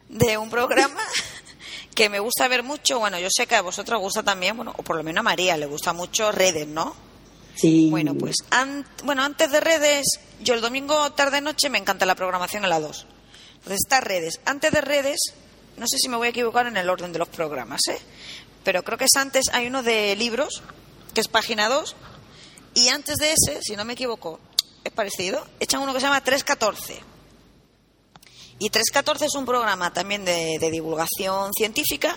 de 0.09 0.37
un 0.39 0.51
programa 0.51 1.01
que 1.95 2.09
me 2.09 2.21
gusta 2.21 2.47
ver 2.49 2.62
mucho. 2.62 2.99
Bueno, 2.99 3.18
yo 3.18 3.29
sé 3.31 3.47
que 3.47 3.57
a 3.57 3.62
vosotros 3.62 3.97
os 3.99 4.03
gusta 4.03 4.23
también, 4.23 4.57
bueno, 4.57 4.73
o 4.77 4.83
por 4.83 4.97
lo 4.97 5.03
menos 5.03 5.21
a 5.21 5.25
María 5.25 5.57
le 5.57 5.66
gusta 5.66 5.93
mucho 5.93 6.31
redes, 6.33 6.66
¿no? 6.68 6.95
Sí. 7.57 7.89
Bueno, 7.91 8.14
pues 8.14 8.37
an- 8.51 8.87
bueno, 9.05 9.23
antes 9.23 9.51
de 9.51 9.61
redes, 9.61 10.07
yo 10.41 10.55
el 10.55 10.61
domingo 10.61 11.11
tarde-noche 11.12 11.68
me 11.68 11.79
encanta 11.79 12.07
la 12.07 12.14
programación 12.14 12.64
en 12.64 12.71
la 12.71 12.81
2. 12.81 13.07
Entonces 13.61 13.81
está 13.85 14.01
redes. 14.01 14.41
Antes 14.45 14.73
de 14.73 14.81
redes, 14.81 15.19
no 15.77 15.87
sé 15.87 15.99
si 15.99 16.09
me 16.09 16.17
voy 16.17 16.29
a 16.29 16.31
equivocar 16.31 16.67
en 16.67 16.77
el 16.77 16.89
orden 16.91 17.13
de 17.13 17.19
los 17.19 17.29
programas, 17.29 17.81
¿eh? 17.89 17.99
Pero 18.65 18.83
creo 18.83 18.99
que 18.99 19.05
es 19.05 19.17
antes, 19.17 19.45
hay 19.53 19.67
uno 19.67 19.83
de 19.83 20.15
libros, 20.17 20.63
que 21.15 21.21
es 21.21 21.29
página 21.29 21.69
2, 21.69 21.97
y 22.75 22.89
antes 22.89 23.17
de 23.17 23.33
ese, 23.33 23.61
si 23.63 23.77
no 23.77 23.85
me 23.85 23.95
equivoco, 23.95 24.39
es 24.85 24.93
parecido, 24.93 25.47
echan 25.59 25.81
uno 25.81 25.93
que 25.93 26.01
se 26.01 26.07
llama 26.07 26.23
314. 26.23 27.01
Y 28.59 28.69
314 28.69 29.25
es 29.27 29.35
un 29.35 29.47
programa 29.47 29.93
también 29.93 30.25
de, 30.25 30.59
de 30.61 30.71
divulgación 30.71 31.51
científica, 31.57 32.17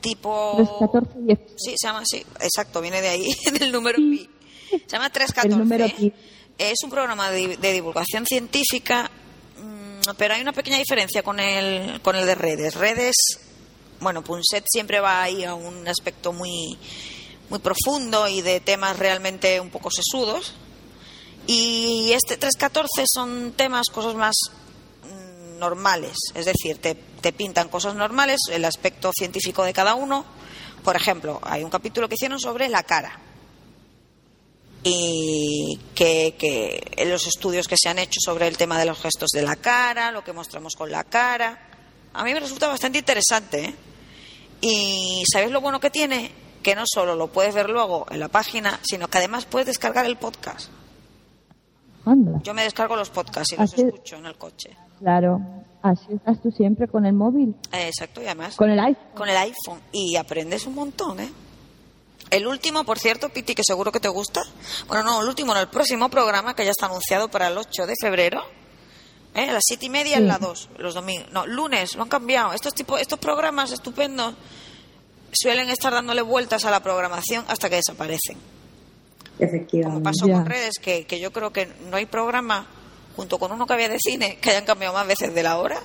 tipo... 0.00 0.56
314 0.56 1.18
10. 1.20 1.38
Sí, 1.56 1.74
se 1.80 1.86
llama 1.86 2.00
así, 2.00 2.26
exacto, 2.40 2.80
viene 2.80 3.00
de 3.00 3.08
ahí, 3.08 3.34
del 3.58 3.70
número 3.70 3.98
pi. 3.98 4.28
Se 4.70 4.88
llama 4.88 5.10
314. 5.10 5.54
El 5.54 5.58
número 5.60 5.96
pi. 5.96 6.12
Es 6.58 6.78
un 6.82 6.90
programa 6.90 7.30
de, 7.30 7.56
de 7.56 7.72
divulgación 7.72 8.26
científica, 8.26 9.10
pero 10.14 10.34
hay 10.34 10.40
una 10.40 10.52
pequeña 10.52 10.78
diferencia 10.78 11.22
con 11.22 11.40
el, 11.40 12.00
con 12.02 12.16
el 12.16 12.26
de 12.26 12.34
redes. 12.34 12.74
Redes, 12.74 13.16
bueno, 14.00 14.22
Punset 14.22 14.64
siempre 14.68 15.00
va 15.00 15.22
ahí 15.22 15.44
a 15.44 15.54
un 15.54 15.86
aspecto 15.88 16.32
muy, 16.32 16.78
muy 17.48 17.58
profundo 17.58 18.28
y 18.28 18.42
de 18.42 18.60
temas 18.60 18.98
realmente 18.98 19.60
un 19.60 19.70
poco 19.70 19.90
sesudos. 19.90 20.54
Y 21.46 22.12
este 22.12 22.36
314 22.36 23.04
son 23.12 23.52
temas, 23.52 23.86
cosas 23.92 24.14
más 24.14 24.34
mm, 25.02 25.58
normales, 25.58 26.16
es 26.34 26.44
decir, 26.44 26.78
te, 26.78 26.94
te 26.94 27.32
pintan 27.32 27.68
cosas 27.68 27.94
normales, 27.94 28.40
el 28.50 28.64
aspecto 28.64 29.10
científico 29.16 29.64
de 29.64 29.72
cada 29.72 29.94
uno. 29.94 30.24
Por 30.84 30.96
ejemplo, 30.96 31.40
hay 31.42 31.64
un 31.64 31.70
capítulo 31.70 32.08
que 32.08 32.14
hicieron 32.14 32.38
sobre 32.38 32.68
la 32.68 32.82
cara 32.82 33.29
y 34.82 35.78
que, 35.94 36.34
que 36.38 37.04
los 37.06 37.26
estudios 37.26 37.68
que 37.68 37.76
se 37.80 37.88
han 37.88 37.98
hecho 37.98 38.18
sobre 38.24 38.46
el 38.48 38.56
tema 38.56 38.78
de 38.78 38.86
los 38.86 38.98
gestos 39.00 39.28
de 39.34 39.42
la 39.42 39.56
cara, 39.56 40.10
lo 40.12 40.24
que 40.24 40.32
mostramos 40.32 40.74
con 40.74 40.90
la 40.90 41.04
cara, 41.04 41.58
a 42.14 42.24
mí 42.24 42.32
me 42.32 42.40
resulta 42.40 42.66
bastante 42.68 42.98
interesante. 42.98 43.64
¿eh? 43.66 43.74
Y 44.62 45.22
¿sabéis 45.30 45.52
lo 45.52 45.60
bueno 45.60 45.80
que 45.80 45.90
tiene? 45.90 46.32
Que 46.62 46.74
no 46.74 46.84
solo 46.86 47.14
lo 47.14 47.28
puedes 47.28 47.54
ver 47.54 47.70
luego 47.70 48.06
en 48.10 48.20
la 48.20 48.28
página, 48.28 48.80
sino 48.82 49.08
que 49.08 49.18
además 49.18 49.44
puedes 49.46 49.66
descargar 49.66 50.06
el 50.06 50.16
podcast. 50.16 50.70
Anda. 52.04 52.40
Yo 52.42 52.54
me 52.54 52.62
descargo 52.62 52.96
los 52.96 53.10
podcasts 53.10 53.52
y 53.52 53.56
los 53.56 53.72
Así- 53.72 53.82
escucho 53.82 54.16
en 54.16 54.26
el 54.26 54.36
coche. 54.36 54.76
Claro. 54.98 55.40
Así 55.82 56.06
estás 56.14 56.40
tú 56.42 56.50
siempre 56.50 56.88
con 56.88 57.06
el 57.06 57.14
móvil, 57.14 57.54
Eh, 57.72 57.86
exacto, 57.88 58.20
y 58.22 58.26
además 58.26 58.54
con 58.56 58.68
el 58.70 58.78
iPhone. 58.78 59.06
con 59.14 59.28
el 59.28 59.36
iPhone. 59.36 59.80
Y 59.92 60.16
aprendes 60.16 60.66
un 60.66 60.74
montón, 60.74 61.20
¿eh? 61.20 61.30
El 62.28 62.46
último, 62.46 62.84
por 62.84 62.98
cierto, 62.98 63.28
Piti, 63.30 63.54
que 63.54 63.62
seguro 63.64 63.90
que 63.90 63.98
te 64.00 64.08
gusta. 64.08 64.42
Bueno, 64.86 65.02
no, 65.02 65.22
el 65.22 65.28
último, 65.28 65.52
no, 65.54 65.60
el 65.60 65.68
próximo 65.68 66.08
programa 66.08 66.54
que 66.54 66.64
ya 66.64 66.70
está 66.70 66.86
anunciado 66.86 67.28
para 67.28 67.48
el 67.48 67.56
8 67.58 67.86
de 67.86 67.94
febrero. 68.00 68.42
¿eh? 69.34 69.48
A 69.48 69.52
las 69.52 69.62
siete 69.66 69.86
y 69.86 69.90
media 69.90 70.16
en 70.18 70.28
la 70.28 70.38
2, 70.38 70.68
los 70.78 70.94
domingos. 70.94 71.30
No, 71.32 71.46
lunes, 71.46 71.96
lo 71.96 72.02
han 72.02 72.08
cambiado. 72.08 72.52
Estos, 72.52 72.74
tipo, 72.74 72.98
estos 72.98 73.18
programas 73.18 73.72
estupendos 73.72 74.34
suelen 75.32 75.70
estar 75.70 75.92
dándole 75.92 76.22
vueltas 76.22 76.64
a 76.64 76.70
la 76.70 76.80
programación 76.82 77.44
hasta 77.48 77.68
que 77.68 77.76
desaparecen. 77.76 78.36
Como 79.38 79.44
Efectivamente. 79.48 80.02
pasó 80.04 80.26
Ya. 80.26 80.34
con 80.34 80.46
redes, 80.46 80.74
que, 80.80 81.06
que 81.06 81.18
yo 81.18 81.32
creo 81.32 81.52
que 81.52 81.66
no 81.88 81.96
hay 81.96 82.06
programa, 82.06 82.66
junto 83.16 83.38
con 83.38 83.50
uno 83.52 83.66
que 83.66 83.72
había 83.72 83.88
de 83.88 83.98
cine, 83.98 84.36
que 84.40 84.50
hayan 84.50 84.64
cambiado 84.66 84.94
más 84.94 85.06
veces 85.06 85.34
de 85.34 85.42
la 85.42 85.56
hora, 85.58 85.80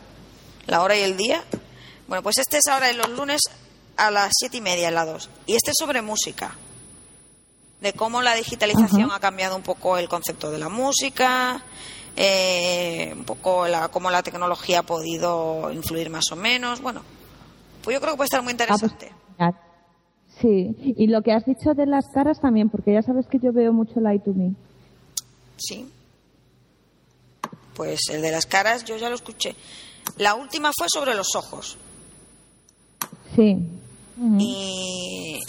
la 0.68 0.82
hora 0.82 0.96
y 0.98 1.02
el 1.02 1.16
día. 1.18 1.44
Bueno, 2.08 2.22
pues 2.22 2.38
este 2.38 2.58
es 2.58 2.68
ahora 2.72 2.90
en 2.90 2.98
los 2.98 3.10
lunes 3.10 3.42
a 3.98 4.12
las 4.12 4.32
siete 4.38 4.58
y 4.58 4.62
media 4.62 4.88
en 4.90 4.96
la 4.96 5.06
2. 5.06 5.30
Y 5.48 5.56
este 5.56 5.72
es 5.72 5.78
sobre 5.80 6.02
música. 6.02 6.56
De 7.82 7.94
cómo 7.94 8.22
la 8.22 8.36
digitalización 8.36 9.12
ha 9.12 9.20
cambiado 9.20 9.56
un 9.56 9.62
poco 9.62 9.98
el 9.98 10.10
concepto 10.10 10.50
de 10.50 10.58
la 10.58 10.70
música, 10.70 11.64
eh, 12.16 13.14
un 13.16 13.26
poco 13.26 13.68
la, 13.68 13.90
cómo 13.90 14.10
la 14.10 14.24
tecnología 14.24 14.80
ha 14.80 14.84
podido 14.84 15.72
influir 15.72 16.10
más 16.10 16.26
o 16.32 16.36
menos. 16.36 16.82
Bueno, 16.82 17.02
pues 17.84 17.94
yo 17.96 18.02
creo 18.02 18.14
que 18.14 18.18
puede 18.18 18.26
estar 18.28 18.42
muy 18.42 18.54
Ah, 18.54 18.58
pues, 18.68 18.82
interesante. 18.82 19.12
Sí, 20.42 20.76
y 20.98 21.08
lo 21.08 21.22
que 21.22 21.32
has 21.32 21.46
dicho 21.46 21.74
de 21.74 21.86
las 21.86 22.06
caras 22.14 22.42
también, 22.42 22.70
porque 22.70 22.92
ya 22.94 23.02
sabes 23.02 23.26
que 23.26 23.40
yo 23.40 23.54
veo 23.54 23.72
mucho 23.72 24.02
Light 24.02 24.24
to 24.26 24.34
Me. 24.34 24.52
Sí. 25.56 25.90
Pues 27.74 28.02
el 28.10 28.22
de 28.22 28.32
las 28.32 28.46
caras 28.46 28.84
yo 28.84 28.98
ya 28.98 29.10
lo 29.10 29.16
escuché. 29.16 29.56
La 30.18 30.36
última 30.36 30.72
fue 30.78 30.88
sobre 30.90 31.16
los 31.16 31.36
ojos. 31.36 31.78
Sí. 33.36 33.58
Y, 34.40 35.40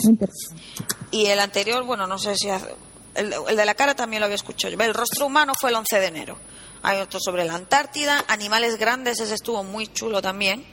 y 1.13 1.27
el 1.27 1.39
anterior, 1.41 1.85
bueno, 1.85 2.07
no 2.07 2.19
sé 2.19 2.35
si... 2.37 2.51
hace- 2.51 2.75
el, 3.15 3.33
el 3.49 3.57
de 3.57 3.65
la 3.65 3.75
cara 3.75 3.95
también 3.95 4.21
lo 4.21 4.25
había 4.27 4.35
escuchado. 4.37 4.75
yo. 4.75 4.81
El 4.83 4.93
rostro 4.93 5.27
humano 5.27 5.53
fue 5.59 5.71
el 5.71 5.77
11 5.77 6.01
de 6.01 6.07
enero. 6.07 6.37
Hay 6.83 7.01
otro 7.01 7.19
sobre 7.21 7.45
la 7.45 7.55
Antártida, 7.55 8.25
animales 8.29 8.77
grandes, 8.77 9.19
ese 9.21 9.35
estuvo 9.35 9.65
muy 9.65 9.87
chulo 9.89 10.21
también. 10.21 10.65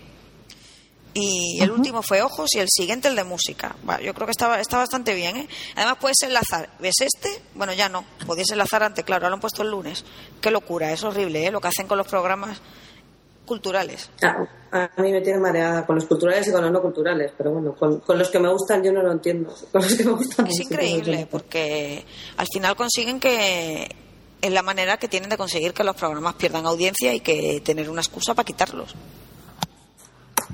Y 1.16 1.62
el 1.62 1.70
último 1.72 2.02
fue 2.02 2.24
ojos 2.24 2.50
y 2.56 2.60
el 2.60 2.68
siguiente 2.70 3.08
el 3.08 3.16
de 3.16 3.24
música. 3.24 3.76
Va, 3.88 4.02
yo 4.02 4.14
creo 4.16 4.26
que 4.26 4.32
está, 4.32 4.60
está 4.60 4.78
bastante 4.80 5.14
bien. 5.14 5.38
¿eh? 5.38 5.48
Además 5.76 5.98
puedes 6.02 6.18
enlazar. 6.24 6.70
¿Ves 6.80 6.96
este? 7.02 7.30
Bueno, 7.54 7.72
ya 7.74 7.88
no. 7.88 8.04
Podéis 8.26 8.50
enlazar 8.52 8.82
antes, 8.84 9.06
claro. 9.06 9.20
Ahora 9.22 9.30
lo 9.30 9.36
han 9.36 9.42
puesto 9.42 9.62
el 9.62 9.70
lunes. 9.70 10.04
Qué 10.42 10.50
locura, 10.50 10.92
es 10.92 11.04
horrible 11.04 11.46
¿eh? 11.46 11.52
lo 11.52 11.62
que 11.62 11.68
hacen 11.68 11.88
con 11.88 12.00
los 12.00 12.08
programas 12.08 12.58
culturales. 13.46 14.10
Ah, 14.22 14.90
a 14.96 15.02
mí 15.02 15.12
me 15.12 15.22
tiene 15.22 15.40
mareada 15.40 15.86
con 15.86 15.96
los 15.96 16.06
culturales 16.06 16.48
y 16.48 16.52
con 16.52 16.62
los 16.62 16.72
no 16.72 16.82
culturales, 16.82 17.32
pero 17.38 17.52
bueno, 17.52 17.76
con, 17.76 18.00
con 18.00 18.18
los 18.18 18.30
que 18.30 18.40
me 18.40 18.50
gustan 18.50 18.84
yo 18.84 18.92
no 18.92 19.02
lo 19.04 19.12
entiendo. 19.12 19.54
Con 19.72 19.82
los 19.82 19.94
que 19.96 20.04
me 20.04 20.12
gustan 20.12 20.48
Es 20.48 20.60
increíble 20.60 21.28
porque 21.30 22.06
al 22.38 22.48
final 22.52 22.76
consiguen 22.76 23.20
que 23.20 23.88
es 24.42 24.52
la 24.52 24.62
manera 24.62 24.98
que 24.98 25.08
tienen 25.08 25.30
de 25.30 25.38
conseguir 25.38 25.74
que 25.74 25.84
los 25.84 25.96
programas 25.96 26.36
pierdan 26.36 26.66
audiencia 26.66 27.14
y 27.14 27.20
que 27.20 27.62
tener 27.64 27.90
una 27.90 28.02
excusa 28.02 28.34
para 28.34 28.46
quitarlos. 28.46 28.94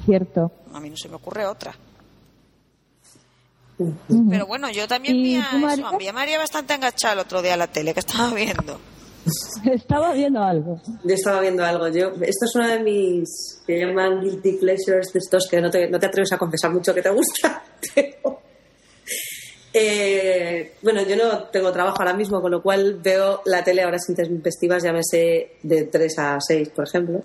Cierto. 0.05 0.51
A 0.73 0.79
mí 0.79 0.89
no 0.89 0.97
se 0.97 1.09
me 1.09 1.15
ocurre 1.15 1.45
otra. 1.45 1.75
Pero 4.29 4.45
bueno, 4.45 4.69
yo 4.69 4.87
también 4.87 5.15
¿Y 5.15 5.23
vi 5.23 5.35
a, 5.37 5.41
eso, 5.41 5.57
María? 5.59 5.97
vi 5.97 6.07
a 6.07 6.13
María 6.13 6.37
bastante 6.37 6.73
enganchada 6.73 7.13
el 7.13 7.19
otro 7.19 7.41
día 7.41 7.53
a 7.53 7.57
la 7.57 7.67
tele 7.67 7.93
que 7.93 8.01
estaba 8.01 8.33
viendo. 8.33 8.79
Estaba 9.65 10.13
viendo 10.13 10.41
algo. 10.41 10.81
Yo 11.03 11.13
estaba 11.13 11.41
viendo 11.41 11.63
algo. 11.63 11.87
Yo, 11.89 12.07
esto 12.21 12.45
es 12.45 12.55
uno 12.55 12.67
de 12.67 12.79
mis 12.79 13.61
que 13.65 13.79
llaman 13.79 14.21
guilty 14.21 14.53
pleasures 14.53 15.11
de 15.13 15.19
estos 15.19 15.47
que 15.49 15.61
no 15.61 15.69
te, 15.69 15.89
no 15.89 15.99
te 15.99 16.05
atreves 16.05 16.31
a 16.33 16.37
confesar 16.37 16.71
mucho 16.71 16.93
que 16.93 17.01
te 17.01 17.09
gusta. 17.09 17.63
Pero, 17.95 18.39
eh, 19.73 20.73
bueno, 20.81 21.03
yo 21.03 21.15
no 21.15 21.43
tengo 21.45 21.71
trabajo 21.71 21.97
ahora 21.99 22.13
mismo, 22.13 22.41
con 22.41 22.51
lo 22.51 22.61
cual 22.61 22.99
veo 23.03 23.41
la 23.45 23.63
tele 23.63 23.83
ahora 23.83 23.99
sin 23.99 24.15
intempestivas, 24.19 24.83
llámese 24.83 25.57
de 25.61 25.83
3 25.83 26.19
a 26.19 26.37
6, 26.39 26.69
por 26.69 26.87
ejemplo. 26.87 27.21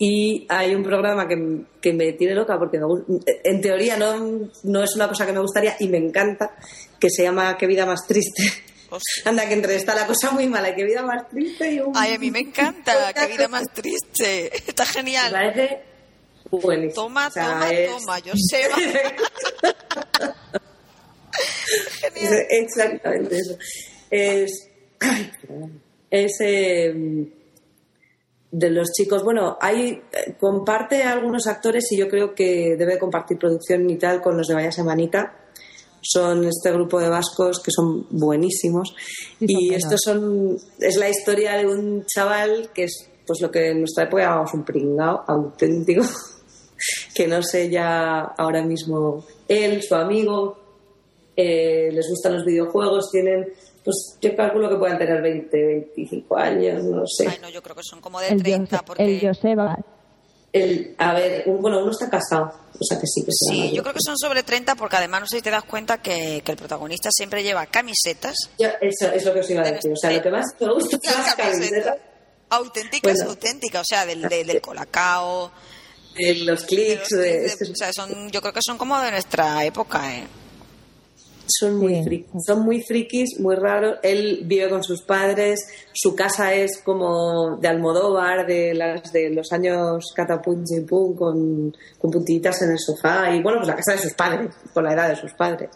Y 0.00 0.46
hay 0.48 0.76
un 0.76 0.84
programa 0.84 1.26
que, 1.26 1.64
que 1.80 1.92
me 1.92 2.12
tiene 2.12 2.34
loca 2.34 2.56
porque 2.56 2.78
me 2.78 2.86
en 3.42 3.60
teoría 3.60 3.96
no, 3.96 4.48
no 4.62 4.82
es 4.84 4.94
una 4.94 5.08
cosa 5.08 5.26
que 5.26 5.32
me 5.32 5.40
gustaría 5.40 5.74
y 5.80 5.88
me 5.88 5.98
encanta, 5.98 6.52
que 7.00 7.10
se 7.10 7.24
llama 7.24 7.56
Qué 7.58 7.66
vida 7.66 7.84
más 7.84 8.06
triste. 8.06 8.44
Hostia. 8.90 9.22
Anda, 9.26 9.46
que 9.46 9.54
entre 9.54 9.74
está 9.76 9.94
la 9.94 10.06
cosa 10.06 10.30
muy 10.30 10.46
mala 10.46 10.74
qué 10.74 10.84
vida 10.84 11.02
más 11.02 11.28
triste 11.28 11.72
y 11.72 11.80
un... 11.80 11.92
Ay, 11.96 12.14
a 12.14 12.18
mí 12.18 12.30
me 12.30 12.40
encanta, 12.40 13.12
qué 13.14 13.26
vida 13.26 13.48
más 13.48 13.64
triste. 13.74 14.54
Está 14.68 14.84
Me 14.84 14.90
genial. 14.90 15.30
parece 15.32 15.82
buenísimo. 16.50 16.94
Toma, 17.02 17.26
O 17.28 17.30
sea, 17.30 17.44
toma, 17.52 17.70
es- 17.70 17.90
toma, 17.90 18.18
Joseba. 18.20 18.76
Genial. 22.00 22.32
es 22.34 22.46
exactamente 22.50 23.38
eso. 23.38 23.56
Es, 24.10 24.68
ay, 25.00 25.30
es 26.10 26.36
eh, 26.40 26.94
de 28.50 28.70
los 28.70 28.90
chicos. 28.92 29.22
Bueno, 29.22 29.56
hay 29.60 30.02
eh, 30.12 30.34
comparte 30.40 31.02
algunos 31.02 31.46
actores 31.46 31.92
y 31.92 31.98
yo 31.98 32.08
creo 32.08 32.34
que 32.34 32.76
debe 32.76 32.98
compartir 32.98 33.38
producción 33.38 33.88
y 33.90 33.96
tal 33.98 34.20
con 34.22 34.36
los 34.36 34.46
de 34.48 34.54
Vaya 34.54 34.72
Semanita. 34.72 35.37
Son 36.10 36.44
este 36.44 36.72
grupo 36.72 36.98
de 37.00 37.08
vascos 37.10 37.60
que 37.62 37.70
son 37.70 38.06
buenísimos. 38.10 38.94
Y 39.40 39.68
buenos. 39.68 39.84
estos 39.84 40.00
son. 40.04 40.56
Es 40.80 40.96
la 40.96 41.08
historia 41.10 41.56
de 41.56 41.66
un 41.66 42.04
chaval 42.06 42.70
que 42.74 42.84
es 42.84 43.10
pues 43.26 43.40
lo 43.42 43.50
que 43.50 43.72
en 43.72 43.80
nuestra 43.80 44.04
época 44.04 44.22
llamamos 44.22 44.54
un 44.54 44.64
pringao 44.64 45.22
auténtico. 45.26 46.02
que 47.14 47.26
no 47.26 47.42
sé 47.42 47.68
ya 47.68 48.20
ahora 48.38 48.62
mismo 48.62 49.24
él, 49.48 49.82
su 49.82 49.94
amigo, 49.94 50.56
eh, 51.36 51.90
les 51.92 52.08
gustan 52.08 52.34
los 52.34 52.44
videojuegos, 52.44 53.10
tienen, 53.10 53.48
pues 53.84 54.16
yo 54.20 54.34
calculo 54.36 54.68
que 54.70 54.76
puedan 54.76 54.96
tener 54.98 55.20
20, 55.20 55.66
25 55.66 56.36
años, 56.36 56.84
no 56.84 57.02
sé. 57.06 57.26
Ay, 57.28 57.38
no, 57.42 57.48
yo 57.50 57.62
creo 57.62 57.74
que 57.76 57.82
son 57.82 58.00
como 58.00 58.20
de 58.20 58.28
El, 58.28 58.42
30 58.42 58.76
Jose- 58.76 58.84
porque... 58.86 59.04
el 59.04 59.20
Joseba. 59.26 59.76
El, 60.52 60.94
a 60.98 61.12
ver, 61.12 61.42
un- 61.46 61.60
bueno, 61.60 61.80
uno 61.80 61.90
está 61.90 62.08
casado, 62.08 62.46
o 62.72 62.84
sea 62.84 62.98
que 62.98 63.06
sí 63.06 63.22
que 63.22 63.32
Sí, 63.32 63.70
yo 63.74 63.82
creo 63.82 63.92
que 63.94 64.00
son 64.02 64.16
sobre 64.16 64.42
30 64.42 64.74
porque 64.76 64.96
además 64.96 65.20
no 65.20 65.26
sé 65.26 65.36
si 65.36 65.42
te 65.42 65.50
das 65.50 65.64
cuenta 65.64 66.00
que, 66.00 66.40
que 66.44 66.52
el 66.52 66.56
protagonista 66.58 67.10
siempre 67.12 67.42
lleva 67.42 67.66
camisetas. 67.66 68.34
Yo- 68.58 68.68
eso 68.80 69.12
es 69.12 69.24
lo 69.26 69.34
que 69.34 69.40
os 69.40 69.50
iba 69.50 69.62
a 69.62 69.70
decir, 69.70 69.92
o 69.92 69.96
sea, 69.96 70.10
lo 70.10 70.22
que 70.22 70.30
más 70.30 70.46
me 70.58 70.72
gusta 70.72 70.98
son 71.12 71.22
Las 71.22 71.34
camisetas 71.36 71.96
auténticas, 72.50 73.14
Bueno. 73.14 73.30
auténticas, 73.30 73.80
o 73.82 73.84
sea, 73.86 74.06
del, 74.06 74.22
del, 74.28 74.46
del 74.46 74.60
colacao. 74.62 75.50
de 76.16 76.34
los 76.36 76.62
de 76.62 76.66
clics, 76.66 77.10
los- 77.10 77.20
de- 77.20 77.40
de- 77.40 77.46
es 77.46 77.56
que 77.56 77.64
o 77.64 77.74
sea, 77.76 77.92
son, 77.92 78.30
yo 78.30 78.40
creo 78.40 78.52
que 78.54 78.60
son 78.64 78.78
como 78.78 78.98
de 79.00 79.10
nuestra 79.10 79.64
época, 79.66 80.14
¿eh? 80.16 80.26
Son 81.48 81.76
muy 81.76 81.94
Sí. 81.96 82.02
frikis, 82.04 82.44
son 82.46 82.60
muy 82.64 82.82
frikis, 82.82 83.40
muy 83.40 83.54
raros. 83.56 83.98
Él 84.02 84.42
vive 84.44 84.68
con 84.68 84.82
sus 84.84 85.02
padres, 85.02 85.60
su 85.92 86.14
casa 86.14 86.52
es 86.54 86.80
como 86.84 87.56
de 87.56 87.68
Almodóvar, 87.68 88.46
de 88.46 88.74
las 88.74 89.12
de 89.12 89.30
los 89.30 89.50
años 89.52 90.12
pum, 90.86 91.14
con, 91.16 91.76
con 91.98 92.10
puntitas 92.10 92.62
en 92.62 92.72
el 92.72 92.78
sofá 92.78 93.30
y 93.34 93.42
bueno, 93.42 93.58
pues 93.58 93.68
la 93.68 93.76
casa 93.76 93.92
de 93.92 93.98
sus 93.98 94.14
padres, 94.14 94.54
con 94.72 94.84
la 94.84 94.92
edad 94.92 95.08
de 95.08 95.16
sus 95.16 95.32
padres. 95.34 95.70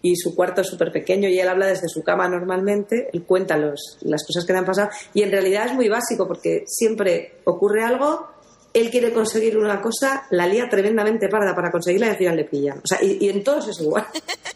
y 0.00 0.14
su 0.14 0.34
cuarto 0.36 0.60
es 0.60 0.68
súper 0.68 0.92
pequeño 0.92 1.28
y 1.28 1.40
él 1.40 1.48
habla 1.48 1.66
desde 1.66 1.88
su 1.88 2.02
cama 2.04 2.28
normalmente, 2.28 3.08
él 3.12 3.24
cuenta 3.24 3.56
los, 3.56 3.98
las 4.02 4.24
cosas 4.24 4.44
que 4.44 4.52
le 4.52 4.60
han 4.60 4.64
pasado 4.64 4.90
y 5.12 5.22
en 5.22 5.30
realidad 5.32 5.66
es 5.66 5.74
muy 5.74 5.88
básico 5.88 6.26
porque 6.28 6.62
siempre 6.66 7.40
ocurre 7.44 7.82
algo, 7.82 8.26
él 8.74 8.90
quiere 8.90 9.12
conseguir 9.12 9.58
una 9.58 9.80
cosa, 9.80 10.22
la 10.30 10.46
lía 10.46 10.68
tremendamente 10.68 11.28
parda 11.28 11.52
para 11.54 11.72
conseguirla 11.72 12.06
y 12.06 12.10
al 12.10 12.16
final 12.16 12.36
le 12.36 12.44
pillan. 12.44 12.78
O 12.78 12.86
sea, 12.86 13.02
y, 13.02 13.16
y 13.24 13.28
en 13.30 13.42
todos 13.42 13.66
es 13.66 13.80
igual. 13.80 14.06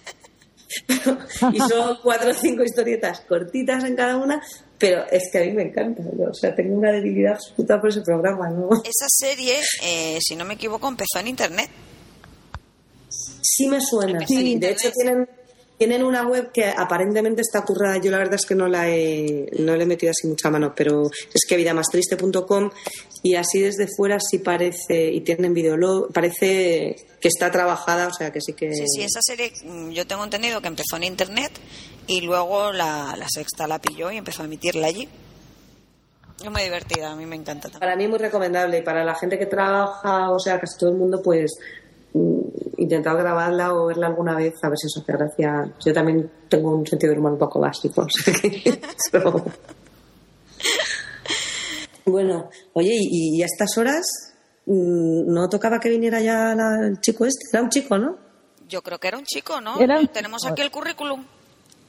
y 1.53 1.59
son 1.59 1.98
cuatro 2.03 2.30
o 2.30 2.34
cinco 2.34 2.62
historietas 2.62 3.20
cortitas 3.20 3.84
en 3.84 3.96
cada 3.96 4.16
una, 4.16 4.42
pero 4.78 5.05
es 5.11 5.30
que 5.30 5.38
a 5.38 5.42
mí 5.42 5.53
me 5.53 5.62
encanta. 5.62 6.03
¿no? 6.03 6.30
O 6.30 6.34
sea, 6.34 6.55
tengo 6.55 6.76
una 6.76 6.92
debilidad 6.92 7.34
absoluta 7.34 7.80
por 7.80 7.90
ese 7.90 8.00
programa, 8.03 8.48
¿no? 8.50 8.68
Esa 8.84 9.07
serie, 9.09 9.57
eh, 9.82 10.18
si 10.20 10.36
no 10.36 10.44
me 10.44 10.55
equivoco, 10.55 10.88
empezó 10.88 11.18
en 11.20 11.28
internet. 11.28 11.70
Sí 13.09 13.68
me 13.68 13.80
suena. 13.80 14.26
Sí, 14.26 14.57
de 14.59 14.70
hecho 14.70 14.90
tienen, 14.92 15.28
tienen 15.78 16.04
una 16.04 16.26
web 16.26 16.52
que 16.52 16.66
aparentemente 16.66 17.42
está 17.42 17.64
currada. 17.64 17.98
Yo 17.98 18.10
la 18.10 18.18
verdad 18.18 18.34
es 18.34 18.46
que 18.46 18.54
no 18.54 18.68
la 18.68 18.88
he, 18.88 19.50
no 19.58 19.76
le 19.76 19.82
he 19.82 19.86
metido 19.86 20.10
así 20.10 20.28
mucha 20.28 20.50
mano, 20.50 20.72
pero 20.74 21.10
es 21.32 21.44
que 21.48 21.56
vidamastriste.com 21.56 22.70
y 23.22 23.34
así 23.34 23.60
desde 23.60 23.88
fuera 23.88 24.18
sí 24.20 24.38
parece, 24.38 25.10
y 25.10 25.20
tienen 25.20 25.54
videolog, 25.54 26.12
parece 26.12 26.96
que 27.20 27.28
está 27.28 27.50
trabajada, 27.50 28.08
o 28.08 28.12
sea 28.12 28.32
que 28.32 28.40
sí 28.40 28.52
que... 28.52 28.72
Sí, 28.74 28.84
sí, 28.86 29.02
esa 29.02 29.20
serie 29.22 29.52
mm, 29.64 29.90
yo 29.90 30.06
tengo 30.06 30.24
entendido 30.24 30.60
que 30.60 30.68
empezó 30.68 30.96
en 30.96 31.04
internet 31.04 31.52
y 32.06 32.20
luego 32.20 32.72
la, 32.72 33.14
la 33.16 33.26
sexta 33.28 33.66
la 33.66 33.80
pilló 33.80 34.10
y 34.10 34.16
empezó 34.16 34.42
a 34.42 34.46
emitirla 34.46 34.88
allí. 34.88 35.08
Es 36.42 36.50
muy 36.50 36.62
divertida, 36.62 37.12
a 37.12 37.14
mí 37.16 37.24
me 37.24 37.36
encanta 37.36 37.68
también. 37.68 37.80
Para 37.80 37.96
mí 37.96 38.08
muy 38.08 38.18
recomendable 38.18 38.78
y 38.78 38.82
para 38.82 39.04
la 39.04 39.14
gente 39.14 39.38
que 39.38 39.46
trabaja, 39.46 40.30
o 40.30 40.40
sea, 40.40 40.58
casi 40.58 40.76
todo 40.76 40.90
el 40.90 40.96
mundo, 40.96 41.22
pues 41.22 41.52
intentar 42.78 43.16
grabarla 43.16 43.72
o 43.74 43.86
verla 43.86 44.06
alguna 44.08 44.34
vez 44.36 44.54
a 44.62 44.68
ver 44.68 44.78
si 44.78 44.86
os 44.86 44.96
hace 45.02 45.12
gracia. 45.12 45.72
Yo 45.84 45.92
también 45.92 46.30
tengo 46.48 46.74
un 46.76 46.86
sentido 46.86 47.12
de 47.12 47.18
humor 47.18 47.32
un 47.32 47.38
poco 47.38 47.60
básico. 47.60 48.02
o 48.06 48.08
sea 48.10 48.34
que 48.34 48.80
eso- 49.12 49.44
Bueno, 52.04 52.48
oye, 52.74 52.94
y, 53.00 53.36
y 53.38 53.42
a 53.42 53.46
estas 53.46 53.76
horas 53.78 54.04
mm, 54.66 55.32
no 55.32 55.48
tocaba 55.48 55.78
que 55.78 55.88
viniera 55.88 56.20
ya 56.20 56.54
la- 56.54 56.86
el 56.88 57.00
chico 57.00 57.24
este, 57.24 57.44
era 57.52 57.62
un 57.62 57.70
chico, 57.70 57.96
¿no? 57.96 58.16
Yo 58.68 58.82
creo 58.82 58.98
que 58.98 59.08
era 59.08 59.18
un 59.18 59.24
chico, 59.24 59.60
¿no? 59.60 59.78
Era 59.80 60.04
Tenemos 60.08 60.44
aquí 60.46 60.62
el 60.62 60.70
currículum. 60.70 61.24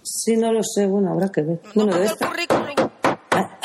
Sí, 0.03 0.35
no 0.37 0.51
lo 0.51 0.61
sé, 0.63 0.85
bueno, 0.85 1.11
habrá 1.13 1.29
que 1.29 1.41
ver. 1.41 1.61
No 1.75 1.85
Bueno, 1.85 1.97
el 1.97 2.15
currículum. 2.17 2.65
Ah, 3.31 3.59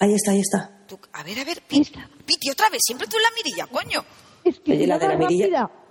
Ahí 0.00 0.12
está, 0.14 0.32
ahí 0.32 0.40
está. 0.40 0.70
Tú- 0.86 0.98
a 1.12 1.22
ver, 1.22 1.38
a 1.38 1.44
ver, 1.44 1.62
Piti, 1.66 2.50
otra 2.50 2.68
vez, 2.68 2.80
siempre 2.84 3.06
tú 3.06 3.16
en 3.16 3.22
la 3.22 3.28
mirilla, 3.36 3.66
coño. 3.68 4.04
Es 4.44 4.60
que 4.60 4.72
Oye, 4.72 4.86
la 4.86 4.98
de 4.98 5.08
la 5.08 5.16
mirilla. 5.16 5.46
rápida. 5.46 5.83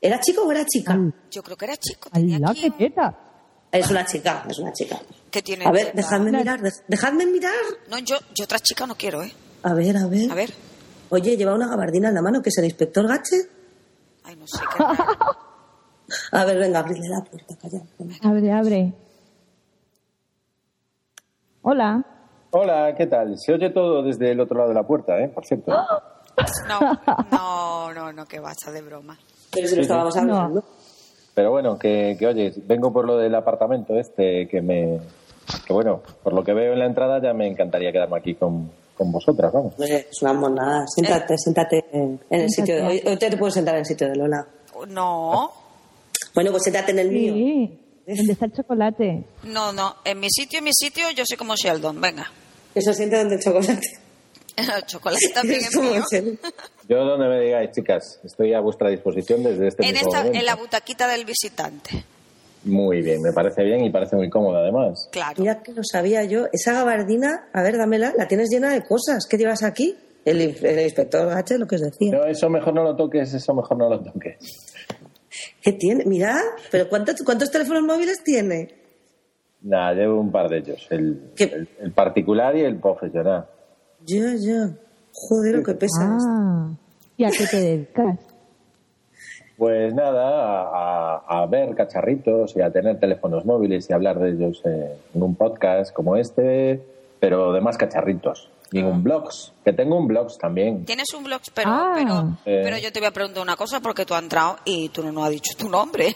¿Era 0.00 0.20
chico 0.20 0.42
o 0.46 0.52
era 0.52 0.64
chica? 0.64 0.96
Yo 1.30 1.42
creo 1.42 1.56
que 1.56 1.64
era 1.64 1.76
chico. 1.76 2.08
Tenía 2.10 2.36
¡Hala, 2.36 2.50
aquí 2.50 2.62
qué 2.62 2.70
teta! 2.90 3.18
Es 3.72 3.90
una 3.90 4.04
chica, 4.06 4.44
es 4.48 4.58
una 4.58 4.72
chica. 4.72 4.98
que 5.30 5.42
tiene 5.42 5.66
A 5.66 5.70
ver, 5.70 5.86
teta. 5.86 5.96
dejadme 5.96 6.32
mirar, 6.32 6.60
dej- 6.60 6.84
dejadme 6.88 7.26
mirar. 7.26 7.52
No, 7.90 7.98
yo, 7.98 8.16
yo 8.34 8.44
otra 8.44 8.58
chica 8.60 8.86
no 8.86 8.94
quiero, 8.94 9.22
¿eh? 9.22 9.32
A 9.62 9.74
ver, 9.74 9.96
a 9.96 10.06
ver. 10.06 10.30
A 10.30 10.34
ver. 10.34 10.50
Oye, 11.10 11.36
lleva 11.36 11.54
una 11.54 11.68
gabardina 11.68 12.08
en 12.08 12.14
la 12.14 12.22
mano, 12.22 12.40
que 12.42 12.48
es 12.50 12.58
el 12.58 12.64
inspector 12.66 13.06
Gache. 13.06 13.36
Ay, 14.24 14.36
no 14.36 14.46
sé 14.46 14.58
qué. 14.76 14.84
A 16.32 16.44
ver, 16.46 16.56
venga, 16.58 16.78
abrirle 16.78 17.08
la 17.08 17.22
puerta, 17.22 17.54
calla. 17.60 17.82
venga. 17.98 18.16
Abre, 18.22 18.52
abre. 18.52 18.92
Hola. 21.62 22.04
Hola, 22.50 22.94
¿qué 22.96 23.06
tal? 23.06 23.38
Se 23.38 23.52
oye 23.52 23.68
todo 23.70 24.02
desde 24.02 24.30
el 24.32 24.40
otro 24.40 24.56
lado 24.56 24.70
de 24.70 24.74
la 24.74 24.86
puerta, 24.86 25.18
¿eh? 25.20 25.28
Por 25.28 25.44
cierto. 25.44 25.70
No, 26.68 26.80
no, 27.30 27.92
no, 27.94 28.12
no, 28.12 28.26
que 28.26 28.40
basta 28.40 28.70
de 28.70 28.82
broma. 28.82 29.18
Pero 29.50 29.68
si 29.68 29.76
lo 29.76 29.82
estábamos 29.82 30.14
No. 30.16 30.20
hablando. 30.36 30.64
Pero 31.34 31.50
bueno, 31.52 31.78
que, 31.78 32.16
que 32.18 32.26
oye, 32.26 32.52
vengo 32.66 32.92
por 32.92 33.06
lo 33.06 33.16
del 33.16 33.34
apartamento 33.34 33.96
este, 33.98 34.48
que 34.48 34.60
me... 34.60 34.98
Que 35.66 35.72
bueno, 35.72 36.02
por 36.22 36.32
lo 36.34 36.42
que 36.44 36.52
veo 36.52 36.72
en 36.72 36.78
la 36.80 36.86
entrada 36.86 37.22
ya 37.22 37.32
me 37.32 37.46
encantaría 37.46 37.90
quedarme 37.92 38.18
aquí 38.18 38.34
con, 38.34 38.70
con 38.96 39.10
vosotras, 39.12 39.52
vamos. 39.52 39.74
Es 39.78 40.20
una 40.22 40.32
monada. 40.34 40.84
Siéntate, 40.88 41.38
siéntate 41.38 41.84
en, 41.92 42.20
en 42.28 42.40
el 42.40 42.50
sitio 42.50 42.74
de... 42.76 42.82
Hoy, 42.82 43.02
hoy 43.06 43.16
te 43.16 43.36
puedes 43.36 43.54
sentar 43.54 43.74
en 43.74 43.80
el 43.80 43.86
sitio 43.86 44.08
de 44.08 44.16
Lola. 44.16 44.46
No, 44.88 45.50
Bueno, 46.34 46.50
pues 46.50 46.64
siéntate 46.64 46.90
en 46.92 46.98
el 46.98 47.10
mío. 47.10 47.32
Sí. 47.34 47.80
¿Dónde 48.16 48.32
está 48.32 48.46
el 48.46 48.52
chocolate? 48.52 49.24
no, 49.44 49.72
no. 49.72 49.96
En 50.04 50.18
mi 50.20 50.28
sitio, 50.30 50.58
en 50.58 50.64
mi 50.64 50.72
sitio, 50.72 51.04
yo 51.14 51.24
soy 51.26 51.36
como 51.36 51.54
Sheldon. 51.56 52.00
Venga. 52.00 52.26
Eso 52.74 52.92
siente 52.92 53.16
donde 53.18 53.36
el 53.36 53.42
chocolate. 53.42 53.80
El 54.76 54.82
chocolate 54.86 55.28
también 55.34 55.60
Es 55.60 55.76
mío. 55.76 56.02
Yo 56.88 57.04
donde 57.04 57.28
me 57.28 57.40
digáis, 57.40 57.70
chicas, 57.72 58.20
estoy 58.24 58.54
a 58.54 58.60
vuestra 58.60 58.88
disposición 58.90 59.42
desde 59.42 59.68
este 59.68 59.84
En, 59.86 59.92
mismo 59.92 60.08
esta, 60.08 60.18
momento. 60.20 60.38
en 60.38 60.46
la 60.46 60.56
butaquita 60.56 61.06
del 61.08 61.24
visitante. 61.24 62.04
Muy 62.64 63.02
bien, 63.02 63.22
me 63.22 63.32
parece 63.32 63.62
bien 63.62 63.84
y 63.84 63.90
parece 63.90 64.16
muy 64.16 64.28
cómodo 64.28 64.56
además. 64.58 65.08
Claro. 65.12 65.34
Mira 65.40 65.62
que 65.62 65.72
lo 65.72 65.82
sabía 65.84 66.24
yo. 66.24 66.46
Esa 66.52 66.72
gabardina, 66.72 67.48
a 67.52 67.62
ver, 67.62 67.76
dámela, 67.78 68.12
la 68.16 68.26
tienes 68.26 68.48
llena 68.50 68.72
de 68.72 68.82
cosas. 68.82 69.26
¿Qué 69.28 69.36
llevas 69.38 69.62
aquí? 69.62 69.94
El, 70.24 70.42
in- 70.42 70.56
el 70.62 70.80
inspector 70.80 71.26
Gache, 71.28 71.56
lo 71.56 71.66
que 71.66 71.76
os 71.76 71.82
decía. 71.82 72.12
No, 72.12 72.24
eso 72.24 72.50
mejor 72.50 72.74
no 72.74 72.82
lo 72.82 72.96
toques, 72.96 73.32
eso 73.32 73.54
mejor 73.54 73.78
no 73.78 73.88
lo 73.88 74.00
toques. 74.02 74.36
¿Qué 75.62 75.72
tiene? 75.74 76.04
Mira, 76.04 76.36
pero 76.70 76.88
¿cuántos, 76.88 77.16
¿cuántos 77.24 77.50
teléfonos 77.50 77.82
móviles 77.84 78.22
tiene? 78.24 78.74
Nada, 79.62 79.92
llevo 79.94 80.20
un 80.20 80.30
par 80.32 80.48
de 80.48 80.58
ellos, 80.58 80.86
el, 80.90 81.30
¿Qué? 81.36 81.44
el, 81.44 81.68
el 81.80 81.92
particular 81.92 82.56
y 82.56 82.62
el 82.62 82.78
profesional. 82.80 83.46
Yo, 84.08 84.24
yo. 84.40 84.74
Joder, 85.12 85.56
lo 85.56 85.62
que 85.62 85.74
pesa. 85.74 86.16
Ah. 86.18 86.70
¿Y 87.16 87.24
a 87.24 87.30
qué 87.30 87.46
te 87.46 87.60
dedicas? 87.60 88.18
Pues 89.58 89.92
nada, 89.92 91.16
a, 91.26 91.44
ver 91.50 91.74
cacharritos 91.74 92.54
y 92.56 92.60
a 92.62 92.70
tener 92.70 93.00
teléfonos 93.00 93.44
móviles 93.44 93.90
y 93.90 93.92
hablar 93.92 94.20
de 94.20 94.30
ellos 94.30 94.62
eh, 94.64 94.96
en 95.12 95.20
un 95.20 95.34
podcast 95.34 95.92
como 95.92 96.14
este, 96.16 96.80
pero 97.18 97.52
de 97.52 97.60
más 97.60 97.76
cacharritos. 97.76 98.48
Y 98.70 98.78
en 98.78 98.86
un 98.86 99.02
blogs, 99.02 99.52
que 99.64 99.72
tengo 99.72 99.98
un 99.98 100.06
blogs 100.06 100.38
también. 100.38 100.84
Tienes 100.84 101.12
un 101.12 101.24
blog, 101.24 101.40
pero, 101.54 101.70
Ah. 101.72 101.92
pero, 101.96 102.38
Eh. 102.44 102.60
pero 102.62 102.78
yo 102.78 102.92
te 102.92 103.00
voy 103.00 103.08
a 103.08 103.10
preguntar 103.10 103.42
una 103.42 103.56
cosa 103.56 103.80
porque 103.80 104.06
tú 104.06 104.14
has 104.14 104.22
entrado 104.22 104.58
y 104.64 104.90
tú 104.90 105.02
no 105.02 105.10
nos 105.10 105.24
has 105.24 105.30
dicho 105.30 105.56
tu 105.58 105.68
nombre. 105.68 106.14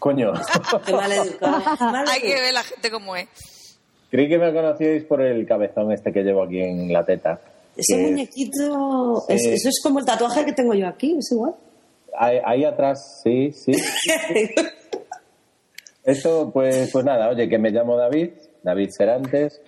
Coño, 0.00 0.32
Qué 0.84 0.92
mal 0.92 1.12
educado. 1.12 1.62
Mal 1.78 2.08
Hay 2.08 2.22
que 2.22 2.40
ver 2.40 2.54
la 2.54 2.64
gente 2.64 2.90
cómo 2.90 3.14
es. 3.14 3.28
Creí 4.14 4.28
que 4.28 4.38
me 4.38 4.52
conocíais 4.52 5.02
por 5.04 5.20
el 5.20 5.44
cabezón 5.44 5.90
este 5.90 6.12
que 6.12 6.22
llevo 6.22 6.44
aquí 6.44 6.60
en 6.60 6.92
la 6.92 7.04
teta. 7.04 7.40
Ese 7.76 7.96
muñequito, 7.96 9.24
es- 9.28 9.44
eso 9.44 9.68
es 9.68 9.80
como 9.82 9.98
el 9.98 10.04
tatuaje 10.04 10.44
que 10.44 10.52
tengo 10.52 10.72
yo 10.74 10.86
aquí, 10.86 11.16
es 11.18 11.32
igual. 11.32 11.54
Ahí, 12.16 12.38
ahí 12.44 12.64
atrás, 12.64 13.20
sí, 13.24 13.50
sí. 13.52 13.72
Esto, 16.04 16.50
pues, 16.52 16.90
pues 16.92 17.04
nada, 17.04 17.28
oye, 17.30 17.48
que 17.48 17.58
me 17.58 17.70
llamo 17.70 17.96
David, 17.96 18.30
David 18.62 18.90
Serantes, 18.96 19.60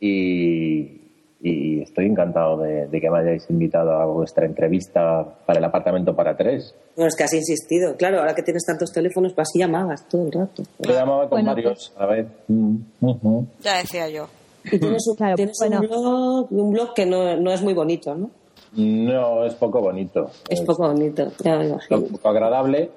y, 0.00 1.00
y 1.42 1.80
estoy 1.82 2.06
encantado 2.06 2.58
de, 2.58 2.86
de 2.88 3.00
que 3.00 3.10
me 3.10 3.18
hayáis 3.20 3.48
invitado 3.48 3.92
a 3.92 4.04
vuestra 4.06 4.44
entrevista 4.46 5.24
para 5.46 5.58
el 5.58 5.64
apartamento 5.64 6.14
para 6.14 6.36
tres. 6.36 6.74
Bueno, 6.96 7.08
es 7.08 7.16
que 7.16 7.24
has 7.24 7.32
insistido. 7.32 7.96
Claro, 7.96 8.18
ahora 8.20 8.34
que 8.34 8.42
tienes 8.42 8.64
tantos 8.66 8.92
teléfonos, 8.92 9.32
pues 9.32 9.48
así 9.48 9.58
llamabas 9.58 10.06
todo 10.08 10.26
el 10.26 10.32
rato. 10.32 10.62
Yo 10.80 10.92
llamaba 10.92 11.22
con 11.22 11.30
Bueno, 11.30 11.54
varios 11.54 11.92
a 11.96 12.00
la 12.00 12.06
vez. 12.12 12.26
Mm, 12.48 12.76
ujú. 13.00 13.46
Ya 13.60 13.78
decía 13.78 14.08
yo. 14.10 14.26
Y 14.64 14.78
tienes 14.78 15.06
un, 15.08 15.16
Claro, 15.16 15.36
tienes 15.36 15.56
bueno. 15.58 15.80
un 15.80 15.86
blog, 15.88 16.52
un 16.52 16.72
blog 16.72 16.94
que 16.94 17.06
no, 17.06 17.36
no 17.38 17.50
es 17.52 17.62
muy 17.62 17.72
bonito, 17.72 18.14
¿no? 18.14 18.30
No, 18.76 19.44
es 19.46 19.54
poco 19.54 19.80
bonito. 19.80 20.30
Es 20.48 20.60
poco 20.60 20.86
bonito, 20.88 21.32
ya 21.42 21.56
me 21.56 21.68
imagino. 21.68 22.02
poco 22.02 22.28
agradable. 22.28 22.90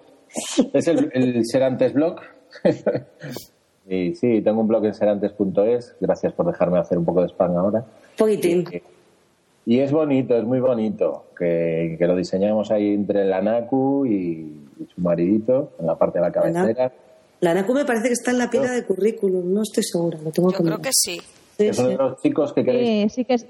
Es 0.74 0.88
el, 0.88 1.10
el 1.14 1.46
Serantes 1.46 1.94
blog. 1.94 2.18
y 3.94 4.16
sí, 4.16 4.42
tengo 4.42 4.62
un 4.62 4.68
blog 4.68 4.86
en 4.86 4.94
serantes.es. 4.94 5.96
Gracias 6.00 6.34
por 6.34 6.46
dejarme 6.48 6.80
hacer 6.80 6.98
un 6.98 7.06
poco 7.06 7.22
de 7.22 7.28
spam 7.30 7.56
ahora. 7.58 7.84
Poquitín. 8.18 8.66
Y 9.66 9.80
es 9.80 9.92
bonito, 9.92 10.36
es 10.38 10.44
muy 10.44 10.60
bonito, 10.60 11.26
que, 11.38 11.96
que 11.98 12.06
lo 12.08 12.16
diseñamos 12.16 12.70
ahí 12.72 12.94
entre 12.94 13.24
la 13.26 13.42
Naku 13.42 14.06
y, 14.06 14.12
y 14.80 14.86
su 14.94 15.00
maridito, 15.00 15.72
en 15.80 15.86
la 15.86 15.96
parte 15.96 16.20
de 16.20 16.26
la 16.26 16.32
cabecera. 16.32 16.92
La 17.40 17.54
NACU 17.54 17.74
me 17.74 17.84
parece 17.86 18.08
que 18.08 18.14
está 18.14 18.32
en 18.32 18.38
la 18.40 18.50
pila 18.50 18.72
de 18.72 18.86
currículum, 18.86 19.54
no 19.54 19.62
estoy 19.64 19.84
segura, 19.84 20.18
lo 20.24 20.32
tengo 20.32 20.50
Yo 20.52 20.58
que 20.58 20.64
creo 20.64 20.78
mirar. 20.78 20.82
que 20.82 20.90
sí. 20.94 21.20
Sí, 21.58 21.68
Es 21.68 21.78
uno 21.80 21.90
de 21.90 21.96
los 21.98 22.22
chicos 22.22 22.54
que 22.54 22.64
queréis. 22.64 23.12
Sí, 23.14 23.16
sí 23.22 23.26
que 23.26 23.34
es- 23.36 23.48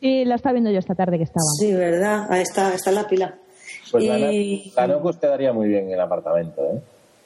sí, 0.00 0.24
la 0.24 0.34
estaba 0.36 0.52
viendo 0.54 0.70
yo 0.70 0.78
esta 0.80 0.94
tarde 0.96 1.16
que 1.16 1.24
estaba. 1.24 1.44
Sí, 1.58 1.72
verdad, 1.72 2.26
ahí 2.28 2.42
está, 2.42 2.74
está 2.74 2.90
en 2.90 2.96
la 2.96 3.06
pila. 3.08 3.38
Pues 3.90 4.04
la, 4.04 4.18
Y- 4.32 4.72
la 4.76 4.86
Naku 4.88 5.08
os 5.08 5.16
quedaría 5.16 5.52
muy 5.52 5.68
bien 5.68 5.84
en 5.86 5.92
el 5.92 6.00
apartamento, 6.00 6.60
¿eh? 6.64 6.80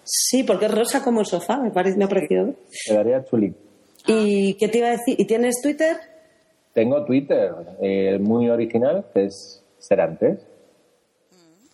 Sí, 0.05 0.43
porque 0.43 0.67
es 0.67 0.75
rosa 0.75 1.03
como 1.05 1.21
el 1.21 1.27
sofá, 1.27 1.59
me, 1.59 1.71
parece, 1.71 1.97
me 1.99 2.05
ha 2.05 2.09
parecido. 2.09 2.55
Quedaría 2.87 3.25
chuli. 3.25 3.55
¿Y 4.07 4.55
qué 4.55 4.69
te 4.69 4.79
iba 4.79 4.89
a 4.89 4.93
decir? 4.93 5.15
¿Y 5.19 5.25
tienes 5.27 5.61
Twitter? 5.63 5.97
Tengo 6.73 7.05
Twitter, 7.05 7.53
eh, 7.83 8.19
muy 8.21 8.49
original, 8.49 9.05
que 9.13 9.25
es 9.27 9.63
Serantes. 9.79 10.41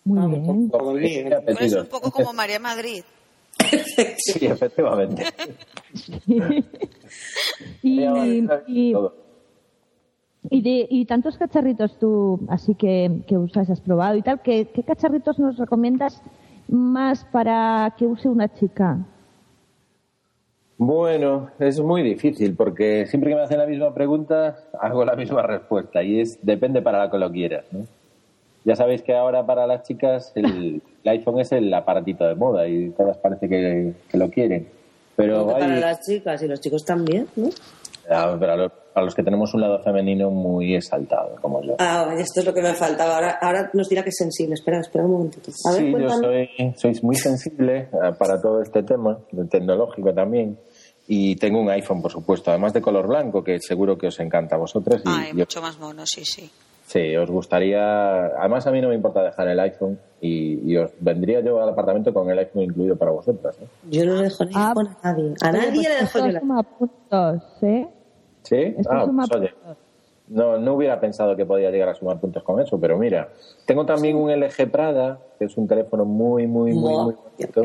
Muy 0.04 0.18
Ah, 0.20 0.26
bien. 0.26 0.42
Muy 0.42 0.58
bien. 0.58 0.70
Tú 0.70 0.96
eres 0.96 1.32
apellido. 1.38 1.80
un 1.82 1.88
poco 1.88 2.10
como 2.10 2.32
María 2.32 2.58
Madrid. 2.58 3.02
Sí, 4.18 4.46
efectivamente. 4.46 5.24
Y, 7.82 8.00
y 10.50 10.62
de, 10.62 10.86
y 10.90 11.04
tantos 11.06 11.36
cacharritos 11.38 11.98
tú 11.98 12.40
así 12.48 12.74
que, 12.74 13.22
que 13.26 13.36
usas, 13.36 13.68
has 13.70 13.80
probado 13.80 14.16
y 14.16 14.22
tal, 14.22 14.40
¿qué, 14.42 14.68
qué 14.74 14.82
cacharritos 14.82 15.38
nos 15.38 15.56
recomiendas 15.56 16.20
más 16.68 17.24
para 17.24 17.94
que 17.96 18.06
use 18.06 18.28
una 18.28 18.52
chica? 18.52 18.98
Bueno, 20.78 21.50
es 21.58 21.80
muy 21.80 22.02
difícil 22.02 22.54
porque 22.54 23.06
siempre 23.06 23.30
que 23.30 23.36
me 23.36 23.42
hacen 23.42 23.58
la 23.58 23.66
misma 23.66 23.94
pregunta 23.94 24.58
hago 24.78 25.04
la 25.04 25.16
misma 25.16 25.42
respuesta 25.42 26.02
y 26.02 26.20
es 26.20 26.38
depende 26.42 26.82
para 26.82 26.98
la 26.98 27.10
que 27.10 27.18
lo 27.18 27.32
quieras. 27.32 27.64
¿no? 27.72 27.86
Ya 28.64 28.76
sabéis 28.76 29.00
que 29.00 29.14
ahora 29.14 29.46
para 29.46 29.66
las 29.66 29.84
chicas 29.84 30.32
el, 30.34 30.82
el 31.04 31.10
iPhone 31.10 31.40
es 31.40 31.52
el 31.52 31.72
aparatito 31.72 32.26
de 32.26 32.34
moda 32.34 32.68
y 32.68 32.90
todas 32.90 33.16
parece 33.16 33.48
que, 33.48 33.94
que 34.10 34.18
lo 34.18 34.28
quieren. 34.30 34.68
Pero 35.16 35.46
para 35.46 35.66
las 35.80 36.06
chicas 36.06 36.42
y 36.42 36.48
los 36.48 36.60
chicos 36.60 36.84
también, 36.84 37.26
¿no? 37.36 37.48
Ah, 38.10 38.36
pero 38.38 38.52
a 38.52 38.56
los, 38.56 38.72
a 38.94 39.02
los 39.02 39.14
que 39.14 39.22
tenemos 39.22 39.52
un 39.54 39.60
lado 39.62 39.82
femenino 39.82 40.30
muy 40.30 40.74
exaltado, 40.76 41.36
como 41.40 41.62
yo. 41.62 41.74
Ah, 41.78 42.04
vaya, 42.06 42.22
esto 42.22 42.40
es 42.40 42.46
lo 42.46 42.54
que 42.54 42.62
me 42.62 42.72
faltaba. 42.74 43.16
Ahora, 43.16 43.38
ahora 43.40 43.70
nos 43.74 43.88
dirá 43.88 44.02
que 44.02 44.10
es 44.10 44.16
sensible. 44.16 44.54
Espera, 44.54 44.80
espera 44.80 45.04
un 45.04 45.12
momentito. 45.12 45.50
A 45.66 45.72
ver, 45.72 45.80
sí, 45.80 45.92
yo 45.98 46.08
soy, 46.10 46.48
soy 46.76 46.98
muy 47.02 47.16
sensible 47.16 47.88
eh, 47.92 48.12
para 48.18 48.40
todo 48.40 48.62
este 48.62 48.82
tema, 48.82 49.18
tecnológico 49.50 50.12
también. 50.14 50.58
Y 51.08 51.36
tengo 51.36 51.60
un 51.60 51.70
iPhone, 51.70 52.02
por 52.02 52.10
supuesto, 52.10 52.50
además 52.50 52.72
de 52.72 52.80
color 52.80 53.06
blanco, 53.06 53.42
que 53.44 53.60
seguro 53.60 53.96
que 53.96 54.08
os 54.08 54.18
encanta 54.20 54.56
a 54.56 54.58
vosotros. 54.58 55.02
Y 55.04 55.08
Ay, 55.08 55.28
yo- 55.30 55.38
mucho 55.38 55.62
más 55.62 55.78
mono, 55.78 56.02
sí, 56.04 56.24
sí. 56.24 56.50
Sí, 56.86 57.16
os 57.16 57.30
gustaría. 57.30 58.26
Además, 58.38 58.66
a 58.66 58.70
mí 58.70 58.80
no 58.80 58.88
me 58.88 58.94
importa 58.94 59.22
dejar 59.22 59.48
el 59.48 59.60
iPhone 59.60 59.98
y, 60.20 60.72
y 60.72 60.76
os 60.76 60.90
vendría 61.00 61.40
yo 61.40 61.60
al 61.60 61.68
apartamento 61.68 62.12
con 62.14 62.30
el 62.30 62.38
iPhone 62.38 62.62
incluido 62.62 62.96
para 62.96 63.10
vosotras. 63.10 63.58
¿eh? 63.60 63.66
Yo 63.90 64.04
no 64.06 64.14
le 64.14 64.22
dejo 64.22 64.44
ni 64.44 64.52
Ah, 64.54 64.68
iPhone 64.70 64.96
a 65.02 65.12
nadie. 65.12 65.34
A 65.42 65.52
nadie 65.52 65.70
pues 65.72 65.88
le 65.88 65.94
dejo 65.94 66.18
la... 66.32 66.40
suma 66.40 66.62
puntos, 66.62 67.42
¿eh? 67.62 67.86
¿Sí? 68.42 68.74
Esto 68.78 68.90
Ah, 68.92 69.04
suma 69.04 69.24
pues, 69.28 69.40
oye, 69.42 69.54
no, 70.28 70.58
no 70.58 70.74
hubiera 70.74 70.98
pensado 70.98 71.36
que 71.36 71.46
podía 71.46 71.70
llegar 71.70 71.88
a 71.90 71.94
sumar 71.94 72.18
puntos 72.18 72.42
con 72.42 72.60
eso, 72.60 72.80
pero 72.80 72.98
mira, 72.98 73.28
tengo 73.64 73.86
también 73.86 74.16
un 74.16 74.28
LG 74.28 74.70
Prada, 74.72 75.20
que 75.38 75.44
es 75.44 75.56
un 75.56 75.68
teléfono 75.68 76.04
muy, 76.04 76.48
muy, 76.48 76.72
muy, 76.72 76.94
muy 76.94 77.14
bonito. 77.14 77.62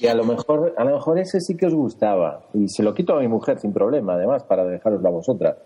Y 0.00 0.08
a 0.08 0.14
lo 0.14 0.24
mejor, 0.24 0.74
a 0.76 0.82
lo 0.84 0.94
mejor 0.94 1.18
ese 1.20 1.40
sí 1.40 1.56
que 1.56 1.66
os 1.66 1.74
gustaba. 1.74 2.42
Y 2.52 2.68
se 2.68 2.82
lo 2.82 2.92
quito 2.94 3.14
a 3.14 3.20
mi 3.20 3.28
mujer 3.28 3.60
sin 3.60 3.72
problema, 3.72 4.14
además, 4.14 4.42
para 4.42 4.64
dejaroslo 4.64 5.06
a 5.08 5.12
vosotras. 5.12 5.56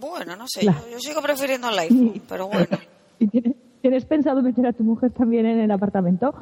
Bueno, 0.00 0.34
no 0.36 0.46
sé, 0.48 0.64
yo, 0.64 0.72
yo 0.90 0.98
sigo 0.98 1.20
prefiriendo 1.20 1.68
el 1.68 1.78
iPhone, 1.78 2.22
pero 2.28 2.48
bueno. 2.48 2.66
¿Y 3.18 3.28
tienes, 3.28 3.54
tienes 3.82 4.04
pensado 4.06 4.40
meter 4.42 4.66
a 4.66 4.72
tu 4.72 4.82
mujer 4.82 5.10
también 5.12 5.44
en 5.46 5.60
el 5.60 5.70
apartamento? 5.70 6.32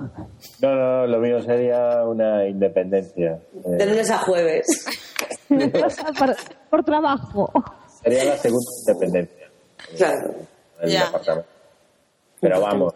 No, 0.63 0.75
no, 0.75 1.07
lo 1.07 1.19
mío 1.19 1.41
sería 1.43 2.05
una 2.07 2.47
independencia. 2.47 3.41
Eh, 3.65 3.71
De 3.79 3.87
lunes 3.87 4.11
a 4.11 4.19
jueves. 4.19 4.67
por, 5.49 6.37
por 6.71 6.85
trabajo. 6.85 7.51
sería 8.03 8.25
la 8.27 8.37
segunda 8.37 8.71
independencia. 8.87 9.49
Claro. 9.97 10.35
el 10.81 10.91
Ya. 10.91 11.07
departamento. 11.07 11.49
Pero 12.41 12.61
vamos, 12.61 12.95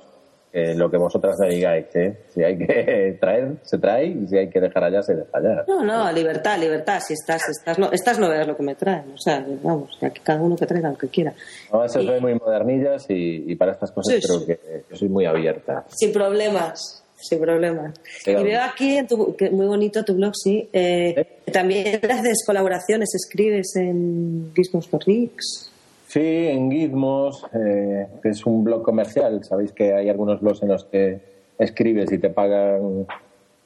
lo 0.53 0.91
que 0.91 0.99
vosotras 0.99 1.37
me 1.41 1.49
digáis, 1.49 1.87
¿eh? 1.95 2.17
Si 2.35 2.43
hay 2.45 2.59
que 2.59 3.17
traer, 3.21 3.53
se 3.63 3.79
trae, 3.79 4.07
y 4.07 4.27
si 4.29 4.37
hay 4.37 4.49
que 4.51 4.61
dejar 4.61 4.85
allá, 4.85 5.03
se 5.03 5.15
deja 5.15 5.31
allá. 5.33 5.65
No, 5.67 5.83
no, 5.83 6.13
libertad, 6.13 6.59
libertad. 6.59 7.01
Si 7.07 7.15
estás, 7.15 7.43
estás, 7.49 7.79
no, 7.79 7.91
estas 7.91 8.19
no 8.19 8.29
veas 8.29 8.47
lo 8.47 8.57
que 8.57 8.63
me 8.63 8.75
traen. 8.75 9.13
O 9.15 9.19
sea, 9.19 9.45
vamos, 9.63 9.97
que 10.01 10.11
cada 10.23 10.41
uno 10.43 10.55
que 10.57 10.67
traiga 10.67 10.91
lo 10.91 10.99
que 10.99 11.09
quiera. 11.09 11.33
Además, 11.71 11.93
soy 11.93 12.21
muy 12.21 12.35
modernillas 12.35 13.07
y, 13.09 13.51
y 13.51 13.57
para 13.57 13.73
estas 13.73 13.91
cosas 13.93 14.15
Sí, 14.15 14.21
creo 14.21 14.41
sí. 14.41 14.47
que, 14.47 14.85
que 14.89 14.97
soy 14.97 15.09
muy 15.09 15.25
abierta. 15.25 15.85
Sin 15.89 16.13
problemas, 16.13 17.03
sin 17.17 17.41
problemas. 17.41 17.95
Sí, 18.23 18.33
y 18.33 18.43
veo 18.43 18.61
aquí, 18.63 18.97
en 18.99 19.07
tu, 19.07 19.35
que 19.37 19.51
muy 19.51 19.67
bonito 19.67 20.05
tu 20.05 20.15
blog, 20.15 20.33
sí. 20.35 20.69
eh, 20.73 21.39
También 21.53 21.99
haces 22.11 22.45
colaboraciones, 22.47 23.09
escribes 23.15 23.75
en 23.77 24.53
Gizmos 24.55 24.87
for 24.89 25.03
Geeks. 25.05 25.71
Sí, 26.13 26.21
en 26.49 26.71
Gizmos, 26.71 27.47
eh, 27.55 28.07
que 28.23 28.29
es 28.29 28.45
un 28.45 28.65
blog 28.65 28.83
comercial. 28.83 29.43
Sabéis 29.45 29.73
que 29.73 29.95
hay 29.95 30.11
algunos 30.11 30.43
blogs 30.43 30.63
en 30.63 30.69
los 30.69 30.85
que 30.85 31.21
escribes 31.59 32.13
y 32.13 32.19
te 32.19 32.29
pagan. 32.29 33.07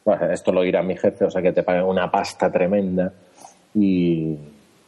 Bueno, 0.05 0.31
esto 0.31 0.53
lo 0.53 0.63
dirá 0.63 0.81
mi 0.85 0.97
jefe, 0.97 1.25
o 1.25 1.31
sea 1.31 1.43
que 1.43 1.51
te 1.51 1.65
pagan 1.65 1.87
una 1.87 2.09
pasta 2.09 2.53
tremenda. 2.53 3.13
Y, 3.75 4.37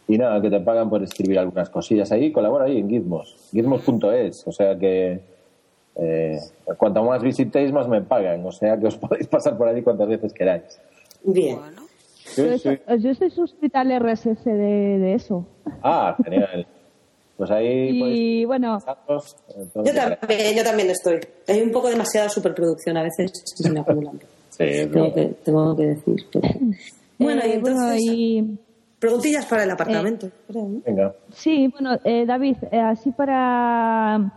y 0.06 0.18
nada, 0.18 0.40
que 0.40 0.50
te 0.50 0.60
pagan 0.60 0.88
por 0.88 1.02
escribir 1.02 1.40
algunas 1.40 1.68
cosillas 1.68 2.12
ahí. 2.12 2.30
Colabora 2.30 2.66
ahí 2.66 2.78
en 2.78 2.88
Gizmos. 2.88 3.48
Gizmos.es, 3.50 4.46
o 4.46 4.52
sea 4.52 4.78
que. 4.78 5.18
eh, 5.96 6.38
cuanto 6.76 7.02
más 7.02 7.24
visitéis, 7.24 7.72
más 7.72 7.88
me 7.88 8.02
pagan. 8.02 8.46
O 8.46 8.52
sea 8.52 8.78
que 8.78 8.86
os 8.86 8.96
podéis 8.98 9.26
pasar 9.26 9.58
por 9.58 9.66
ahí 9.66 9.82
cuantas 9.82 10.06
veces 10.06 10.32
queráis. 10.32 10.80
Bien. 11.24 11.58
Bueno, 11.58 11.82
Sí, 12.14 12.42
Yo, 12.46 12.58
sí. 12.58 12.78
yo 13.00 13.10
estoy 13.10 13.30
suscrita 13.30 13.80
al 13.80 13.90
RSS 13.98 14.44
de, 14.44 14.52
de 14.98 15.14
eso. 15.14 15.44
Ah, 15.82 16.14
genial. 16.22 16.66
Pues 17.38 17.50
ahí 17.52 17.98
podéis. 18.00 18.18
Y 18.18 18.44
bueno, 18.44 18.78
eh, 18.78 19.68
Yo 19.76 19.94
también, 19.94 20.56
yo 20.56 20.64
también 20.64 20.90
estoy. 20.90 21.20
Hay 21.46 21.62
un 21.62 21.70
poco 21.70 21.88
demasiada 21.88 22.28
superproducción 22.28 22.96
a 22.98 23.04
veces 23.04 23.30
se 23.54 23.70
me 23.70 23.80
acumulan. 23.80 24.18
Sí, 24.50 24.64
es 24.64 24.90
Tengo 24.90 25.14
que, 25.14 25.24
tengo 25.44 25.76
que 25.76 25.86
decir. 25.86 26.16
pero- 26.32 26.48
Bueno, 27.18 27.42
y 27.46 27.50
eh, 27.50 27.58
bueno, 27.60 27.76
entonces, 27.80 28.00
y- 28.02 28.58
preguntillas 28.98 29.46
para 29.46 29.62
el 29.62 29.70
apartamento. 29.70 30.28
creo. 30.48 30.66
Venga. 30.84 31.14
Sí, 31.32 31.68
bueno, 31.68 31.96
eh, 32.04 32.26
David, 32.26 32.56
eh, 32.72 32.80
así 32.80 33.12
para, 33.12 34.32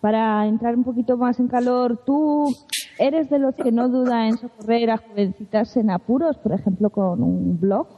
para 0.00 0.46
entrar 0.46 0.76
un 0.76 0.84
poquito 0.84 1.16
más 1.16 1.40
en 1.40 1.48
calor, 1.48 2.00
¿tú 2.06 2.54
eres 3.00 3.28
de 3.30 3.40
los 3.40 3.56
que 3.56 3.72
no 3.72 3.88
duda 3.88 4.28
en 4.28 4.38
socorrer 4.38 4.90
a 4.92 4.98
jovencitas 4.98 5.76
en 5.76 5.90
apuros, 5.90 6.36
por 6.38 6.52
ejemplo, 6.52 6.90
con 6.90 7.20
un 7.20 7.58
blog? 7.58 7.88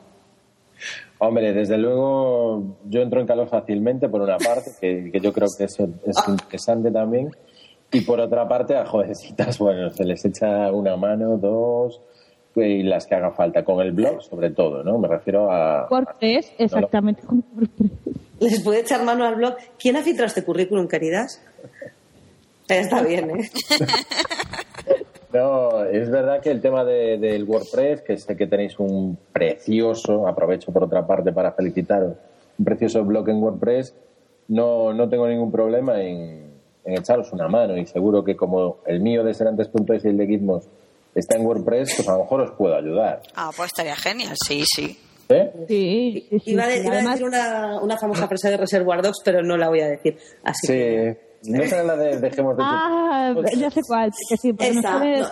Hombre, 1.18 1.52
desde 1.52 1.78
luego 1.78 2.76
yo 2.84 3.00
entro 3.00 3.20
en 3.20 3.26
calor 3.26 3.48
fácilmente, 3.48 4.08
por 4.08 4.20
una 4.20 4.36
parte, 4.36 4.72
que, 4.80 5.10
que 5.10 5.20
yo 5.20 5.32
creo 5.32 5.48
que 5.56 5.64
eso 5.64 5.88
es 6.04 6.16
interesante 6.28 6.90
también. 6.90 7.30
Y 7.92 8.02
por 8.02 8.20
otra 8.20 8.46
parte, 8.46 8.76
a 8.76 8.84
jovencitas, 8.84 9.58
bueno, 9.60 9.90
se 9.90 10.04
les 10.04 10.24
echa 10.24 10.70
una 10.72 10.96
mano, 10.96 11.36
dos, 11.38 12.00
y 12.54 12.82
las 12.82 13.06
que 13.06 13.14
haga 13.14 13.32
falta. 13.32 13.64
Con 13.64 13.80
el 13.80 13.92
blog, 13.92 14.22
sobre 14.22 14.50
todo, 14.50 14.82
¿no? 14.82 14.98
Me 14.98 15.08
refiero 15.08 15.50
a. 15.50 15.88
WordPress, 15.90 16.52
exactamente 16.58 17.22
como 17.22 17.42
WordPress. 17.54 17.90
Les 18.40 18.60
puede 18.60 18.80
echar 18.80 19.02
mano 19.04 19.24
al 19.24 19.36
blog. 19.36 19.56
¿Quién 19.78 19.96
ha 19.96 20.02
filtrado 20.02 20.26
este 20.26 20.44
currículum, 20.44 20.88
queridas? 20.88 21.42
Está 22.68 23.02
bien, 23.02 23.30
¿eh? 23.30 23.50
Es 26.02 26.10
verdad 26.10 26.40
que 26.40 26.50
el 26.50 26.60
tema 26.60 26.84
de- 26.84 27.18
del 27.18 27.44
WordPress, 27.44 28.02
que 28.02 28.16
sé 28.16 28.36
que 28.36 28.46
tenéis 28.46 28.78
un 28.78 29.16
precioso, 29.32 30.26
aprovecho 30.28 30.72
por 30.72 30.84
otra 30.84 31.06
parte 31.06 31.32
para 31.32 31.52
felicitaros, 31.52 32.14
un 32.58 32.64
precioso 32.64 33.04
blog 33.04 33.28
en 33.28 33.42
WordPress, 33.42 33.94
no, 34.48 34.92
no 34.92 35.08
tengo 35.08 35.26
ningún 35.28 35.50
problema 35.50 36.00
en, 36.02 36.50
en 36.84 36.94
echaros 36.98 37.32
una 37.32 37.48
mano 37.48 37.76
y 37.76 37.86
seguro 37.86 38.22
que 38.24 38.36
como 38.36 38.78
el 38.86 39.00
mío 39.00 39.24
de 39.24 39.34
serantes.es 39.34 40.04
y 40.04 40.08
el 40.08 40.16
de 40.16 40.26
Gizmos 40.26 40.64
está 41.14 41.36
en 41.38 41.46
WordPress, 41.46 41.94
pues 41.96 42.08
a 42.08 42.12
lo 42.12 42.18
mejor 42.20 42.40
os 42.42 42.50
puedo 42.52 42.74
ayudar. 42.76 43.22
ah, 43.34 43.50
pues 43.56 43.68
estaría 43.68 43.96
genial, 43.96 44.34
sí, 44.46 44.62
sí. 44.66 44.98
¿Eh? 45.28 45.50
Sí, 45.66 46.26
sí, 46.30 46.38
sí. 46.38 46.50
Iba, 46.52 46.64
a 46.64 46.68
de- 46.68 46.74
sí. 46.76 46.80
iba 46.82 46.90
a 46.90 46.94
Además, 46.98 47.12
decir 47.14 47.26
una, 47.26 47.80
una 47.82 47.98
famosa 47.98 48.28
frase 48.28 48.50
de 48.50 48.56
Reservoir 48.58 49.02
Dogs, 49.02 49.22
pero 49.24 49.42
no 49.42 49.56
la 49.56 49.68
voy 49.68 49.80
a 49.80 49.88
decir. 49.88 50.16
Así 50.44 50.66
que... 50.68 51.18
Sí. 51.42 51.52
No 51.52 51.62
será 51.64 51.82
la 51.84 51.96
de 51.96 52.18
dejemos 52.18 52.56
de 52.56 52.62
ah, 52.66 53.32
ya 53.56 53.70
sé 53.70 53.80
cuál, 53.86 54.10
que 54.28 54.36
sí, 54.36 54.52
porque 54.52 54.72
nos 54.72 54.84
Esa, 54.84 54.98
no, 54.98 55.28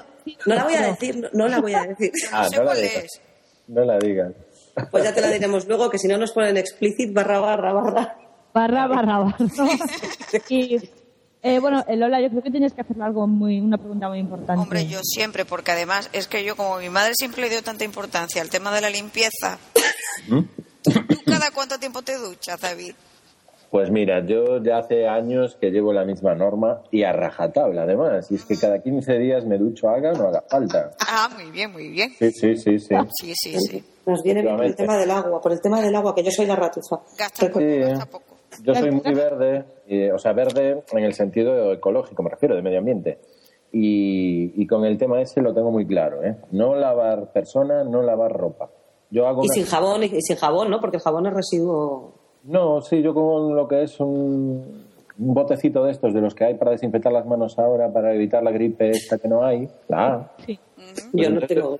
no 0.47 0.55
la 0.55 0.65
voy 0.65 0.75
a 0.75 0.83
decir, 0.87 1.17
no, 1.17 1.29
no 1.33 1.49
la 1.49 1.61
voy 1.61 1.75
a 1.75 1.83
decir. 1.85 2.13
Ah, 2.33 2.43
No 2.45 2.49
sé 2.51 2.57
no 2.57 2.63
la 2.65 2.71
cuál 2.73 2.83
digas. 2.83 3.05
es. 3.05 3.21
No 3.69 3.85
la 3.85 3.99
digas. 3.99 4.33
Pues 4.91 5.05
ya 5.05 5.15
te 5.15 5.21
la 5.21 5.31
diremos 5.31 5.67
luego, 5.69 5.89
que 5.89 5.99
si 5.99 6.09
no 6.09 6.19
nos 6.19 6.33
ponen 6.33 6.57
explicit 6.57 7.13
barra 7.13 7.39
barra 7.39 7.73
barra. 7.73 8.17
Barra, 8.53 8.87
barra, 8.89 9.19
barra. 9.19 9.39
Y, 10.49 10.77
eh, 11.43 11.59
bueno, 11.61 11.85
eh, 11.87 11.97
Lola, 11.97 12.21
yo 12.21 12.29
creo 12.31 12.43
que 12.43 12.51
tienes 12.51 12.73
que 12.73 12.81
hacerle 12.81 13.05
algo 13.05 13.27
muy, 13.29 13.61
una 13.61 13.77
pregunta 13.79 14.09
muy 14.09 14.19
importante. 14.19 14.61
Hombre, 14.61 14.87
yo 14.87 14.99
siempre, 15.03 15.45
porque 15.45 15.71
además 15.73 16.09
es 16.13 16.27
que 16.27 16.43
yo, 16.45 16.57
como 16.57 16.79
mi 16.79 16.89
madre 16.89 17.13
siempre 17.17 17.43
le 17.43 17.51
dio 17.51 17.63
tanta 17.63 17.85
importancia 17.85 18.43
al 18.43 18.51
tema 18.51 18.73
de 18.75 18.81
la 18.81 18.91
limpieza, 18.91 19.59
¿tú 20.29 20.45
cada 21.27 21.51
cuánto 21.53 21.79
tiempo 21.79 22.03
te 22.03 22.17
duchas, 22.19 22.61
David? 22.61 22.95
Pues 23.75 23.91
mira, 23.91 24.25
yo 24.25 24.63
ya 24.63 24.79
hace 24.79 25.09
años 25.09 25.57
que 25.61 25.73
llevo 25.73 25.93
la 25.93 26.05
misma 26.05 26.33
norma 26.37 26.83
y 26.93 27.03
a 27.03 27.13
rajatabla 27.13 27.83
además. 27.83 28.31
Y 28.31 28.37
es 28.37 28.45
que 28.45 28.57
cada 28.57 28.79
15 28.81 29.19
días 29.19 29.45
me 29.47 29.59
ducho, 29.59 29.89
haga 29.89 30.13
o 30.13 30.15
no 30.17 30.29
haga 30.29 30.45
falta. 30.49 30.93
Ah, 31.01 31.29
muy 31.35 31.51
bien, 31.51 31.73
muy 31.73 31.89
bien. 31.89 32.11
Sí, 32.17 32.31
sí, 32.31 32.57
sí, 32.57 32.79
sí. 32.79 32.95
Sí, 33.21 33.33
sí, 33.35 33.59
sí. 33.59 33.85
Nos 34.07 34.23
viene 34.23 34.43
bien 34.43 34.55
por 34.55 34.65
el 34.65 34.77
tema 34.77 34.97
del 34.97 35.11
agua, 35.11 35.41
por 35.41 35.51
el 35.51 35.61
tema 35.61 35.81
del 35.83 35.93
agua, 35.93 36.15
que 36.15 36.23
yo 36.23 36.31
soy 36.31 36.47
la 36.47 36.55
ratufa. 36.55 37.01
Gasta 37.19 37.47
poco, 37.49 37.59
Sí, 37.59 37.65
¿eh? 37.65 37.81
gasta 37.81 38.07
poco. 38.07 38.37
Yo 38.63 38.75
soy 38.77 38.91
muy 38.93 39.13
verde, 39.13 39.65
o 40.13 40.19
sea, 40.21 40.33
verde 40.35 40.85
en 40.93 40.99
el 41.05 41.15
sentido 41.15 41.73
ecológico, 41.73 42.23
me 42.23 42.31
refiero, 42.31 42.55
de 42.55 42.63
medio 42.63 42.79
ambiente. 42.79 43.19
Y, 43.73 44.53
y 44.55 44.67
con 44.69 44.85
el 44.85 44.97
tema 44.99 45.21
ese 45.21 45.41
lo 45.43 45.53
tengo 45.53 45.73
muy 45.73 45.85
claro, 45.85 46.23
¿eh? 46.23 46.37
No 46.53 46.77
lavar 46.77 47.33
persona, 47.33 47.83
no 47.83 48.03
lavar 48.03 48.31
ropa. 48.31 48.71
Yo 49.11 49.27
hago 49.27 49.41
Y 49.43 49.47
una- 49.47 49.55
sin 49.55 49.65
jabón, 49.67 50.05
y, 50.05 50.07
y 50.07 50.23
sin 50.23 50.37
jabón, 50.37 50.71
¿no? 50.71 50.81
Porque 50.81 50.99
el 50.99 51.03
jabón 51.03 51.27
es 51.27 51.35
residuo. 51.35 52.23
No, 52.45 52.81
sí, 52.83 53.03
yo 53.03 53.15
con 53.15 53.55
lo 53.57 53.67
que 53.69 53.83
es 53.83 53.99
un, 54.01 54.85
un 55.19 55.35
botecito 55.35 55.85
de 55.85 55.93
estos, 55.93 56.13
de 56.13 56.21
los 56.21 56.35
que 56.35 56.45
hay 56.45 56.55
para 56.55 56.73
desinfectar 56.73 57.13
las 57.13 57.27
manos 57.27 57.59
ahora, 57.59 57.93
para 57.93 58.15
evitar 58.15 58.43
la 58.43 58.51
gripe 58.51 58.91
esta 58.91 59.19
que 59.19 59.29
no 59.29 59.45
hay, 59.45 59.69
la 59.89 60.07
A. 60.15 60.33
Sí. 60.45 60.59
Yo 61.13 61.31
no 61.31 61.41
entonces- 61.41 61.49
tengo. 61.49 61.79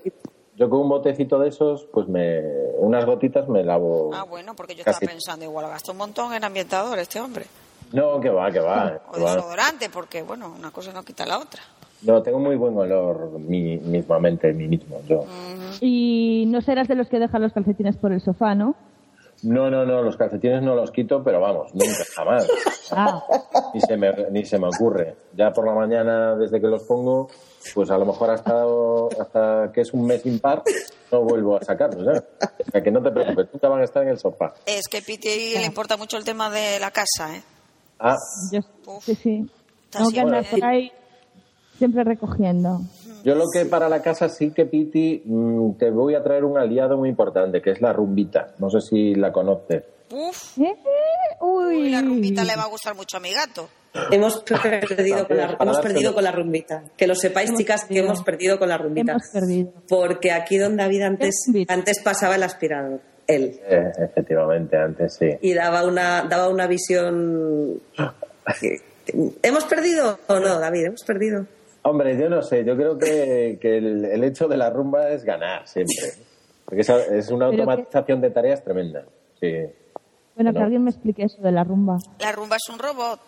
Yo 0.57 0.69
con 0.69 0.79
un 0.79 0.87
botecito 0.89 1.37
de 1.37 1.49
esos, 1.49 1.85
pues 1.91 2.07
me, 2.07 2.41
unas 2.79 3.05
gotitas 3.05 3.49
me 3.49 3.61
lavo. 3.61 4.11
Ah, 4.13 4.23
bueno, 4.23 4.55
porque 4.55 4.73
yo 4.73 4.85
casi. 4.85 4.95
estaba 5.03 5.11
pensando, 5.11 5.43
igual 5.43 5.67
gasta 5.67 5.91
un 5.91 5.97
montón 5.97 6.33
en 6.33 6.45
ambientador 6.45 6.97
este 6.97 7.19
hombre. 7.19 7.43
No, 7.91 8.21
que 8.21 8.29
va, 8.29 8.49
que 8.51 8.61
va. 8.61 9.01
O 9.09 9.11
que 9.11 9.21
va. 9.21 9.35
desodorante, 9.35 9.89
porque, 9.89 10.23
bueno, 10.23 10.53
una 10.57 10.71
cosa 10.71 10.93
no 10.93 11.03
quita 11.03 11.25
la 11.25 11.39
otra. 11.39 11.61
No, 12.03 12.21
tengo 12.23 12.39
muy 12.39 12.55
buen 12.55 12.77
olor 12.77 13.37
mi, 13.37 13.77
mismamente, 13.79 14.53
mí 14.53 14.69
mismo. 14.69 15.01
Yo. 15.09 15.25
Y 15.81 16.45
no 16.47 16.61
serás 16.61 16.87
de 16.87 16.95
los 16.95 17.09
que 17.09 17.19
dejan 17.19 17.41
los 17.41 17.51
calcetines 17.51 17.97
por 17.97 18.13
el 18.13 18.21
sofá, 18.21 18.55
¿no? 18.55 18.75
No, 19.45 19.69
no, 19.69 19.85
no, 19.85 20.01
los 20.01 20.17
calcetines 20.17 20.63
no 20.63 20.73
los 20.73 20.89
quito, 20.89 21.23
pero 21.23 21.39
vamos, 21.39 21.73
nunca, 21.75 22.03
jamás. 22.15 22.47
Ah, 22.91 23.23
Ni 23.73 23.81
se, 23.81 23.95
me, 23.95 24.11
ni 24.31 24.43
se 24.43 24.57
me 24.57 24.67
ocurre. 24.67 25.15
Ya 25.35 25.51
por 25.51 25.67
la 25.67 25.73
mañana, 25.73 26.35
desde 26.35 26.59
que 26.59 26.67
los 26.67 26.83
pongo, 26.83 27.29
pues 27.73 27.91
a 27.91 27.97
lo 27.97 28.05
mejor 28.05 28.31
hasta, 28.31 28.63
hasta 29.19 29.71
que 29.71 29.81
es 29.81 29.93
un 29.93 30.05
mes 30.07 30.25
impar, 30.25 30.63
no 31.11 31.21
vuelvo 31.21 31.57
a 31.57 31.63
sacarlos. 31.63 32.07
O 32.07 32.71
sea, 32.71 32.81
que 32.81 32.89
no 32.89 33.03
te 33.03 33.11
preocupes, 33.11 33.47
nunca 33.53 33.69
van 33.69 33.81
a 33.81 33.83
estar 33.83 34.01
en 34.01 34.09
el 34.09 34.17
sofá. 34.17 34.53
Es 34.65 34.87
que 34.87 34.97
a 34.97 35.01
Piti 35.01 35.53
le 35.55 35.65
importa 35.65 35.95
mucho 35.95 36.17
el 36.17 36.23
tema 36.23 36.49
de 36.49 36.79
la 36.79 36.89
casa, 36.89 37.35
¿eh? 37.35 37.43
Ah, 37.99 38.15
yo 38.51 38.61
sí, 39.01 39.15
sí. 39.15 39.49
Tengo 39.91 40.09
que 40.09 40.19
andar 40.19 40.43
por 40.49 40.65
ahí 40.65 40.91
siempre 41.77 42.03
recogiendo. 42.03 42.79
Yo 43.25 43.33
lo 43.33 43.45
que 43.51 43.65
para 43.65 43.89
la 43.89 44.03
casa 44.03 44.29
sí 44.29 44.51
que, 44.51 44.67
Piti, 44.67 45.23
mm, 45.25 45.73
te 45.79 45.89
voy 45.89 46.13
a 46.13 46.21
traer 46.21 46.45
un 46.45 46.59
aliado 46.59 46.95
muy 46.95 47.09
importante, 47.09 47.59
que 47.59 47.71
es 47.71 47.81
la 47.81 47.91
rumbita. 47.91 48.53
No 48.59 48.69
sé 48.69 48.81
si 48.81 49.15
la 49.15 49.31
conoces. 49.31 49.83
Uf, 50.11 50.59
¿Eh? 50.59 50.75
Uy. 51.41 51.65
uy, 51.65 51.89
la 51.89 52.01
rumbita 52.01 52.43
le 52.43 52.55
va 52.55 52.63
a 52.63 52.67
gustar 52.67 52.95
mucho 52.95 53.17
a 53.17 53.19
mi 53.19 53.33
gato. 53.33 53.67
Hemos 54.11 54.43
perdido, 54.87 55.27
con 55.27 55.37
la, 55.37 55.57
hemos 55.59 55.79
perdido 55.79 56.13
con 56.13 56.23
la 56.23 56.31
rumbita. 56.31 56.83
Que 56.95 57.07
lo 57.07 57.15
sepáis, 57.15 57.49
Hemos 57.49 57.59
chicas, 57.59 57.85
que 57.85 57.97
hemos 57.97 58.21
perdido 58.21 58.59
con 58.59 58.69
la 58.69 58.77
rumbita. 58.77 59.13
Hemos 59.13 59.29
perdido. 59.33 59.73
Porque 59.89 60.31
aquí 60.31 60.59
donde 60.59 60.83
David 60.83 61.01
antes, 61.01 61.35
antes 61.67 62.03
pasaba 62.03 62.35
el 62.35 62.43
aspirador, 62.43 63.01
él. 63.25 63.59
Eh, 63.67 63.91
efectivamente, 63.97 64.77
antes 64.77 65.15
sí. 65.15 65.29
Y 65.41 65.55
daba 65.55 65.83
una, 65.83 66.27
daba 66.29 66.47
una 66.49 66.67
visión... 66.67 67.81
¿Hemos 69.41 69.65
perdido 69.65 70.19
o 70.27 70.39
no, 70.39 70.59
David? 70.59 70.85
Hemos 70.85 71.03
perdido. 71.03 71.47
Hombre, 71.87 72.17
yo 72.17 72.29
no 72.29 72.41
sé, 72.41 72.65
yo 72.65 72.75
creo 72.75 72.97
que, 72.97 73.59
que 73.61 73.77
el, 73.77 74.05
el 74.05 74.23
hecho 74.23 74.47
de 74.47 74.57
la 74.57 74.69
rumba 74.71 75.09
es 75.09 75.23
ganar 75.23 75.67
siempre. 75.67 75.95
Porque 76.65 76.81
es, 76.81 76.89
es 76.89 77.29
una 77.31 77.49
que- 77.51 77.57
automatización 77.61 78.21
de 78.21 78.31
tareas 78.31 78.63
tremenda. 78.63 79.05
Sí. 79.39 79.51
Bueno, 80.35 80.51
que 80.51 80.59
No. 80.59 80.65
alguien 80.65 80.83
me 80.83 80.89
explique 80.89 81.23
eso 81.23 81.41
de 81.41 81.51
la 81.51 81.63
rumba. 81.63 81.97
La 82.19 82.31
rumba 82.31 82.55
es 82.55 82.67
un 82.73 82.79
robot, 82.79 83.19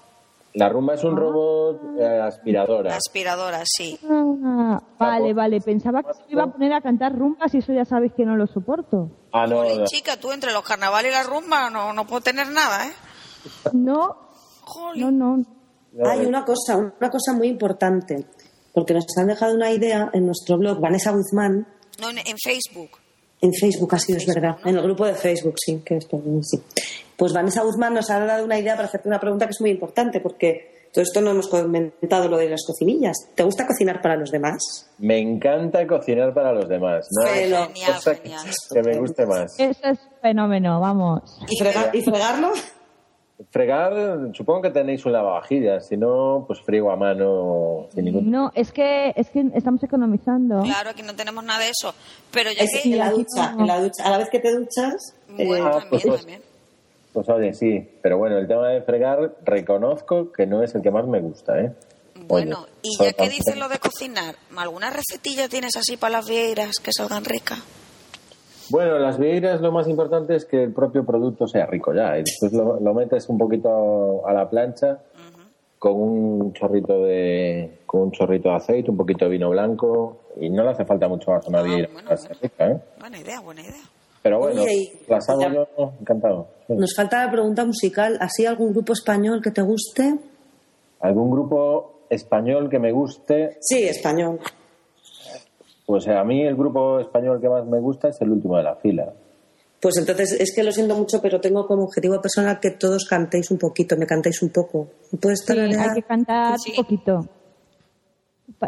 La 0.55 0.69
rumba 0.69 0.95
es 0.95 1.03
un 1.03 1.15
robot 1.15 1.99
eh, 1.99 2.19
aspiradora. 2.19 2.95
aspiradora, 2.95 3.61
sí. 3.63 3.99
Ah, 4.09 4.81
vale, 4.97 5.33
vale. 5.35 5.61
Pensaba 5.61 6.01
que 6.01 6.09
me 6.25 6.31
iba 6.33 6.43
a 6.45 6.51
poner 6.51 6.73
a 6.73 6.81
cantar 6.81 7.15
rumbas 7.15 7.53
y 7.53 7.59
eso 7.59 7.73
ya 7.73 7.85
sabéis 7.85 8.13
que 8.13 8.25
no 8.25 8.35
lo 8.35 8.47
soporto. 8.47 9.11
Ah, 9.33 9.45
no, 9.45 9.57
Jolín, 9.57 9.79
no. 9.81 9.85
chica, 9.85 10.17
tú 10.19 10.31
entre 10.31 10.51
los 10.51 10.63
carnavales 10.63 11.11
y 11.11 11.13
la 11.15 11.21
rumba 11.23 11.69
no, 11.69 11.93
no 11.93 12.07
puedo 12.07 12.21
tener 12.21 12.47
nada, 12.47 12.87
¿eh? 12.87 12.91
No, 13.73 14.17
Jolín. 14.61 15.17
no, 15.19 15.37
no. 15.37 15.43
Hay 16.05 16.25
una 16.25 16.43
cosa, 16.43 16.77
una 16.77 17.09
cosa 17.09 17.33
muy 17.33 17.47
importante. 17.47 18.25
Porque 18.77 18.93
nos 18.93 19.05
han 19.17 19.25
dejado 19.25 19.55
una 19.55 19.71
idea 19.71 20.11
en 20.13 20.27
nuestro 20.27 20.55
blog, 20.59 20.79
Vanessa 20.79 21.09
Guzmán, 21.11 21.65
No, 21.99 22.11
en, 22.11 22.19
en 22.19 22.37
Facebook. 22.37 22.91
En 23.41 23.51
Facebook 23.51 23.95
ha 23.95 23.97
sido, 23.97 24.19
es 24.19 24.25
verdad. 24.27 24.57
¿no? 24.63 24.69
En 24.69 24.77
el 24.77 24.83
grupo 24.83 25.03
de 25.07 25.15
Facebook, 25.15 25.55
sí, 25.57 25.81
que 25.83 25.95
es 25.97 26.07
sí. 26.43 26.61
Pues 27.15 27.33
Vanessa 27.33 27.63
Guzmán 27.63 27.95
nos 27.95 28.07
ha 28.11 28.19
dado 28.19 28.45
una 28.45 28.59
idea 28.59 28.75
para 28.75 28.87
hacerte 28.87 29.07
una 29.07 29.19
pregunta 29.19 29.45
que 29.47 29.51
es 29.53 29.61
muy 29.61 29.71
importante, 29.71 30.19
porque 30.19 30.89
todo 30.93 31.01
esto 31.01 31.21
no 31.21 31.31
hemos 31.31 31.47
comentado 31.47 32.27
lo 32.27 32.37
de 32.37 32.49
las 32.49 32.63
cocinillas. 32.67 33.15
¿Te 33.33 33.41
gusta 33.41 33.65
cocinar 33.65 33.99
para 33.99 34.15
los 34.15 34.29
demás? 34.29 34.59
Me 34.99 35.17
encanta 35.17 35.87
cocinar 35.87 36.31
para 36.35 36.53
los 36.53 36.69
demás. 36.69 37.07
No 37.19 37.27
Genial, 37.31 37.69
cosa 37.95 38.13
genial. 38.15 38.45
que 38.71 38.83
me 38.83 38.97
guste 38.99 39.25
más. 39.25 39.59
Eso 39.59 39.87
es 39.89 39.99
fenómeno, 40.21 40.79
vamos. 40.79 41.39
¿Y, 41.49 41.59
frega- 41.63 41.89
y 41.93 42.03
fregarlo? 42.03 42.51
Fregar, 43.51 43.93
supongo 44.33 44.63
que 44.63 44.69
tenéis 44.71 45.05
un 45.05 45.11
lavavajillas. 45.13 45.87
Si 45.87 45.95
no, 45.95 46.43
pues 46.47 46.59
friego 46.61 46.91
a 46.91 46.95
mano 46.95 47.87
sin 47.93 48.05
ningún... 48.05 48.31
No, 48.31 48.51
es 48.55 48.71
que, 48.71 49.13
es 49.15 49.29
que 49.29 49.45
estamos 49.53 49.83
economizando. 49.83 50.61
Claro, 50.63 50.89
aquí 50.89 51.03
no 51.03 51.15
tenemos 51.15 51.43
nada 51.43 51.59
de 51.59 51.69
eso. 51.69 51.93
Pero 52.31 52.51
ya 52.51 52.63
Es 52.63 52.81
que... 52.81 52.91
en 52.91 52.97
la 52.97 53.11
ducha, 53.11 53.53
no. 53.53 53.61
en 53.61 53.67
la 53.67 53.79
ducha. 53.79 54.03
A 54.05 54.09
la 54.09 54.17
vez 54.17 54.29
que 54.31 54.39
te 54.39 54.51
duchas, 54.55 55.15
eh, 55.37 55.45
Bueno, 55.45 55.67
Ah, 55.67 55.71
también, 55.71 55.89
pues, 55.89 56.03
pues. 56.05 56.19
también. 56.21 56.41
Pues 57.13 57.29
oye, 57.29 57.53
sí. 57.53 57.87
Pero 58.01 58.17
bueno, 58.17 58.37
el 58.37 58.47
tema 58.47 58.69
de 58.69 58.81
fregar, 58.81 59.35
reconozco 59.43 60.31
que 60.31 60.47
no 60.47 60.63
es 60.63 60.73
el 60.75 60.81
que 60.81 60.89
más 60.91 61.05
me 61.05 61.19
gusta, 61.19 61.59
¿eh? 61.59 61.71
Bueno, 62.27 62.61
Oye, 62.63 62.71
y 62.81 62.97
ya 63.03 63.13
que 63.13 63.29
dices 63.29 63.55
lo 63.57 63.69
de 63.69 63.77
cocinar, 63.77 64.35
¿alguna 64.55 64.89
recetilla 64.89 65.47
tienes 65.47 65.77
así 65.77 65.95
para 65.97 66.13
las 66.13 66.27
vieiras 66.27 66.77
que 66.77 66.91
salgan 66.91 67.23
ricas? 67.23 67.59
Bueno, 68.69 68.99
las 68.99 69.17
vieiras 69.17 69.61
lo 69.61 69.71
más 69.71 69.87
importante 69.87 70.35
es 70.35 70.45
que 70.45 70.63
el 70.63 70.73
propio 70.73 71.05
producto 71.05 71.47
sea 71.47 71.65
rico 71.65 71.93
ya. 71.93 72.17
Y 72.17 72.23
después 72.23 72.51
lo, 72.53 72.79
lo 72.79 72.93
metes 72.93 73.27
un 73.29 73.37
poquito 73.37 74.25
a 74.27 74.33
la 74.33 74.49
plancha 74.49 74.99
con 75.79 75.93
un 75.93 76.53
chorrito 76.53 77.03
de 77.03 77.79
con 77.85 78.01
un 78.01 78.11
chorrito 78.11 78.49
de 78.49 78.55
aceite, 78.55 78.89
un 78.89 78.97
poquito 78.97 79.25
de 79.25 79.31
vino 79.31 79.49
blanco 79.51 80.17
y 80.41 80.49
no 80.49 80.63
le 80.63 80.71
hace 80.71 80.85
falta 80.85 81.07
mucho 81.07 81.31
más 81.31 81.45
a 81.45 81.49
una 81.49 81.59
Ah, 81.59 81.63
vieira 81.63 81.89
bueno, 81.93 82.09
bueno. 82.09 82.35
rica, 82.41 82.67
¿eh? 82.71 82.77
Buena 82.99 83.19
idea, 83.19 83.39
buena 83.41 83.61
idea. 83.61 83.83
Pero 84.23 84.39
bueno, 84.39 84.61
Oye, 84.63 84.91
las 85.07 85.29
hago 85.29 85.41
ya- 85.41 85.53
yo 85.53 85.67
encantado. 86.01 86.47
sí. 86.67 86.73
nos 86.75 86.95
falta 86.95 87.23
la 87.25 87.31
pregunta 87.31 87.63
musical. 87.63 88.17
¿Así 88.19 88.45
algún 88.45 88.73
grupo 88.73 88.93
español 88.93 89.39
que 89.41 89.51
te 89.51 89.61
guste? 89.61 90.15
¿Algún 90.99 91.29
grupo 91.31 92.01
español 92.09 92.69
que 92.69 92.79
me 92.79 92.91
guste? 92.91 93.57
Sí, 93.61 93.83
español. 93.87 94.39
Pues 95.87 96.07
a 96.09 96.23
mí 96.23 96.43
el 96.45 96.55
grupo 96.55 96.99
español 96.99 97.41
que 97.41 97.49
más 97.49 97.65
me 97.65 97.79
gusta 97.79 98.09
es 98.09 98.21
el 98.21 98.29
último 98.29 98.57
de 98.57 98.63
la 98.63 98.75
fila. 98.75 99.11
Pues 99.81 99.97
entonces, 99.97 100.33
es 100.39 100.53
que 100.53 100.63
lo 100.63 100.71
siento 100.71 100.95
mucho, 100.95 101.21
pero 101.21 101.39
tengo 101.39 101.65
como 101.65 101.85
objetivo 101.85 102.19
personal 102.21 102.59
que 102.59 102.71
todos 102.71 103.05
cantéis 103.05 103.49
un 103.51 103.57
poquito, 103.57 103.95
me 103.97 104.05
cantéis 104.05 104.41
un 104.43 104.49
poco. 104.49 104.89
¿Me 105.11 105.17
puedes 105.19 105.39
Sí, 105.45 105.53
hay 105.57 105.93
que 105.95 106.03
cantar 106.03 106.59
Sí. 106.59 106.71
un 106.71 106.75
poquito. 106.83 107.19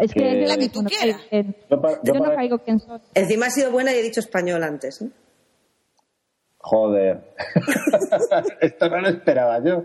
Es 0.01 0.13
que 0.13 0.19
Que- 0.19 0.41
yo 0.41 0.47
La 0.47 0.57
que 0.57 0.69
tú 0.69 0.81
no 0.81 0.89
quieras. 0.89 1.21
Yo 1.69 1.81
pa- 1.81 1.99
yo 2.03 2.13
yo 2.13 2.19
no 2.19 2.35
caigo 2.35 2.57
quién 2.59 2.79
soy. 2.79 2.99
Encima 3.13 3.47
ha 3.47 3.49
sido 3.49 3.71
buena 3.71 3.91
y 3.93 3.97
he 3.97 4.01
dicho 4.01 4.19
español 4.19 4.63
antes. 4.63 5.01
¿eh? 5.01 5.09
Joder. 6.59 7.21
Esto 8.61 8.89
no 8.89 9.01
lo 9.01 9.09
esperaba 9.09 9.63
yo. 9.63 9.83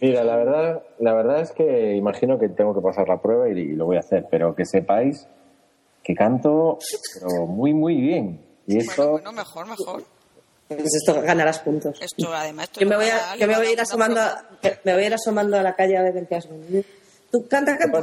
Mira, 0.00 0.24
la 0.24 0.36
verdad, 0.36 0.82
la 0.98 1.14
verdad 1.14 1.40
es 1.40 1.52
que 1.52 1.94
imagino 1.96 2.38
que 2.38 2.48
tengo 2.48 2.74
que 2.74 2.80
pasar 2.80 3.08
la 3.08 3.20
prueba 3.22 3.48
y, 3.48 3.52
y 3.58 3.72
lo 3.74 3.86
voy 3.86 3.96
a 3.96 4.00
hacer, 4.00 4.26
pero 4.30 4.54
que 4.54 4.64
sepáis 4.64 5.28
que 6.02 6.14
canto 6.14 6.78
pero 7.14 7.46
muy 7.46 7.72
muy 7.72 8.00
bien. 8.00 8.40
Y 8.66 8.76
Bueno, 8.76 8.90
esto 8.90 9.10
bueno, 9.10 9.32
mejor, 9.32 9.66
mejor. 9.66 10.02
Pues 10.68 10.94
esto 10.94 11.20
ganarás 11.20 11.58
puntos. 11.58 12.00
Esto, 12.00 12.32
además, 12.32 12.64
esto 12.64 12.80
Yo 12.80 12.88
me 12.88 12.96
voy 12.96 13.06
a, 13.06 13.36
yo 13.36 13.46
me 13.46 13.56
voy 13.56 13.66
a 13.66 13.72
ir 13.72 13.80
asomando 13.80 14.20
a, 14.20 14.44
me 14.84 14.94
voy 14.94 15.02
a 15.02 15.06
ir 15.06 15.14
asomando 15.14 15.58
a 15.58 15.62
la 15.62 15.74
calle 15.74 15.96
a 15.96 16.02
ver 16.02 16.16
en 16.16 16.26
qué 16.26 16.36
has 16.36 16.48
venido. 16.48 16.82
Tú 17.30 17.46
canta, 17.48 17.76
canta, 17.76 18.00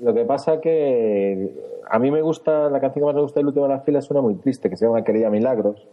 lo 0.00 0.14
que 0.14 0.24
pasa 0.24 0.60
que 0.60 1.50
a 1.88 1.98
mí 1.98 2.10
me 2.10 2.22
gusta, 2.22 2.70
la 2.70 2.80
canción 2.80 3.02
que 3.02 3.06
más 3.06 3.14
me 3.14 3.20
gusta 3.20 3.40
del 3.40 3.48
último 3.48 3.66
de 3.66 3.74
la 3.74 3.80
fila 3.80 3.98
es 3.98 4.10
una 4.10 4.22
muy 4.22 4.34
triste 4.36 4.70
que 4.70 4.76
se 4.76 4.86
llama 4.86 5.04
Querida 5.04 5.28
Milagros. 5.28 5.86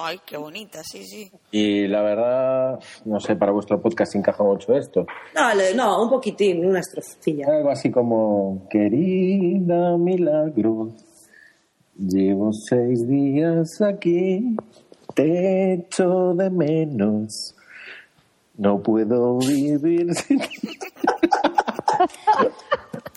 Ay, 0.00 0.20
qué 0.24 0.36
bonita, 0.36 0.80
sí, 0.84 1.04
sí. 1.04 1.30
Y 1.50 1.88
la 1.88 2.02
verdad, 2.02 2.78
no 3.04 3.18
sé, 3.18 3.34
para 3.34 3.50
vuestro 3.50 3.80
podcast 3.82 4.14
encaja 4.14 4.44
mucho 4.44 4.72
esto. 4.74 5.04
No, 5.34 5.52
le- 5.54 5.74
no, 5.74 6.02
un 6.04 6.08
poquitín, 6.08 6.64
una 6.64 6.78
estrofilla. 6.80 7.46
Algo 7.48 7.70
así 7.70 7.90
como, 7.90 8.66
querida 8.70 9.96
Milagros, 9.98 10.92
llevo 11.98 12.52
seis 12.52 13.08
días 13.08 13.80
aquí, 13.82 14.54
te 15.14 15.74
echo 15.74 16.32
de 16.34 16.48
menos, 16.50 17.56
no 18.56 18.80
puedo 18.80 19.38
vivir 19.38 20.14
sin 20.14 20.38
ti. 20.38 20.78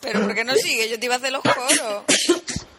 Pero 0.01 0.21
¿por 0.21 0.33
qué 0.33 0.43
no 0.43 0.55
sigue? 0.55 0.89
Yo 0.89 0.99
te 0.99 1.05
iba 1.05 1.13
a 1.13 1.17
hacer 1.17 1.31
los 1.31 1.43
coros. 1.43 2.03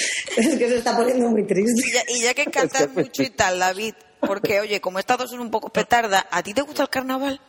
Es 0.36 0.56
que 0.58 0.68
se 0.68 0.76
está 0.78 0.96
poniendo 0.96 1.28
muy 1.30 1.46
triste. 1.46 1.82
Y 1.86 1.92
ya, 1.92 2.00
y 2.08 2.22
ya 2.22 2.34
que 2.34 2.44
cantas 2.50 2.88
mucho 2.94 3.22
y 3.22 3.30
tal, 3.30 3.58
David, 3.58 3.94
porque 4.20 4.60
oye, 4.60 4.80
como 4.80 4.98
estas 4.98 5.18
dos 5.18 5.30
son 5.30 5.40
un 5.40 5.50
poco 5.50 5.68
petarda, 5.70 6.26
¿a 6.30 6.42
ti 6.42 6.54
te 6.54 6.62
gusta 6.62 6.82
el 6.82 6.88
carnaval? 6.88 7.40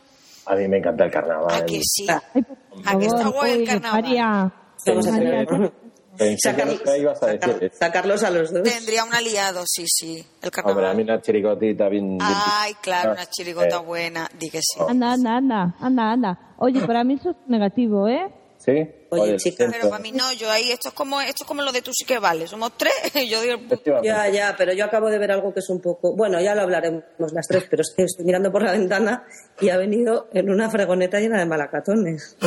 A 0.45 0.55
mí 0.55 0.67
me 0.67 0.77
encanta 0.77 1.05
el 1.05 1.11
carnaval. 1.11 1.53
¿A 1.53 1.65
que 1.65 1.79
sí? 1.83 2.07
Ay, 2.09 2.41
por 2.43 2.55
¿A 2.85 2.97
que 2.99 3.05
está 3.05 3.27
guay 3.27 3.51
el 3.61 3.67
carnaval? 3.67 4.01
María. 4.01 4.53
Vamos 4.85 5.07
a 5.07 5.11
María, 5.11 5.41
hacer- 5.41 5.71
Pensé 6.17 6.53
que 6.55 6.61
Sacar- 6.65 6.85
no 6.85 6.95
ibas 6.97 7.23
a 7.23 7.25
decir 7.27 7.39
sacar- 7.41 7.63
eso. 7.63 7.75
sacarlos 7.79 8.23
a 8.23 8.29
los 8.31 8.51
dos. 8.51 8.63
Tendría 8.63 9.05
un 9.05 9.13
aliado, 9.13 9.63
sí, 9.65 9.85
sí. 9.87 10.17
El 10.41 10.51
Hombre, 10.65 10.87
a 10.87 10.93
mí 10.93 11.03
carnaval. 11.03 11.03
una 11.03 11.21
chirigotita 11.21 11.87
bien... 11.89 12.17
Ay, 12.19 12.73
claro, 12.81 13.13
una 13.13 13.25
chirigota 13.27 13.77
Eh, 13.77 13.85
buena. 13.85 14.29
Di 14.37 14.49
que 14.49 14.59
sí. 14.61 14.79
Anda, 14.87 15.13
anda, 15.13 15.37
anda, 15.37 15.75
anda, 15.79 16.11
anda. 16.11 16.55
Oye, 16.57 16.81
para 16.85 17.03
mí 17.05 17.13
eso 17.13 17.29
es 17.31 17.37
negativo, 17.47 18.09
¿eh? 18.09 18.27
¿Sí? 18.57 18.71
Oye, 19.13 19.35
chica. 19.35 19.67
Pero 19.69 19.89
para 19.89 20.01
mí 20.01 20.13
no, 20.13 20.31
yo 20.31 20.49
ahí, 20.49 20.71
esto 20.71 20.87
es 20.87 20.93
como, 20.93 21.19
esto 21.19 21.43
es 21.43 21.47
como 21.47 21.61
lo 21.61 21.73
de 21.73 21.81
tú 21.81 21.91
sí 21.93 22.05
que 22.05 22.17
vale. 22.17 22.47
Somos 22.47 22.71
tres, 22.77 22.93
y 23.15 23.27
yo 23.27 23.41
digo. 23.41 23.57
Ya, 24.03 24.29
ya, 24.29 24.55
pero 24.57 24.71
yo 24.71 24.85
acabo 24.85 25.09
de 25.09 25.19
ver 25.19 25.31
algo 25.31 25.53
que 25.53 25.59
es 25.59 25.69
un 25.69 25.81
poco. 25.81 26.15
Bueno, 26.15 26.39
ya 26.39 26.55
lo 26.55 26.61
hablaremos 26.61 27.03
las 27.33 27.45
tres, 27.45 27.65
pero 27.69 27.81
es 27.81 27.93
que 27.95 28.03
estoy 28.03 28.25
mirando 28.25 28.51
por 28.51 28.63
la 28.63 28.71
ventana 28.71 29.25
y 29.59 29.67
ha 29.67 29.77
venido 29.77 30.29
en 30.31 30.49
una 30.49 30.69
fregoneta 30.69 31.19
llena 31.19 31.39
de 31.39 31.45
malacatones. 31.45 32.37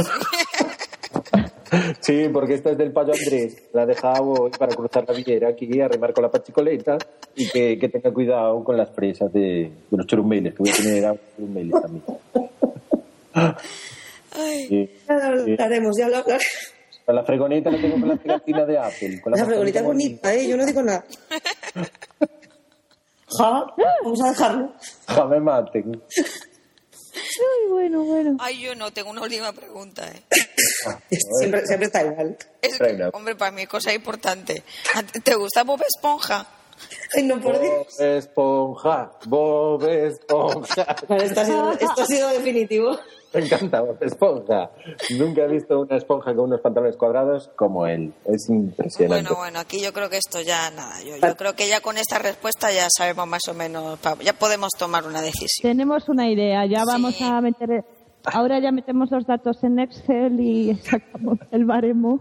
Sí, 2.01 2.29
porque 2.33 2.55
esta 2.55 2.71
es 2.71 2.79
del 2.79 2.93
payo 2.93 3.13
Andrés. 3.13 3.65
La 3.73 3.85
dejaba 3.85 4.21
hoy 4.21 4.51
para 4.57 4.77
cruzar 4.77 5.05
la 5.09 5.15
villera 5.15 5.49
aquí, 5.49 5.81
arrimar 5.81 6.13
con 6.13 6.23
la 6.23 6.31
pachicoleta 6.31 6.99
y 7.35 7.49
que, 7.49 7.79
que 7.79 7.89
tenga 7.89 8.13
cuidado 8.13 8.63
con 8.63 8.77
las 8.77 8.91
presas 8.91 9.33
de, 9.33 9.41
de 9.91 9.97
los 9.97 10.07
churumbeles, 10.07 10.55
que 10.55 10.63
voy 10.63 10.71
a 10.71 10.75
tener 10.75 11.21
churumbeles 11.35 11.75
también. 11.81 12.05
ay, 14.35 14.67
Sí. 14.69 14.91
Ya 15.09 15.15
lo 15.15 15.41
hablaremos, 15.43 15.97
ya 15.99 16.09
lo 16.09 16.17
hablaremos. 16.19 16.75
Con 17.05 17.15
la 17.15 17.25
fregonita 17.25 17.71
la 17.71 17.81
tengo 17.81 18.01
con 18.01 18.09
la 18.09 18.17
pegatina 18.17 18.65
de 18.65 18.79
Apple. 18.79 19.21
Con 19.21 19.33
La 19.33 19.45
fregonita 19.45 19.83
bonita, 19.83 20.33
¿eh? 20.35 20.49
Yo 20.49 20.57
no 20.57 20.65
digo 20.65 20.83
nada. 20.83 21.05
Ja, 23.37 23.65
vamos 24.05 24.23
a 24.23 24.29
dejarlo. 24.29 24.73
Ja, 25.09 25.25
me 25.25 25.41
maten. 25.41 26.03
Ay, 26.17 27.69
bueno, 27.69 28.05
bueno. 28.05 28.37
Ay, 28.39 28.61
yo 28.61 28.75
no, 28.75 28.93
tengo 28.93 29.11
una 29.11 29.23
última 29.23 29.53
pregunta. 29.53 30.07
¿eh? 30.09 30.23
Siempre, 31.41 31.67
siempre 31.67 31.87
está 31.87 32.05
igual. 32.05 32.37
Es 32.61 32.79
que, 32.79 33.11
hombre, 33.13 33.35
para 33.35 33.51
mí 33.51 33.63
es 33.63 33.69
cosa 33.69 33.93
importante. 33.93 34.63
¿A 34.95 35.03
ti 35.03 35.21
¿Te 35.21 35.35
gusta 35.35 35.65
Bob 35.65 35.83
Esponja? 35.83 36.47
Ay, 37.17 37.23
no, 37.25 37.41
por 37.41 37.59
Dios. 37.59 37.87
Bob 37.99 38.07
Esponja, 38.07 39.13
Bob 39.27 39.85
Esponja. 39.89 40.97
Vale, 41.09 41.25
esto 41.25 41.41
ha 41.41 41.45
sido, 41.45 41.73
esto 41.73 42.03
ha 42.03 42.07
sido 42.07 42.29
definitivo. 42.31 42.99
Me 43.35 43.41
encanta 43.45 43.81
Bob 43.81 43.97
Esponja. 44.01 44.71
Nunca 45.19 45.43
he 45.43 45.49
visto 45.49 45.81
una 45.81 45.97
esponja 45.97 46.35
con 46.35 46.45
unos 46.47 46.61
pantalones 46.61 46.97
cuadrados 46.97 47.51
como 47.57 47.87
él. 47.87 48.13
Es 48.25 48.49
impresionante. 48.49 49.25
Bueno, 49.25 49.37
bueno, 49.41 49.59
aquí 49.59 49.83
yo 49.83 49.93
creo 49.93 50.09
que 50.09 50.19
esto 50.19 50.41
ya 50.41 50.71
nada. 50.71 51.03
Yo, 51.03 51.17
yo 51.17 51.37
creo 51.37 51.55
que 51.55 51.69
ya 51.69 51.81
con 51.81 51.99
esta 51.99 52.19
respuesta 52.19 52.71
ya 52.73 52.87
sabemos 52.97 53.27
más 53.27 53.43
o 53.49 53.55
menos, 53.55 53.99
ya 54.23 54.33
podemos 54.35 54.71
tomar 54.79 55.07
una 55.07 55.21
decisión. 55.21 55.73
Tenemos 55.73 56.09
una 56.09 56.31
idea, 56.31 56.65
ya 56.67 56.85
vamos 56.87 57.17
Sí. 57.17 57.25
a 57.25 57.41
meter... 57.41 57.85
Ahora 58.27 58.59
ya 58.59 58.73
metemos 58.73 59.11
los 59.11 59.27
datos 59.27 59.63
en 59.65 59.79
Excel 59.81 60.41
y 60.41 60.75
sacamos 60.83 61.39
el 61.51 61.65
baremo. 61.67 62.21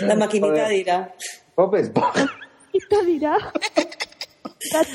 La 0.00 0.16
maquinita 0.16 0.68
dirá. 0.68 1.14
Bob 1.54 1.74
Esponja. 1.76 2.26
Y 2.72 2.78
te 2.88 3.04
dirá... 3.04 3.36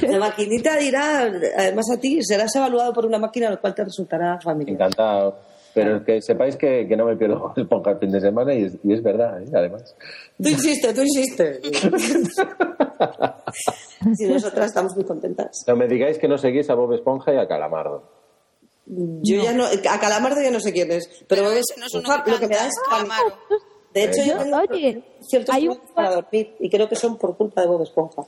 La 0.02 0.20
maquinita 0.20 0.76
dirá, 0.78 1.32
además 1.58 1.86
a 1.92 2.00
ti, 2.00 2.22
serás 2.24 2.56
evaluado 2.56 2.94
por 2.94 3.06
una 3.06 3.18
máquina, 3.20 3.50
lo 3.50 3.60
cual 3.60 3.74
te 3.76 3.84
resultará 3.84 4.40
familiar. 4.42 4.74
Encantado. 4.76 5.52
Pero 5.74 5.98
es 5.98 6.04
que 6.04 6.22
sepáis 6.22 6.58
que, 6.58 6.86
que 6.86 6.98
no 6.98 7.06
me 7.06 7.16
pierdo 7.16 7.40
Bob 7.40 7.54
Esponja 7.58 7.92
el 7.92 8.00
fin 8.00 8.12
de 8.12 8.20
semana 8.20 8.54
y 8.54 8.66
es, 8.66 8.74
y 8.84 8.94
es 8.94 9.02
verdad, 9.02 9.42
¿eh? 9.42 9.46
además. 9.56 9.96
Tú 10.42 10.50
insiste, 10.50 10.94
tú 10.94 11.02
insiste. 11.02 11.62
Si 14.16 14.26
nosotras 14.28 14.66
estamos 14.68 14.96
muy 14.96 15.06
contentas. 15.06 15.64
No 15.68 15.76
me 15.76 15.88
digáis 15.88 16.18
que 16.18 16.28
no 16.28 16.38
seguís 16.38 16.70
a 16.70 16.76
Bob 16.76 16.94
Esponja 16.94 17.34
y 17.34 17.38
a 17.38 17.48
Calamardo. 17.48 18.04
Yo 18.86 19.42
ya 19.42 19.54
no, 19.54 19.64
a 19.66 20.00
Calamardo 20.00 20.42
ya 20.42 20.52
no 20.52 20.60
sé 20.60 20.74
quién 20.74 20.92
es, 20.92 21.08
pero, 21.28 21.44
Pero 21.44 21.52
es, 21.52 21.66
ese 21.78 22.02
no 22.02 22.18
lo 22.26 22.40
que 22.40 22.48
me 22.48 22.56
da 22.56 22.68
es 22.68 22.74
Calamaro. 22.90 23.34
De 23.94 24.04
hecho, 24.06 24.22
yo 24.26 24.34
Yo- 24.34 24.38
tengo 24.44 24.58
oye, 24.58 25.04
ciertos 25.22 25.56
hay 25.56 25.68
un- 25.68 25.80
para 25.94 26.12
dormir 26.16 26.56
y 26.60 26.70
creo 26.70 26.90
que 26.90 26.96
son 26.96 27.18
por 27.18 27.38
culpa 27.38 27.62
de 27.62 27.68
Bob 27.68 27.84
Esponja. 27.84 28.24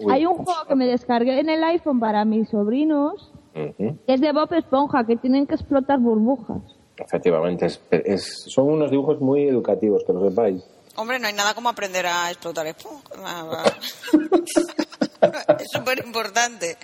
Uy. 0.00 0.12
Hay 0.12 0.26
un 0.26 0.34
juego 0.36 0.64
que 0.68 0.74
me 0.74 0.86
descargué 0.86 1.40
en 1.40 1.48
el 1.50 1.62
iPhone 1.64 1.98
para 2.00 2.24
mis 2.24 2.48
sobrinos, 2.48 3.32
que 3.54 3.96
es 4.06 4.20
de 4.20 4.32
Bob 4.32 4.52
Esponja, 4.54 5.04
que 5.04 5.16
tienen 5.16 5.46
que 5.46 5.54
explotar 5.54 5.98
burbujas. 5.98 6.62
Efectivamente, 6.96 7.66
es- 7.66 7.80
es- 7.90 8.44
son 8.48 8.66
unos 8.70 8.90
dibujos 8.90 9.20
muy 9.20 9.48
educativos, 9.48 10.02
que 10.06 10.12
lo 10.12 10.28
sepáis. 10.28 10.62
Hombre, 10.96 11.18
no 11.20 11.28
hay 11.28 11.32
nada 11.32 11.54
como 11.54 11.68
aprender 11.68 12.06
a 12.06 12.28
explotar 12.30 12.66
esponja. 12.66 13.64
es 15.58 15.66
súper 15.72 16.04
importante. 16.04 16.76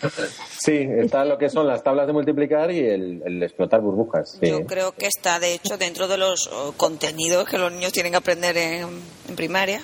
Sí, 0.59 0.87
está 0.99 1.25
lo 1.25 1.37
que 1.39 1.49
son 1.51 1.67
las 1.67 1.83
tablas 1.83 2.07
de 2.07 2.13
multiplicar 2.13 2.71
y 2.71 2.79
el, 2.81 3.23
el 3.25 3.43
explotar 3.43 3.81
burbujas. 3.81 4.39
sí. 4.41 4.49
Yo 4.49 4.65
creo 4.67 4.93
que 4.93 5.07
está, 5.07 5.39
de 5.41 5.55
hecho, 5.55 5.77
dentro 5.79 6.07
de 6.09 6.19
los 6.19 6.49
oh, 6.53 6.73
contenidos 6.77 7.49
que 7.49 7.59
los 7.59 7.73
niños 7.73 7.93
tienen 7.93 8.13
que 8.13 8.19
aprender 8.19 8.57
en, 8.57 8.89
en 9.29 9.37
primaria. 9.37 9.81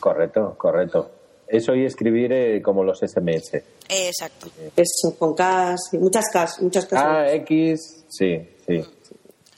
Correcto, 0.00 0.54
correcto. 0.58 1.10
Eso 1.48 1.74
y 1.74 1.84
escribir 1.84 2.32
eh, 2.32 2.62
como 2.62 2.82
los 2.84 2.98
SMS. 3.00 3.62
Exacto. 3.88 4.48
Eso, 4.76 5.16
con 5.18 5.34
y 5.92 5.98
muchas 5.98 6.24
Ks, 6.32 6.60
muchas. 6.62 6.88
Ah, 6.92 7.30
X, 7.32 8.04
sí, 8.08 8.48
sí. 8.66 8.84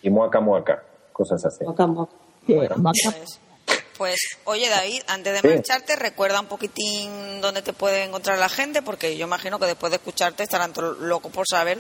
Y 0.03 0.11
muaca, 0.11 0.41
muaca, 0.41 0.83
cosas 1.13 1.45
así. 1.45 1.65
Moca, 1.65 1.87
moca. 1.87 2.13
Maca. 2.77 2.93
Pues, 3.05 3.41
pues, 3.99 4.21
oye, 4.45 4.69
David, 4.69 5.01
antes 5.09 5.33
de 5.33 5.41
Sí. 5.49 5.55
marcharte, 5.55 5.97
recuerda 5.97 6.41
un 6.41 6.47
poquitín 6.47 7.41
dónde 7.41 7.63
te 7.63 7.73
puede 7.73 8.05
encontrar 8.05 8.39
la 8.39 8.49
gente, 8.49 8.83
porque 8.83 9.17
yo 9.17 9.27
imagino 9.27 9.59
que 9.59 9.67
después 9.67 9.91
de 9.91 9.97
escucharte 9.97 10.43
estarán 10.43 10.73
todos 10.73 10.99
locos 10.99 11.33
por 11.33 11.47
saber 11.49 11.79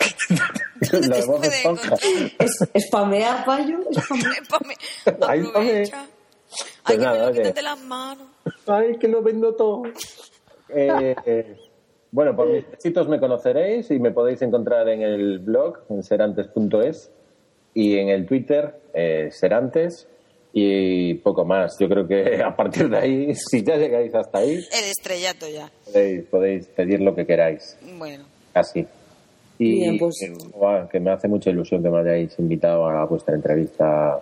dónde 0.90 1.08
te 1.08 1.60
encontrar. 1.62 1.98
Es, 2.38 2.84
spamear, 2.86 3.44
payo. 3.44 3.78
aprovecha. 5.06 6.06
Pues 6.48 6.64
Ay, 6.84 6.96
que 6.96 7.04
nada, 7.04 7.12
me 7.12 7.18
lo 7.20 7.26
oye. 7.28 7.38
quitas 7.40 7.54
de 7.54 7.62
las 7.62 7.78
manos. 7.80 8.26
Ay, 8.66 8.96
que 8.98 9.08
lo 9.08 9.22
vendo 9.22 9.54
todo. 9.54 9.82
Eh, 10.68 11.14
eh, 11.24 11.56
bueno, 12.10 12.34
por 12.34 12.48
mis 12.48 12.68
besitos 12.70 13.08
me 13.08 13.20
conoceréis 13.20 13.90
y 13.90 13.98
me 13.98 14.10
podéis 14.10 14.42
encontrar 14.42 14.88
en 14.88 15.02
el 15.02 15.38
blog, 15.38 15.78
en 15.90 16.02
serantes.es, 16.02 17.10
y 17.74 17.98
en 17.98 18.08
el 18.08 18.26
Twitter, 18.26 18.74
eh, 18.94 19.28
serantes, 19.32 20.08
y 20.52 21.14
poco 21.14 21.44
más. 21.44 21.76
Yo 21.78 21.88
creo 21.88 22.06
que 22.08 22.42
a 22.42 22.54
partir 22.56 22.88
de 22.88 22.96
ahí, 22.98 23.34
si 23.50 23.62
ya 23.62 23.76
llegáis 23.76 24.14
hasta 24.14 24.38
ahí, 24.38 24.54
El 24.54 24.84
estrellato 24.90 25.46
ya. 25.48 25.70
podéis, 25.84 26.24
podéis 26.26 26.66
pedir 26.68 27.00
lo 27.00 27.14
que 27.14 27.26
queráis, 27.26 27.76
Bueno, 27.98 28.24
casi. 28.52 28.86
Y 29.58 29.72
Bien, 29.80 29.98
pues- 29.98 30.20
eh, 30.22 30.86
que 30.90 31.00
me 31.00 31.10
hace 31.10 31.28
mucha 31.28 31.50
ilusión 31.50 31.82
que 31.82 31.88
me 31.90 31.98
hayáis 32.00 32.38
invitado 32.38 32.86
a 32.88 33.04
vuestra 33.06 33.34
entrevista 33.34 34.18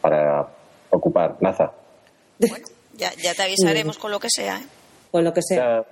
para 0.00 0.46
ocupar 0.90 1.36
plaza. 1.38 1.72
bueno, 2.38 2.66
ya, 2.98 3.10
ya 3.22 3.34
te 3.34 3.42
avisaremos 3.42 3.98
con 3.98 4.10
lo 4.10 4.18
que 4.20 4.28
sea. 4.30 4.58
¿eh? 4.58 4.66
O 5.12 5.20
lo 5.20 5.32
que 5.32 5.42
sea. 5.42 5.84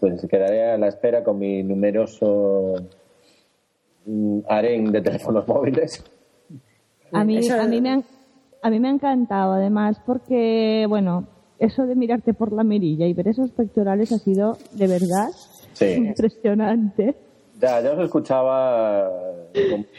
Pues 0.00 0.26
quedaré 0.28 0.72
a 0.72 0.78
la 0.78 0.88
espera 0.88 1.22
con 1.22 1.38
mi 1.38 1.62
numeroso 1.62 2.74
mm, 4.06 4.40
harén 4.48 4.90
de 4.92 5.00
teléfonos 5.02 5.46
móviles. 5.48 6.02
A 7.12 7.24
mí, 7.24 7.48
a, 7.48 7.66
mí 7.66 7.80
me 7.80 7.90
han- 7.90 8.04
a 8.62 8.70
mí 8.70 8.80
me 8.80 8.88
ha 8.88 8.92
encantado, 8.92 9.52
además, 9.52 9.98
porque, 10.04 10.86
bueno, 10.88 11.26
eso 11.58 11.84
de 11.86 11.94
mirarte 11.94 12.34
por 12.34 12.52
la 12.52 12.64
mirilla 12.64 13.06
y 13.06 13.12
ver 13.12 13.28
esos 13.28 13.50
pectorales 13.52 14.10
ha 14.12 14.18
sido, 14.18 14.56
de 14.72 14.86
verdad, 14.88 15.28
Sí. 15.74 15.86
impresionante. 15.92 17.14
Ya, 17.60 17.80
ya 17.80 17.92
os 17.92 18.04
escuchaba 18.04 19.08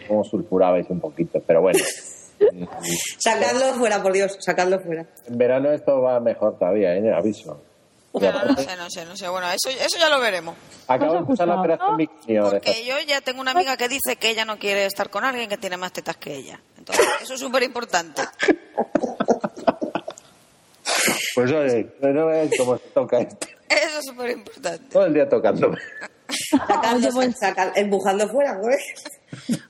cómo 0.08 0.24
sulfurabais 0.24 0.90
un 0.90 1.00
poquito, 1.00 1.42
pero 1.46 1.62
bueno. 1.62 1.80
Sacadlo 3.18 3.74
fuera, 3.76 4.02
por 4.02 4.14
Dios, 4.14 4.38
sacadlo 4.40 4.80
fuera. 4.80 5.06
En 5.28 5.38
verano 5.38 5.72
esto 5.72 6.02
va 6.02 6.20
mejor 6.20 6.58
todavía, 6.58 6.96
¿eh? 6.96 7.14
aviso. 7.14 7.62
No, 8.14 8.56
sé, 8.56 8.78
no 8.78 8.90
sé, 8.90 9.06
no 9.06 9.18
sé. 9.18 9.28
Bueno, 9.28 9.48
eso, 9.50 9.70
eso 9.70 9.98
ya 10.00 10.10
lo 10.10 10.22
veremos. 10.22 10.56
acabo 10.88 11.14
de 11.14 11.20
empezar 11.20 11.48
la 11.48 11.60
operación 11.60 11.98
bikini 11.98 12.38
ahora. 12.38 12.62
Porque 12.62 12.86
yo 12.86 12.96
ya 13.06 13.20
tengo 13.20 13.42
una 13.42 13.52
amiga 13.52 13.76
que 13.76 13.90
dice 13.90 14.16
que 14.18 14.30
ella 14.30 14.46
no 14.46 14.58
quiere 14.58 14.86
estar 14.86 15.10
con 15.10 15.26
alguien 15.26 15.50
que 15.50 15.58
tiene 15.58 15.76
más 15.76 15.92
tetas 15.92 16.16
que 16.16 16.34
ella. 16.34 16.60
Entonces, 16.78 17.06
eso 17.22 17.34
es 17.34 17.40
súper 17.40 17.64
importante. 17.64 18.22
Pues 21.36 21.52
oye, 21.52 21.92
no 22.00 22.30
cómo 22.58 22.78
se 22.78 22.88
toca 22.94 23.20
esto. 23.20 23.48
Eso 23.68 24.00
es 24.00 24.06
súper 24.08 24.30
importante. 24.30 24.90
Todo 24.90 25.06
el 25.06 25.14
día 25.14 25.28
tocándome. 25.28 25.78
Sacadlo, 26.28 26.98
Oye, 26.98 27.10
pues- 27.14 27.38
saca- 27.40 27.72
empujando 27.76 28.28
fuera, 28.30 28.56
güey. 28.58 28.78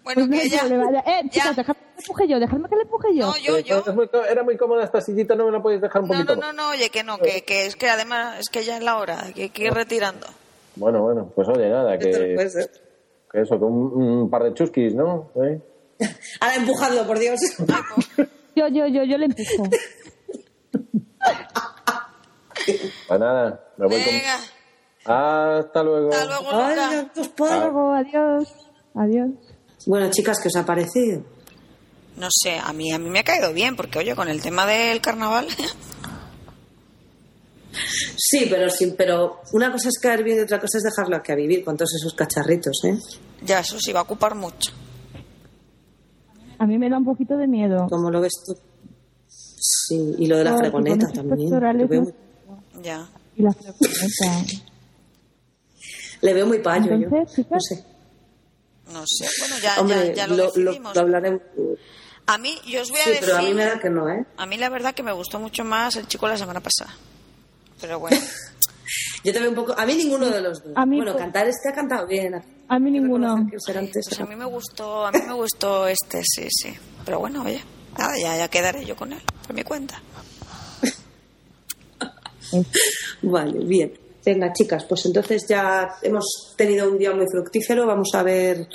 Bueno, 0.03 0.28
Pues 0.28 0.41
que 0.41 0.45
ella... 0.47 0.64
vale. 0.78 0.99
Eh, 0.99 1.22
ya. 1.24 1.30
chicas, 1.30 1.56
dejadme 1.56 1.80
que 1.82 1.91
le 1.95 2.01
empuje 2.01 2.28
yo, 2.28 2.39
dejadme 2.39 2.70
que 2.70 2.76
le 2.76 2.82
empuje 2.84 3.08
yo. 3.16 3.26
No, 3.28 3.38
yo, 3.38 3.58
Eh, 3.58 3.64
yo... 3.64 4.24
era 4.30 4.43
muy 4.43 4.58
cómoda 4.58 4.84
esta 4.84 5.01
sillita, 5.01 5.36
no 5.36 5.45
me 5.47 5.51
la 5.51 5.62
podéis 5.62 5.82
dejar 5.82 6.01
un 6.03 6.08
No, 6.10 6.14
poquito 6.14 6.36
no, 6.36 6.41
no, 6.41 6.53
no, 6.53 6.70
oye, 6.70 6.89
que 6.89 7.03
no, 7.03 7.18
que, 7.18 7.41
que 7.43 7.66
es 7.66 7.76
que 7.76 7.89
además 7.89 8.39
es 8.39 8.49
que 8.49 8.64
ya 8.64 8.78
es 8.78 8.84
la 8.84 8.97
hora, 8.97 9.26
que 9.34 9.43
hay 9.43 9.49
que 9.49 9.64
ir 9.64 9.74
retirando. 9.74 10.28
Bueno, 10.76 11.01
bueno, 11.01 11.32
pues 11.36 11.47
oye, 11.47 11.70
nada, 11.70 11.95
Esto 11.95 12.08
no 12.10 12.14
puede 12.36 12.51
que, 12.51 12.70
que 13.32 13.41
eso, 13.41 13.58
que 13.58 13.66
un, 13.66 14.01
un 14.24 14.30
par 14.30 14.43
de 14.43 14.53
chusquis, 14.53 14.93
¿no? 14.93 15.32
¿Eh? 15.36 15.60
Ahora 16.41 16.56
empujadlo, 16.56 17.08
por 17.08 17.18
Dios. 17.20 17.39
Yo, 18.56 18.68
yo, 18.70 18.88
yo, 18.88 19.03
yo 19.03 19.18
le 19.18 19.26
empujo. 19.26 19.70
Pues 23.08 23.20
nada, 23.20 23.66
me 23.78 23.88
voy 23.88 24.01
con... 24.01 24.14
Hasta 25.06 25.84
luego. 25.84 26.10
hasta 26.12 26.26
luego, 26.26 26.49
Ay, 26.51 27.60
luego, 27.60 27.93
adiós. 27.93 28.53
Adiós. 28.95 29.30
Bueno, 29.86 30.10
chicas, 30.10 30.39
¿qué 30.41 30.47
os 30.47 30.56
ha 30.56 30.66
parecido? 30.66 31.22
No 32.18 32.28
sé, 32.32 32.58
a 32.58 32.72
mí, 32.74 32.91
a 32.91 32.97
mí 32.97 33.10
me 33.10 33.20
ha 33.20 33.24
caído 33.24 33.53
bien, 33.53 33.76
porque 33.76 33.99
oye, 33.99 34.16
con 34.16 34.28
el 34.30 34.41
tema 34.41 34.66
del 34.66 35.01
carnaval... 35.01 35.47
Sí, 38.18 38.47
pero 38.49 38.70
sí, 38.70 38.93
pero 38.97 39.41
una 39.51 39.70
cosa 39.70 39.89
es 39.89 39.99
caer 40.01 40.24
bien 40.24 40.38
y 40.38 40.41
otra 40.41 40.62
cosa 40.62 40.78
es 40.78 40.84
dejarlo 40.86 41.18
aquí 41.18 41.34
a 41.34 41.36
vivir 41.36 41.64
con 41.64 41.76
todos 41.76 41.93
esos 41.95 42.14
cacharritos, 42.14 42.80
¿eh? 42.86 42.97
ya, 43.43 43.60
eso 43.60 43.78
sí 43.80 43.91
va 43.91 43.99
a 43.99 44.03
ocupar 44.03 44.34
mucho. 44.34 44.72
A 46.58 46.66
mí 46.66 46.78
me 46.78 46.89
da 46.89 46.97
un 46.97 47.03
poquito 47.03 47.36
de 47.36 47.47
miedo. 47.47 47.86
¿Cómo 47.89 48.10
lo 48.10 48.22
ves 48.22 48.32
tú? 48.45 48.56
Sí, 49.28 50.16
y 50.20 50.26
lo 50.28 50.38
de 50.38 50.45
la 50.45 50.51
Ay, 50.53 50.60
fregoneta 50.60 51.08
también. 51.12 51.38
pectorales 51.49 51.82
Lo 51.82 51.88
veo 51.89 52.01
no- 52.01 52.14
muy- 52.74 52.82
Ya. 52.84 53.10
Y 53.36 53.41
la 53.43 53.51
frecuencia. 53.51 54.32
Le 56.22 56.34
veo 56.34 56.45
muy 56.45 56.59
payo 56.59 56.88
yo. 56.88 56.93
Entonces, 56.95 57.36
chicas, 57.36 57.51
No 57.51 57.59
sé. 57.61 57.84
No 58.93 59.03
sé, 59.07 59.26
bueno, 59.39 59.55
ya, 59.61 59.82
Hombre, 59.82 60.07
ya, 60.09 60.13
ya 60.13 60.28
lo, 60.28 60.36
lo, 60.36 60.43
decidimos. 60.45 60.95
lo 60.95 61.01
hablaremos. 61.01 61.41
A 62.28 62.38
mí, 62.38 62.55
yo 62.68 62.82
os 62.82 62.89
voy 62.89 62.99
a 62.99 63.03
Sí, 63.03 63.09
decir... 63.11 63.26
pero 63.26 63.38
a 63.38 63.41
mí 63.41 63.53
me 63.53 63.66
da 63.66 63.80
que 63.80 63.89
no, 63.89 64.09
¿eh? 64.09 64.26
A 64.38 64.45
mí 64.45 64.57
la 64.57 64.70
verdad 64.70 64.93
que 64.93 65.03
me 65.03 65.11
gustó 65.11 65.39
mucho 65.39 65.63
más 65.63 65.95
el 65.95 66.07
chico 66.07 66.28
la 66.28 66.38
semana 66.38 66.61
pasada. 66.61 66.95
Pero 67.82 67.99
bueno, 67.99 68.18
Yo 69.24 69.34
veo 69.34 69.49
un 69.49 69.55
poco. 69.55 69.74
A 69.78 69.86
mí 69.88 69.95
ninguno 69.95 70.28
de 70.30 70.39
los 70.41 70.63
dos. 70.63 70.72
A 70.76 70.86
mí 70.86 70.97
bueno, 70.97 71.13
pues- 71.13 71.24
cantar 71.24 71.47
este 71.47 71.70
ha 71.70 71.74
cantado 71.74 72.05
bien. 72.07 72.36
a 72.68 72.80
mí 72.80 72.91
ninguno. 72.91 73.36
que 73.49 73.78
antes 73.78 74.05
pues 74.07 74.20
a 74.22 74.26
mí 74.26 74.36
me 74.36 74.45
gustó, 74.45 75.05
a 75.07 75.11
mí 75.11 75.20
me 75.28 75.34
gustó 75.34 75.88
este, 75.88 76.22
sí, 76.24 76.47
sí. 76.49 76.74
Pero 77.03 77.20
bueno, 77.20 77.43
oye, 77.43 77.61
nada, 77.97 78.13
ya, 78.22 78.38
ya 78.38 78.47
quedaré 78.47 78.86
yo 78.86 78.95
con 78.95 79.13
él, 79.13 79.22
por 79.47 79.55
mi 79.55 79.63
cuenta. 79.63 79.99
Vale, 83.24 83.66
bien. 83.66 83.93
Venga, 84.26 84.52
chicas, 84.54 84.86
pues 84.86 85.06
entonces 85.06 85.46
ya 85.48 85.88
hemos 86.02 86.56
tenido 86.58 86.90
un 86.90 86.98
día 86.98 87.14
muy 87.14 87.28
fructífero. 87.32 87.86
Vamos 87.86 88.10
a 88.16 88.24
ver 88.24 88.68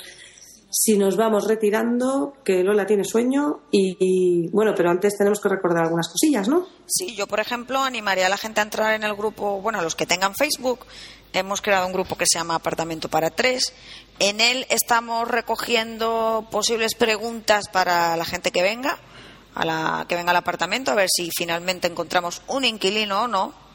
si 0.69 0.97
nos 0.97 1.17
vamos 1.17 1.45
retirando, 1.45 2.33
que 2.45 2.63
Lola 2.63 2.85
tiene 2.85 3.03
sueño. 3.03 3.63
Y, 3.69 4.47
bueno, 4.51 4.73
pero 4.75 4.89
antes 4.89 5.17
tenemos 5.17 5.41
que 5.41 5.49
recordar 5.49 5.83
algunas 5.83 6.07
cosillas, 6.07 6.47
¿no? 6.47 6.65
Sí, 6.87 7.15
yo, 7.15 7.27
por 7.27 7.41
ejemplo, 7.41 7.83
animaría 7.83 8.27
a 8.27 8.29
la 8.29 8.37
gente 8.37 8.61
a 8.61 8.63
entrar 8.63 8.95
en 8.95 9.03
el 9.03 9.13
grupo, 9.13 9.59
bueno, 9.61 9.79
a 9.79 9.81
los 9.81 9.95
que 9.95 10.05
tengan 10.05 10.33
Facebook. 10.35 10.85
Hemos 11.33 11.61
creado 11.61 11.85
un 11.85 11.93
grupo 11.93 12.17
que 12.17 12.25
se 12.25 12.39
llama 12.39 12.55
Apartamento 12.55 13.09
para 13.09 13.29
Tres. 13.29 13.73
En 14.19 14.39
él 14.39 14.65
estamos 14.69 15.27
recogiendo 15.27 16.47
posibles 16.49 16.95
preguntas 16.95 17.65
para 17.69 18.15
la 18.15 18.23
gente 18.23 18.51
que 18.51 18.63
venga, 18.63 18.97
a 19.53 19.65
la 19.65 20.05
que 20.07 20.15
venga 20.15 20.31
al 20.31 20.37
apartamento, 20.37 20.91
a 20.91 20.95
ver 20.95 21.09
si 21.09 21.29
finalmente 21.37 21.87
encontramos 21.87 22.41
un 22.47 22.63
inquilino 22.63 23.23
o 23.23 23.27
no. 23.27 23.70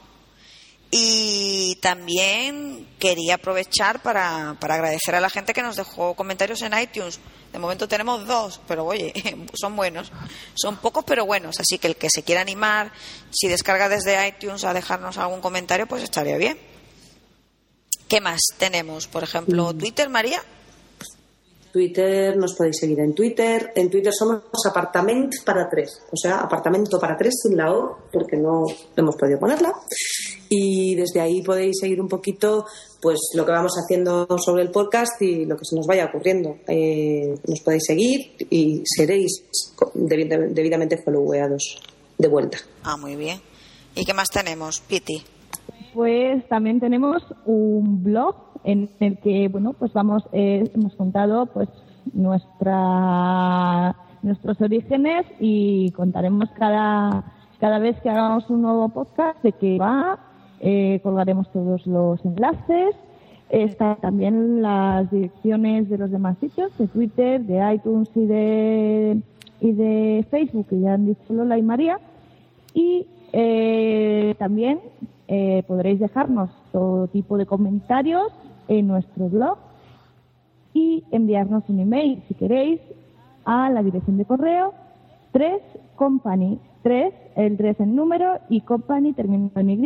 Y 0.90 1.76
también 1.82 2.86
quería 2.98 3.34
aprovechar 3.34 4.02
para, 4.02 4.56
para 4.60 4.74
agradecer 4.76 5.14
a 5.14 5.20
la 5.20 5.30
gente 5.30 5.52
que 5.52 5.62
nos 5.62 5.76
dejó 5.76 6.14
comentarios 6.14 6.62
en 6.62 6.78
iTunes. 6.78 7.18
De 7.52 7.58
momento 7.58 7.88
tenemos 7.88 8.26
dos, 8.26 8.60
pero 8.68 8.84
oye, 8.84 9.12
son 9.54 9.74
buenos. 9.76 10.12
Son 10.54 10.76
pocos, 10.76 11.04
pero 11.04 11.26
buenos. 11.26 11.58
Así 11.58 11.78
que 11.78 11.88
el 11.88 11.96
que 11.96 12.08
se 12.10 12.22
quiera 12.22 12.40
animar, 12.40 12.92
si 13.30 13.48
descarga 13.48 13.88
desde 13.88 14.28
iTunes 14.28 14.64
a 14.64 14.72
dejarnos 14.72 15.18
algún 15.18 15.40
comentario, 15.40 15.86
pues 15.86 16.02
estaría 16.02 16.36
bien. 16.36 16.58
¿Qué 18.08 18.20
más 18.20 18.40
tenemos? 18.56 19.08
Por 19.08 19.24
ejemplo, 19.24 19.74
Twitter, 19.74 20.08
María. 20.08 20.40
Twitter, 21.72 22.36
nos 22.38 22.54
podéis 22.54 22.78
seguir 22.78 23.00
en 23.00 23.14
Twitter. 23.14 23.72
En 23.74 23.90
Twitter 23.90 24.10
somos 24.10 24.44
apartament 24.66 25.34
para 25.44 25.68
tres, 25.68 26.00
o 26.10 26.16
sea, 26.16 26.38
apartamento 26.38 26.98
para 26.98 27.18
tres 27.18 27.34
sin 27.42 27.54
la 27.54 27.70
O, 27.70 27.98
porque 28.10 28.36
no 28.36 28.64
hemos 28.96 29.14
podido 29.16 29.38
ponerla. 29.38 29.74
Y 30.48 30.94
desde 30.94 31.20
ahí 31.20 31.42
podéis 31.42 31.78
seguir 31.80 32.00
un 32.00 32.08
poquito 32.08 32.66
pues 33.00 33.18
lo 33.34 33.44
que 33.44 33.52
vamos 33.52 33.72
haciendo 33.76 34.26
sobre 34.38 34.62
el 34.62 34.70
podcast 34.70 35.20
y 35.22 35.44
lo 35.44 35.56
que 35.56 35.64
se 35.64 35.76
nos 35.76 35.86
vaya 35.86 36.06
ocurriendo. 36.06 36.56
Eh, 36.66 37.34
nos 37.46 37.60
podéis 37.60 37.84
seguir 37.86 38.34
y 38.50 38.82
seréis 38.84 39.44
debidamente 39.94 40.98
followeados 40.98 41.80
de 42.18 42.28
vuelta. 42.28 42.58
Ah, 42.82 42.96
muy 42.96 43.16
bien. 43.16 43.40
¿Y 43.94 44.04
qué 44.04 44.12
más 44.14 44.28
tenemos, 44.28 44.80
Piti? 44.80 45.22
Pues 45.94 46.46
también 46.48 46.80
tenemos 46.80 47.22
un 47.46 48.02
blog 48.02 48.36
en 48.64 48.90
el 49.00 49.18
que, 49.20 49.48
bueno, 49.48 49.72
pues 49.72 49.92
vamos, 49.92 50.24
eh, 50.32 50.70
hemos 50.74 50.94
contado 50.96 51.46
pues 51.46 51.68
nuestra, 52.12 53.96
nuestros 54.22 54.60
orígenes 54.60 55.24
y 55.40 55.90
contaremos 55.92 56.50
cada, 56.58 57.32
cada 57.60 57.78
vez 57.78 57.98
que 58.02 58.10
hagamos 58.10 58.50
un 58.50 58.62
nuevo 58.62 58.88
podcast 58.88 59.42
de 59.42 59.52
qué 59.52 59.78
va, 59.78 60.25
eh, 60.60 61.00
colgaremos 61.02 61.50
todos 61.52 61.86
los 61.86 62.24
enlaces, 62.24 62.94
están 63.48 63.96
también 63.96 64.60
las 64.62 65.10
direcciones 65.10 65.88
de 65.88 65.98
los 65.98 66.10
demás 66.10 66.36
sitios, 66.38 66.76
de 66.78 66.88
Twitter, 66.88 67.42
de 67.42 67.74
iTunes 67.74 68.10
y 68.14 68.26
de, 68.26 69.20
y 69.60 69.72
de 69.72 70.26
Facebook, 70.30 70.66
que 70.68 70.80
ya 70.80 70.94
han 70.94 71.06
dicho 71.06 71.32
Lola 71.32 71.56
y 71.56 71.62
María. 71.62 72.00
Y 72.74 73.06
eh, 73.32 74.34
también 74.38 74.80
eh, 75.28 75.62
podréis 75.66 76.00
dejarnos 76.00 76.50
todo 76.72 77.08
tipo 77.08 77.36
de 77.36 77.46
comentarios 77.46 78.32
en 78.68 78.86
nuestro 78.88 79.28
blog 79.28 79.58
y 80.72 81.04
enviarnos 81.10 81.64
un 81.68 81.80
email 81.80 82.22
si 82.28 82.34
queréis 82.34 82.80
a 83.44 83.70
la 83.70 83.82
dirección 83.82 84.18
de 84.18 84.24
correo 84.24 84.72
3 85.32 85.62
company 85.94 86.58
3 86.82 87.14
el 87.36 87.56
3 87.56 87.80
en 87.80 87.96
número 87.96 88.38
y 88.48 88.60
company 88.60 89.12
terminado 89.12 89.58
en 89.58 89.70
y 89.70 89.76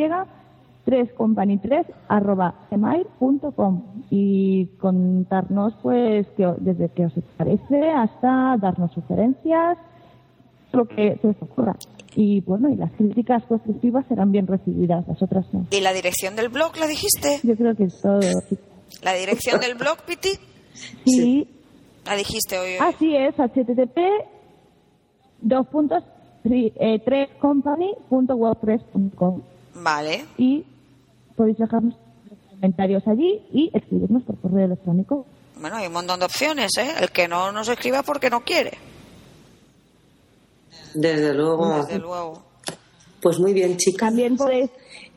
3 0.91 1.13
company 1.15 1.59
3 1.59 1.87
arroba 2.09 2.55
gmail.com 2.71 3.83
y 4.11 4.67
contarnos 4.81 5.75
pues 5.83 6.27
que, 6.37 6.47
desde 6.59 6.89
qué 6.91 7.07
os 7.07 7.13
parece 7.37 7.91
hasta 7.91 8.57
darnos 8.61 8.93
sugerencias 8.93 9.79
lo 10.73 10.85
que 10.87 11.17
se 11.21 11.29
os 11.29 11.37
ocurra 11.43 11.77
y 12.17 12.41
bueno 12.41 12.69
y 12.69 12.75
las 12.77 12.91
críticas 12.93 13.45
constructivas 13.45 14.05
serán 14.09 14.33
bien 14.33 14.47
recibidas 14.49 15.07
las 15.07 15.23
otras 15.23 15.47
no 15.53 15.67
¿Y 15.71 15.81
la 15.81 15.93
dirección 15.93 16.35
del 16.37 16.49
blog 16.49 16.77
la 16.79 16.87
dijiste? 16.89 17.39
yo 17.45 17.55
creo 17.57 17.75
que 17.77 17.85
es 17.85 18.01
todo 18.01 18.19
chicos. 18.49 18.65
¿La 19.03 19.13
dirección 19.15 19.61
del 19.61 19.77
blog, 19.77 19.99
Piti? 20.07 20.31
y 21.05 21.47
La 22.05 22.17
dijiste 22.17 22.59
hoy. 22.59 22.73
así 22.81 23.15
es 23.15 23.35
http 23.37 23.99
dos 25.43 25.67
puntos 25.69 26.03
tri- 26.45 26.73
eh, 26.81 26.99
tres 27.05 27.29
company.wordpress.com 27.41 29.43
Vale. 29.83 30.25
y 30.39 30.65
podéis 31.37 31.59
dejarnos 31.59 31.95
comentarios 32.51 33.03
allí 33.07 33.43
y 33.53 33.71
escribirnos 33.75 34.23
por 34.25 34.39
correo 34.41 34.67
electrónico 34.67 35.27
Bueno, 35.61 35.77
hay 35.77 35.87
un 35.87 35.93
montón 35.93 36.21
de 36.21 36.27
opciones, 36.27 36.71
¿eh? 36.79 36.91
El 37.01 37.11
que 37.11 37.27
no 37.29 37.53
nos 37.53 37.69
escriba 37.69 38.03
porque 38.03 38.31
no 38.31 38.41
quiere, 38.43 38.73
Desde 40.95 41.35
luego. 41.35 41.77
desde 41.83 41.99
luego. 41.99 42.43
Pues 43.23 43.39
muy 43.39 43.53
bien, 43.53 43.77
chicas. 43.77 44.09
también 44.09 44.37
podéis 44.37 44.71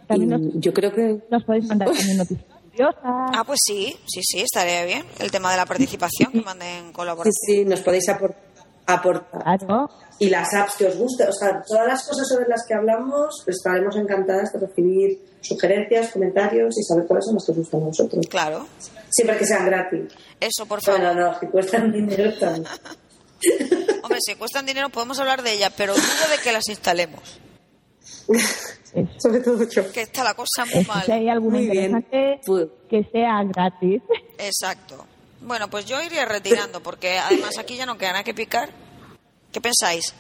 también 0.07 0.29
nos, 0.31 0.41
yo 0.55 0.73
creo 0.73 0.91
que 0.91 1.21
nos 1.31 1.43
podéis 1.45 1.65
mandar 1.67 1.89
también 1.93 2.17
noticias 2.17 2.45
Ah, 3.05 3.43
pues 3.45 3.59
sí, 3.63 3.95
sí, 4.07 4.21
sí, 4.23 4.39
estaría 4.41 4.83
bien. 4.83 5.03
El 5.19 5.29
tema 5.29 5.51
de 5.51 5.57
la 5.57 5.65
participación, 5.65 6.31
que 6.31 6.41
manden 6.41 6.87
sí, 6.87 6.91
colaboración. 6.93 7.33
sí, 7.45 7.65
nos 7.65 7.81
podéis 7.81 8.07
apor- 8.09 8.33
aportar. 8.87 9.59
claro 9.59 9.89
Y 10.19 10.29
las 10.29 10.51
apps 10.55 10.75
que 10.77 10.87
os 10.87 10.97
gusten, 10.97 11.29
o 11.29 11.33
sea, 11.33 11.61
todas 11.67 11.87
las 11.87 12.07
cosas 12.07 12.27
sobre 12.27 12.47
las 12.49 12.65
que 12.67 12.73
hablamos, 12.73 13.43
estaremos 13.47 13.95
encantadas 13.95 14.51
de 14.53 14.59
recibir 14.59 15.19
sugerencias, 15.43 16.11
comentarios 16.11 16.75
y 16.79 16.83
saber 16.83 17.05
cuáles 17.05 17.25
son 17.25 17.35
las 17.35 17.45
que 17.45 17.51
os 17.51 17.57
gustan 17.59 17.81
a 17.81 17.85
vosotros. 17.85 18.25
Claro. 18.27 18.67
Siempre 19.11 19.37
que 19.37 19.45
sean 19.45 19.65
gratis. 19.65 20.03
Eso, 20.39 20.65
por 20.65 20.81
favor. 20.81 21.01
Bueno, 21.01 21.13
no, 21.31 21.39
si 21.39 21.45
cuestan 21.47 21.91
dinero 21.91 22.33
también. 22.39 22.65
Hombre, 24.03 24.19
si 24.25 24.35
cuestan 24.35 24.65
dinero 24.65 24.89
podemos 24.89 25.19
hablar 25.19 25.43
de 25.43 25.51
ellas, 25.53 25.71
pero 25.77 25.93
dudo 25.93 26.03
de 26.35 26.41
que 26.43 26.51
las 26.51 26.67
instalemos. 26.69 27.21
Sobre 29.17 29.39
todo 29.41 29.67
yo. 29.69 29.91
Que 29.91 30.01
está 30.01 30.23
la 30.23 30.33
cosa 30.33 30.65
muy 30.65 30.81
Eso, 30.81 30.93
si 31.05 31.11
hay 31.11 31.25
mal. 31.25 31.29
alguna 31.35 31.57
Muy 31.57 31.65
interesante 31.65 32.39
Pues- 32.45 32.67
que 32.89 33.03
sea 33.11 33.43
gratis 33.43 34.01
Exacto. 34.37 35.05
Bueno, 35.41 35.69
pues 35.69 35.85
yo 35.85 36.01
iría 36.01 36.23
retirando, 36.25 36.81
porque 36.81 37.17
además 37.17 37.57
aquí 37.59 37.75
ya 37.75 37.85
no 37.85 37.97
queda 37.97 38.11
nada 38.13 38.23
que 38.23 38.33
picar. 38.33 38.69
¿Qué 39.51 39.59
pensáis? 39.59 40.13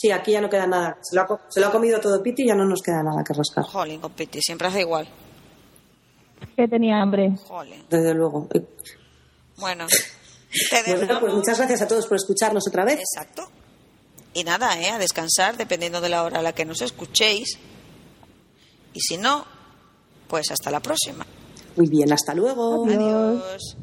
Sí, 0.00 0.12
aquí 0.12 0.30
ya 0.32 0.40
no 0.40 0.48
queda 0.48 0.66
nada. 0.68 0.96
Se 1.02 1.16
lo 1.16 1.22
ha, 1.22 1.40
se 1.48 1.58
lo 1.60 1.66
ha 1.66 1.72
comido 1.72 1.98
todo 2.00 2.22
Piti 2.22 2.44
y 2.44 2.46
ya 2.46 2.54
no 2.54 2.64
nos 2.64 2.80
queda 2.82 3.02
nada 3.02 3.24
que 3.24 3.34
rascar. 3.34 3.64
Jolín, 3.64 4.00
con 4.00 4.12
Piti, 4.12 4.40
siempre 4.40 4.68
hace 4.68 4.82
igual. 4.82 5.08
que 6.56 6.68
tenía 6.68 7.00
hambre 7.02 7.34
Jolín. 7.48 7.84
Desde 7.90 8.14
luego. 8.14 8.48
Bueno, 9.56 9.86
te 10.70 10.82
Bueno, 10.84 11.00
dejamos. 11.00 11.20
pues 11.20 11.34
muchas 11.34 11.58
gracias 11.58 11.82
a 11.82 11.88
todos 11.88 12.06
por 12.06 12.16
escucharnos 12.16 12.62
otra 12.68 12.84
vez. 12.84 13.00
Exacto. 13.00 13.50
Y 14.34 14.44
nada, 14.44 14.80
¿eh? 14.80 14.90
A 14.90 14.98
descansar, 14.98 15.56
dependiendo 15.56 16.00
de 16.00 16.10
la 16.10 16.22
hora 16.22 16.38
a 16.38 16.42
la 16.42 16.52
que 16.52 16.64
nos 16.64 16.80
escuchéis. 16.80 17.58
Y 18.94 19.00
si 19.00 19.16
no, 19.16 19.44
pues 20.28 20.50
hasta 20.52 20.70
la 20.70 20.78
próxima. 20.80 21.26
Muy 21.76 21.88
bien, 21.88 22.12
hasta 22.12 22.34
luego. 22.34 22.84
Adiós. 22.86 23.42
Adiós. 23.42 23.76